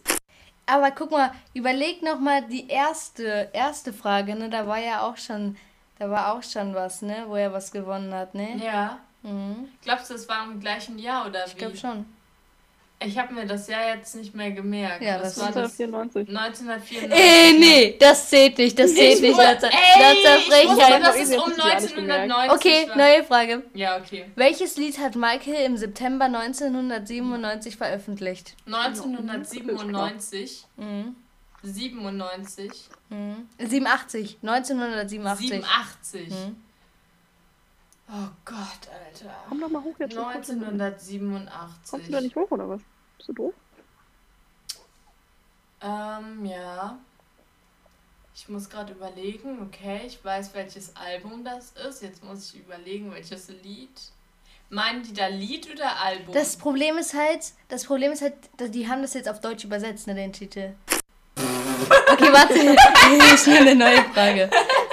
Aber 0.66 0.90
guck 0.92 1.10
mal, 1.10 1.32
überleg 1.54 2.02
noch 2.02 2.20
mal 2.20 2.42
die 2.42 2.68
erste 2.68 3.50
erste 3.52 3.92
Frage, 3.92 4.36
ne? 4.36 4.48
Da 4.50 4.66
war 4.66 4.78
ja 4.78 5.02
auch 5.02 5.16
schon, 5.16 5.56
da 5.98 6.08
war 6.10 6.32
auch 6.34 6.42
schon 6.42 6.74
was, 6.74 7.02
ne? 7.02 7.24
Wo 7.26 7.34
er 7.34 7.52
was 7.52 7.72
gewonnen 7.72 8.14
hat, 8.14 8.34
ne? 8.34 8.56
Ja. 8.62 9.00
Mhm. 9.22 9.68
Glaubst 9.82 10.10
du, 10.10 10.14
es 10.14 10.28
war 10.28 10.44
im 10.44 10.60
gleichen 10.60 10.98
Jahr 10.98 11.26
oder 11.26 11.44
Ich 11.46 11.54
wie? 11.54 11.58
glaube 11.58 11.76
schon. 11.76 12.06
Ich 13.02 13.16
habe 13.18 13.32
mir 13.32 13.46
das 13.46 13.66
Jahr 13.66 13.96
jetzt 13.96 14.14
nicht 14.14 14.34
mehr 14.34 14.50
gemerkt. 14.50 15.02
Ja, 15.02 15.14
Was 15.22 15.34
das 15.34 15.38
war 15.38 15.52
das? 15.52 15.80
1994. 15.80 16.36
1994. 16.36 17.18
Äh, 17.18 17.52
nee, 17.58 17.96
das 17.98 18.28
zählt 18.28 18.58
nicht, 18.58 18.78
das 18.78 18.94
zählt 18.94 19.14
Ich 19.14 19.20
nicht. 19.22 19.38
Ey, 19.38 19.44
Latte 19.46 19.70
ich 19.70 20.68
wusste, 20.68 20.80
Frechheit. 20.82 21.00
um 21.00 21.56
das 21.56 21.82
nicht 21.82 21.94
gemerkt. 21.94 22.30
1990 22.32 22.50
Okay, 22.52 22.88
war. 22.88 22.96
neue 22.96 23.24
Frage. 23.24 23.62
Ja, 23.72 23.96
okay. 23.96 24.26
Welches 24.36 24.76
Lied 24.76 24.98
hat 24.98 25.16
Michael 25.16 25.64
im 25.64 25.76
September 25.78 26.26
1997 26.26 27.76
veröffentlicht? 27.76 28.54
1997, 28.66 30.66
Mhm. 30.76 31.16
97, 31.62 32.70
Mhm. 33.08 33.48
87, 33.58 34.38
1987. 34.42 35.48
87. 35.48 36.28
Mhm. 36.30 36.56
Oh 38.12 38.28
Gott, 38.44 38.88
Alter. 38.92 39.34
Komm 39.48 39.60
doch 39.60 39.68
mal 39.68 39.82
hoch 39.82 39.94
jetzt. 40.00 40.16
Kommst 40.16 40.48
du 40.48 40.54
1987. 40.54 42.10
da 42.10 42.20
nicht 42.20 42.34
hoch 42.34 42.50
oder 42.50 42.68
was? 42.68 42.80
Bist 43.16 43.28
du 43.28 43.32
doof? 43.34 43.54
Ähm, 45.80 46.44
ja. 46.44 46.98
Ich 48.34 48.48
muss 48.48 48.68
gerade 48.68 48.92
überlegen, 48.94 49.60
okay, 49.62 50.00
ich 50.06 50.24
weiß, 50.24 50.54
welches 50.54 50.96
Album 50.96 51.44
das 51.44 51.72
ist. 51.88 52.02
Jetzt 52.02 52.24
muss 52.24 52.52
ich 52.52 52.60
überlegen, 52.60 53.12
welches 53.12 53.48
Lied. 53.48 53.90
Meinen 54.70 55.02
die 55.02 55.12
da 55.12 55.26
Lied 55.26 55.70
oder 55.72 56.00
Album? 56.00 56.32
Das 56.32 56.56
Problem 56.56 56.96
ist 56.96 57.14
halt, 57.14 57.52
das 57.68 57.84
Problem 57.84 58.12
ist 58.12 58.22
halt, 58.22 58.34
dass 58.56 58.70
die 58.70 58.88
haben 58.88 59.02
das 59.02 59.14
jetzt 59.14 59.28
auf 59.28 59.40
Deutsch 59.40 59.64
übersetzt, 59.64 60.06
ne, 60.06 60.14
den 60.14 60.32
Titel. 60.32 60.74
Okay, 62.12 62.32
warte, 62.32 62.54
ich 63.34 63.46
nehme 63.46 63.70
eine 63.70 63.74
neue 63.74 64.02
Frage. 64.12 64.50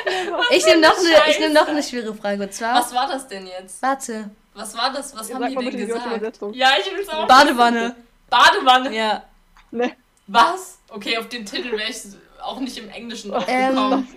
Ich 0.51 0.66
nehme 0.66 0.82
noch, 0.82 0.97
eine, 0.97 1.30
ich 1.32 1.39
nehm 1.39 1.53
noch 1.53 1.68
eine 1.68 1.84
schwere 1.84 2.14
Frage. 2.16 2.43
Und 2.43 2.53
zwar, 2.53 2.76
Was 2.80 2.93
war 2.93 3.08
das 3.08 3.28
denn 3.28 3.47
jetzt? 3.47 3.82
warte, 3.82 4.30
Was 4.53 4.76
war 4.78 4.91
das? 4.93 5.16
Was 5.16 5.34
haben 5.34 5.47
die 5.49 5.55
denn 5.55 5.88
gesagt? 5.88 6.39
Ja, 6.53 6.70
ich 6.80 6.91
will's 6.95 7.10
auch. 7.10 7.28
Badewanne. 7.28 7.95
Badewanne. 8.30 8.95
Ja. 8.95 9.24
Ne. 9.72 9.91
Was? 10.28 10.80
Okay, 10.89 11.18
auf 11.18 11.28
den 11.30 11.45
Titel 11.45 11.72
wäre 11.72 11.89
ich 11.89 11.97
auch 12.41 12.60
nicht 12.60 12.78
im 12.78 12.89
Englischen 12.89 13.34
Ähm. 13.47 14.08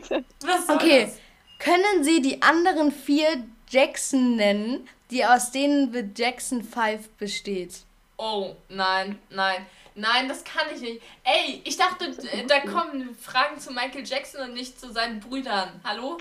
Was 0.44 0.66
soll 0.66 0.76
Okay, 0.76 1.04
das? 1.06 1.18
können 1.58 2.04
Sie 2.04 2.20
die 2.22 2.42
anderen 2.42 2.92
vier 2.92 3.28
Jackson 3.68 4.36
nennen, 4.36 4.88
die 5.10 5.24
aus 5.24 5.50
denen 5.52 5.92
The 5.92 6.04
Jackson 6.16 6.62
5 6.64 7.08
besteht? 7.18 7.80
Oh, 8.22 8.54
nein, 8.68 9.18
nein. 9.30 9.64
Nein, 9.94 10.28
das 10.28 10.44
kann 10.44 10.66
ich 10.74 10.82
nicht. 10.82 11.02
Ey, 11.24 11.62
ich 11.64 11.78
dachte, 11.78 12.04
äh, 12.04 12.44
da 12.46 12.60
kommen 12.60 13.14
Fragen 13.14 13.58
zu 13.58 13.72
Michael 13.72 14.06
Jackson 14.06 14.42
und 14.42 14.52
nicht 14.52 14.78
zu 14.78 14.92
seinen 14.92 15.20
Brüdern. 15.20 15.80
Hallo? 15.82 16.18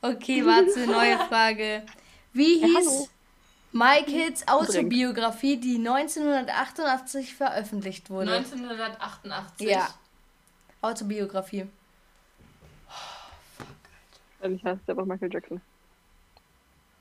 Okay, 0.00 0.44
warte, 0.46 0.86
neue 0.86 1.18
Frage. 1.28 1.84
Wie 2.32 2.64
hieß. 2.64 3.10
Michaels 3.72 4.48
Autobiografie, 4.48 5.58
die 5.58 5.76
1988 5.76 7.34
veröffentlicht 7.34 8.08
wurde? 8.08 8.36
1988. 8.36 9.68
Ja. 9.68 9.88
Autobiografie. 10.80 11.66
Ich 14.40 14.64
heißt 14.64 14.88
einfach 14.88 15.04
Michael 15.04 15.30
Jackson. 15.30 15.60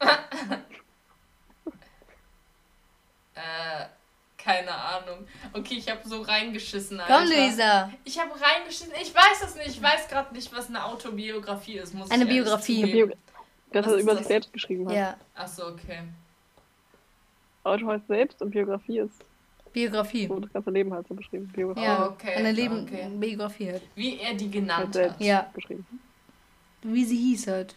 Äh, 3.35 3.87
keine 4.43 4.73
Ahnung. 4.73 5.25
Okay, 5.53 5.75
ich 5.75 5.89
habe 5.89 6.01
so 6.07 6.21
reingeschissen, 6.21 6.99
Alter. 6.99 7.13
Komm, 7.19 7.27
Luisa. 7.29 7.91
Ich 8.03 8.19
habe 8.19 8.31
reingeschissen. 8.39 8.93
Ich 9.01 9.13
weiß 9.13 9.43
es 9.45 9.55
nicht. 9.55 9.67
Ich 9.69 9.81
weiß 9.81 10.07
gerade 10.09 10.33
nicht, 10.33 10.53
was 10.53 10.67
eine 10.67 10.83
Autobiografie 10.83 11.77
ist. 11.77 11.93
Muss 11.93 12.11
Eine 12.11 12.25
Biografie. 12.25 12.85
Bio 12.85 13.07
dass 13.71 13.85
Was 13.85 13.93
er 13.93 13.97
ist 13.97 14.03
über 14.03 14.11
das? 14.11 14.19
sich 14.19 14.27
selbst 14.27 14.53
geschrieben 14.53 14.87
hat. 14.87 14.95
Ja, 14.95 15.17
Achso, 15.33 15.67
okay. 15.69 16.03
Auto 17.63 17.87
heißt 17.87 18.05
selbst 18.07 18.41
und 18.41 18.51
Biografie 18.51 18.99
ist 18.99 19.23
Biografie. 19.71 20.27
so 20.27 20.39
das 20.39 20.53
ganze 20.53 20.69
Leben 20.69 20.93
halt 20.93 21.07
so 21.07 21.15
beschrieben. 21.15 21.47
Biografie 21.47 21.81
Ja, 21.83 22.05
Oh, 22.07 22.11
okay, 22.11 22.35
eine 22.35 22.51
Leben 22.51 22.83
okay. 22.83 23.07
Biografie 23.15 23.71
halt. 23.71 23.81
Wie 23.95 24.19
er 24.19 24.35
die 24.35 24.51
genannt 24.51 24.93
selbst 24.93 25.15
hat. 25.15 25.21
Ja. 25.21 25.49
beschrieben. 25.55 25.87
Wie 26.83 27.03
sie 27.05 27.17
hieß 27.17 27.47
halt. 27.47 27.75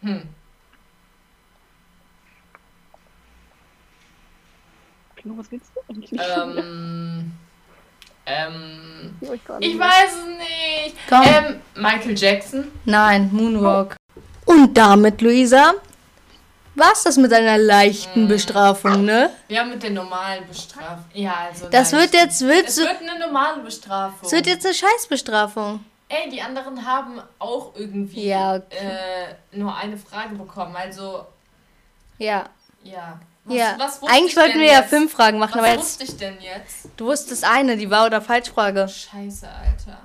Hm. 0.00 0.22
Pino, 5.20 5.36
was 5.36 5.50
willst 5.50 5.70
du 5.74 5.80
eigentlich? 5.92 6.20
Ähm. 6.20 7.32
Ähm. 8.26 9.14
Ich, 9.20 9.30
Ich 9.60 9.78
weiß 9.78 10.12
es 10.12 10.26
nicht. 10.38 10.96
Komm. 11.08 11.22
Ähm, 11.24 11.60
Michael 11.76 12.16
Jackson. 12.18 12.68
Nein, 12.84 13.30
Moonwalk. 13.32 13.96
Und 14.44 14.76
damit, 14.76 15.20
Luisa, 15.20 15.74
war's 16.74 17.04
das 17.04 17.16
mit 17.16 17.32
einer 17.32 17.58
leichten 17.58 18.24
Mm. 18.26 18.28
Bestrafung, 18.28 19.04
ne? 19.04 19.30
Wir 19.48 19.60
haben 19.60 19.70
mit 19.70 19.82
der 19.82 19.90
normalen 19.90 20.46
bestraft. 20.46 21.04
Ja, 21.14 21.34
also. 21.48 21.68
Das 21.70 21.92
nein, 21.92 22.02
wird 22.02 22.14
jetzt, 22.14 22.40
wird, 22.42 22.68
Es 22.68 22.76
so, 22.76 22.82
wird 22.82 23.00
eine 23.00 23.18
normale 23.18 23.62
Bestrafung. 23.62 24.20
es 24.26 24.32
wird 24.32 24.46
jetzt 24.46 24.64
eine 24.64 24.74
Scheißbestrafung. 24.74 25.84
Ey, 26.10 26.30
die 26.30 26.40
anderen 26.40 26.84
haben 26.86 27.20
auch 27.38 27.72
irgendwie 27.76 28.28
Ja, 28.28 28.56
äh, 28.56 29.34
nur 29.52 29.74
eine 29.76 29.96
Frage 29.98 30.34
bekommen. 30.34 30.74
Also, 30.76 31.26
Ja. 32.18 32.44
ja. 32.82 33.20
Was, 33.48 33.56
ja. 33.56 33.74
was 33.78 34.02
wusste 34.02 34.14
Eigentlich 34.14 34.32
ich 34.32 34.36
wollten 34.36 34.52
denn 34.52 34.60
wir 34.60 34.66
ja 34.72 34.80
jetzt? 34.80 34.90
fünf 34.90 35.12
Fragen 35.12 35.38
machen, 35.38 35.52
Was 35.54 35.58
aber 35.58 35.68
jetzt, 35.68 35.80
wusste 35.80 36.04
ich 36.04 36.16
denn 36.16 36.36
jetzt? 36.40 36.88
du 36.96 37.06
wusstest 37.06 37.44
eine, 37.44 37.76
die 37.76 37.90
Wahr- 37.90 38.06
oder 38.06 38.20
Falschfrage. 38.20 38.88
Scheiße, 38.88 39.48
Alter. 39.48 39.98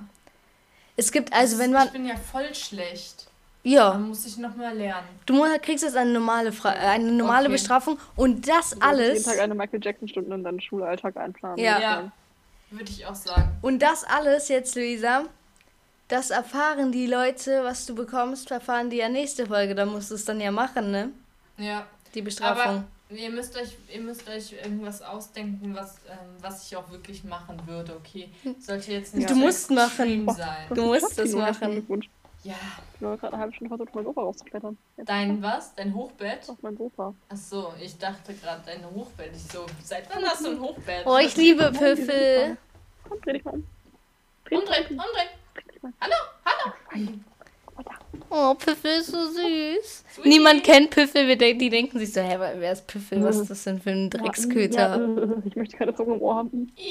Es 0.95 1.11
gibt, 1.11 1.33
also 1.33 1.57
wenn 1.59 1.71
man, 1.71 1.87
Ich 1.87 1.93
bin 1.93 2.05
ja 2.05 2.15
voll 2.15 2.53
schlecht. 2.53 3.27
ja, 3.63 3.91
Dann 3.91 4.07
muss 4.09 4.25
ich 4.25 4.37
nochmal 4.37 4.75
lernen. 4.77 5.07
du 5.25 5.43
kriegst 5.61 5.83
jetzt 5.83 5.95
eine 5.97 6.11
normale, 6.11 6.51
Fra 6.51 6.73
äh, 6.73 6.77
eine 6.89 7.11
normale 7.11 7.45
Okay. 7.45 7.53
Bestrafung 7.53 7.97
und 8.15 8.47
das 8.47 8.71
Du 8.71 8.77
solltest 8.79 8.83
alles, 8.83 9.13
Jeden 9.25 9.25
Tag 9.37 9.39
eine 9.43 9.55
Michael 9.55 9.79
Jackson-Stunde 9.83 10.35
in 10.35 10.43
deinen 10.43 10.61
Schulalltag 10.61 11.17
einplanen. 11.17 11.57
Ja. 11.57 11.79
Ja. 11.79 12.11
Würde 12.69 12.89
ich 12.91 13.05
auch 13.05 13.15
sagen. 13.15 13.49
und 13.61 13.79
das 13.83 14.03
alles 14.03 14.47
jetzt, 14.49 14.75
Luisa, 14.75 15.23
das 16.07 16.29
erfahren 16.31 16.91
die 16.91 17.07
Leute, 17.07 17.63
was 17.63 17.85
du 17.85 17.95
bekommst, 17.95 18.51
erfahren 18.51 18.89
die 18.89 18.97
ja 18.97 19.09
nächste 19.09 19.45
Folge, 19.47 19.73
da 19.75 19.85
musst 19.85 20.11
du 20.11 20.15
es 20.15 20.25
dann 20.25 20.39
ja 20.41 20.51
machen, 20.51 20.91
ne? 20.91 21.09
Ja. 21.57 21.85
Die 22.13 22.21
Bestrafung. 22.21 22.61
Aber 22.61 22.83
ihr 23.15 23.29
müsst 23.31 23.55
euch, 23.57 23.77
ihr 23.93 24.01
müsst 24.01 24.27
euch 24.29 24.53
irgendwas 24.53 25.01
ausdenken, 25.01 25.75
was, 25.75 25.95
ähm, 26.09 26.17
was 26.41 26.65
ich 26.67 26.75
auch 26.75 26.89
wirklich 26.91 27.23
machen 27.23 27.59
würde, 27.65 27.95
okay? 27.95 28.29
Sollte 28.59 28.91
jetzt 28.91 29.15
nicht 29.15 29.29
Du 29.29 29.33
so 29.33 29.39
musst 29.39 29.71
extrem 29.71 30.25
machen. 30.25 30.37
sein. 30.37 30.67
Du 30.73 30.83
musst 30.85 31.17
das 31.17 31.31
machen. 31.33 31.87
Ja. 32.43 32.55
Ich 32.99 33.05
habe 33.05 33.17
gerade 33.17 33.33
eine 33.33 33.41
halbe 33.41 33.53
Stunde 33.55 33.69
versucht, 33.69 33.95
mein 33.95 34.03
Sofa 34.03 34.21
rauszuklettern. 34.21 34.77
Jetzt 34.97 35.09
Dein 35.09 35.41
was? 35.41 35.73
Dein 35.75 35.93
Hochbett? 35.93 36.49
auf 36.49 36.57
mein 36.61 36.75
Sofa. 36.77 37.13
Ach 37.29 37.37
so, 37.37 37.73
ich 37.81 37.97
dachte 37.97 38.33
gerade 38.33 38.61
dein 38.65 38.83
Hochbett. 38.85 39.31
Ich 39.33 39.43
so, 39.51 39.65
seit 39.81 40.13
wann 40.13 40.23
hast 40.25 40.45
du 40.45 40.49
ein 40.51 40.59
Hochbett? 40.59 41.05
Oh, 41.05 41.17
ich 41.17 41.35
liebe 41.37 41.71
Püffel. 41.71 42.57
Komm, 43.07 43.21
dreh 43.21 43.33
dich 43.33 43.45
mal 43.45 43.51
um. 43.53 43.63
Dreh 44.45 44.55
dich 44.57 44.59
Umdrehen, 44.59 44.95
mal 44.97 45.03
um. 45.03 45.09
umdrehen. 45.09 45.29
Dreh 45.55 45.71
dich 45.71 45.83
mal. 45.83 45.93
Hallo, 46.01 46.15
hallo. 46.45 47.13
Oh, 48.29 48.53
Püffel 48.55 48.99
ist 48.99 49.11
so 49.11 49.25
süß. 49.27 50.03
Niemand 50.23 50.63
kennt 50.63 50.89
Püffel, 50.89 51.27
wir 51.27 51.37
denk- 51.37 51.59
die 51.59 51.69
denken 51.69 51.99
sich 51.99 52.11
so, 52.13 52.21
hä, 52.21 52.37
wer 52.57 52.71
ist 52.71 52.87
Püffel? 52.87 53.23
Was 53.23 53.37
ist 53.37 53.49
das 53.51 53.63
denn 53.63 53.79
für 53.81 53.91
ein 53.91 54.09
Drecksköter? 54.09 54.97
Ja, 54.97 55.23
äh, 55.23 55.27
ich 55.45 55.55
möchte 55.55 55.77
keine 55.77 55.93
Zunge 55.95 56.15
im 56.15 56.21
Ohr 56.21 56.35
haben. 56.37 56.71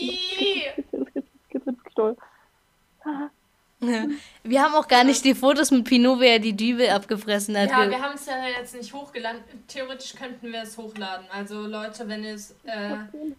Wir 4.44 4.62
haben 4.62 4.74
auch 4.76 4.86
gar 4.86 5.02
nicht 5.02 5.24
die 5.24 5.34
Fotos 5.34 5.72
mit 5.72 5.84
Pinot, 5.84 6.20
wer 6.20 6.38
die 6.38 6.56
Dübel 6.56 6.88
abgefressen 6.90 7.58
hat. 7.58 7.70
Ja, 7.70 7.80
Wir- 7.82 7.90
wir 7.90 8.00
haben 8.02 8.14
es 8.14 8.26
ja 8.26 8.34
jetzt 8.56 8.76
nicht 8.76 8.92
hochgeladen. 8.94 9.40
Theoretisch 9.66 10.14
könnten 10.14 10.52
wir 10.52 10.62
es 10.62 10.78
hochladen. 10.78 11.26
Also 11.32 11.66
Leute, 11.66 12.06
wenn 12.08 12.22
ihr 12.22 12.34
es 12.34 12.54
äh, 12.64 12.90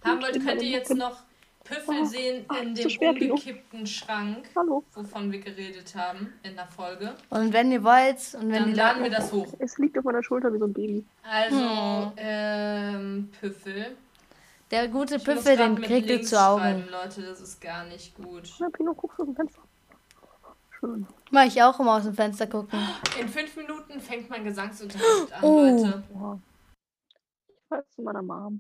haben 0.04 0.22
wollt, 0.22 0.46
könnt 0.46 0.62
ihr 0.62 0.70
jetzt 0.70 0.94
noch 0.94 1.18
Püffel 1.64 2.06
sehen 2.06 2.46
Ah, 2.50 2.58
in 2.58 2.76
dem 2.76 2.90
so 2.90 3.00
umgekippten 3.00 3.88
Schrank, 3.88 4.50
Hallo. 4.56 4.84
wovon 4.94 5.32
wir 5.32 5.40
geredet 5.40 5.96
haben 5.96 6.34
in 6.44 6.56
der 6.56 6.68
Folge. 6.68 7.16
Und 7.30 7.54
wenn 7.54 7.72
ihr 7.72 7.84
wollt 7.84 8.18
und 8.36 8.52
wenn 8.52 8.64
Dann 8.64 8.66
die 8.66 8.74
laden 8.74 9.04
wir 9.04 9.10
Leute, 9.10 9.22
das 9.22 9.32
hoch. 9.32 9.48
Es 9.60 9.78
liegt 9.78 9.98
auf 9.98 10.04
meiner 10.04 10.22
Schulter 10.24 10.54
wie 10.54 10.58
so 10.60 10.66
ein 10.66 10.74
Baby. 10.74 11.06
Also, 11.24 11.56
Hm. 11.58 12.12
ähm, 12.18 13.30
Püffel. 13.40 13.96
der 14.72 14.88
gute 14.90 15.16
Ich 15.16 15.24
Püffel, 15.24 15.56
den 15.56 15.82
kriegt 15.82 16.10
ihr 16.10 16.22
zu 16.24 16.38
Augen. 16.42 16.62
schreiben, 16.62 16.88
Leute, 16.92 17.22
das 17.22 17.40
ist 17.40 17.62
gar 17.62 17.86
nicht 17.86 18.14
gut. 18.16 18.44
Na, 18.60 18.70
Pino, 18.70 18.94
guckst 18.94 19.18
du 19.20 19.24
aus 19.24 19.28
dem 19.30 19.36
Fenster. 19.36 19.62
Schön. 20.80 21.08
Mach 21.32 21.46
ich 21.46 21.64
auch 21.64 21.80
immer 21.80 21.94
aus 21.96 22.04
dem 22.04 22.14
Fenster 22.14 22.46
gucken. 22.48 22.78
In 23.20 23.30
fünf 23.30 23.56
Minuten 23.56 24.02
fängt 24.02 24.30
mein 24.30 24.44
Gesangsunterricht 24.44 25.32
an, 25.32 25.44
Oh. 25.44 25.62
Leute. 25.62 26.04
Boah. 26.12 26.40
Ich 27.48 27.72
weiß 27.72 27.86
zu 27.96 28.02
meiner 28.02 28.22
Mom. 28.22 28.60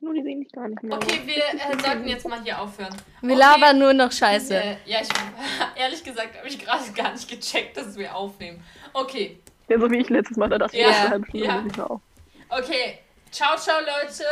Pino, 0.00 0.12
die 0.14 0.22
sehen 0.22 0.38
mich 0.40 0.50
gar 0.52 0.66
nicht 0.68 0.82
mehr. 0.82 0.96
Okay, 0.96 1.20
wir 1.26 1.36
äh, 1.36 1.78
sollten 1.82 2.08
jetzt 2.08 2.26
mal 2.26 2.42
hier 2.42 2.60
aufhören. 2.60 2.94
Wir 3.20 3.34
Okay. 3.36 3.38
labern 3.38 3.78
nur 3.78 3.92
noch 3.92 4.10
Scheiße. 4.10 4.54
Äh, 4.56 4.76
ja, 4.86 5.00
ich, 5.02 5.08
ehrlich 5.76 6.02
gesagt 6.02 6.36
habe 6.38 6.48
ich 6.48 6.58
gerade 6.58 6.90
gar 6.96 7.12
nicht 7.12 7.28
gecheckt, 7.28 7.76
dass 7.76 7.96
wir 7.96 8.14
aufnehmen. 8.16 8.64
Okay, 8.94 9.38
Ja, 9.68 9.78
so 9.78 9.90
wie 9.90 9.98
ich 9.98 10.08
letztes 10.08 10.36
Mal, 10.38 10.48
da 10.48 10.58
dachte 10.58 10.76
ich, 10.76 10.82
Ja, 10.82 10.90
ja, 10.90 11.00
eine 11.00 11.10
halbe 11.10 11.26
Stunde 11.28 11.46
ja. 11.46 11.64
ich 11.66 11.76
mal 11.76 11.84
auf. 11.84 12.00
okay. 12.48 12.98
Ciao, 13.30 13.56
ciao, 13.56 13.78
Leute. 13.80 14.24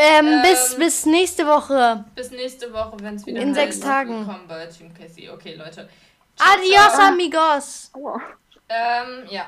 Ähm, 0.00 0.26
Ähm, 0.26 0.42
bis, 0.42 0.76
bis 0.78 1.06
nächste 1.06 1.44
Woche. 1.46 2.04
Bis 2.14 2.30
nächste 2.30 2.72
Woche, 2.72 2.96
wenn 3.00 3.16
es 3.16 3.26
wieder 3.26 3.40
In 3.40 3.52
sechs 3.52 3.80
Tagen. 3.80 4.18
Willkommen 4.20 4.46
bei 4.46 4.66
Team 4.66 4.94
Casey. 4.94 5.28
Okay, 5.28 5.54
Leute. 5.54 5.88
Ciao, 6.36 6.52
Adios, 6.54 6.92
ciao. 6.94 7.08
amigos. 7.08 7.90
Aua. 7.94 8.20
Ähm, 8.68 9.26
ja. 9.28 9.46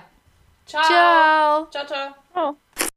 Ciao. 0.67 0.83
Ciao. 0.83 1.67
Ciao, 1.71 1.87
ciao. 1.87 2.15
Ciao. 2.33 2.57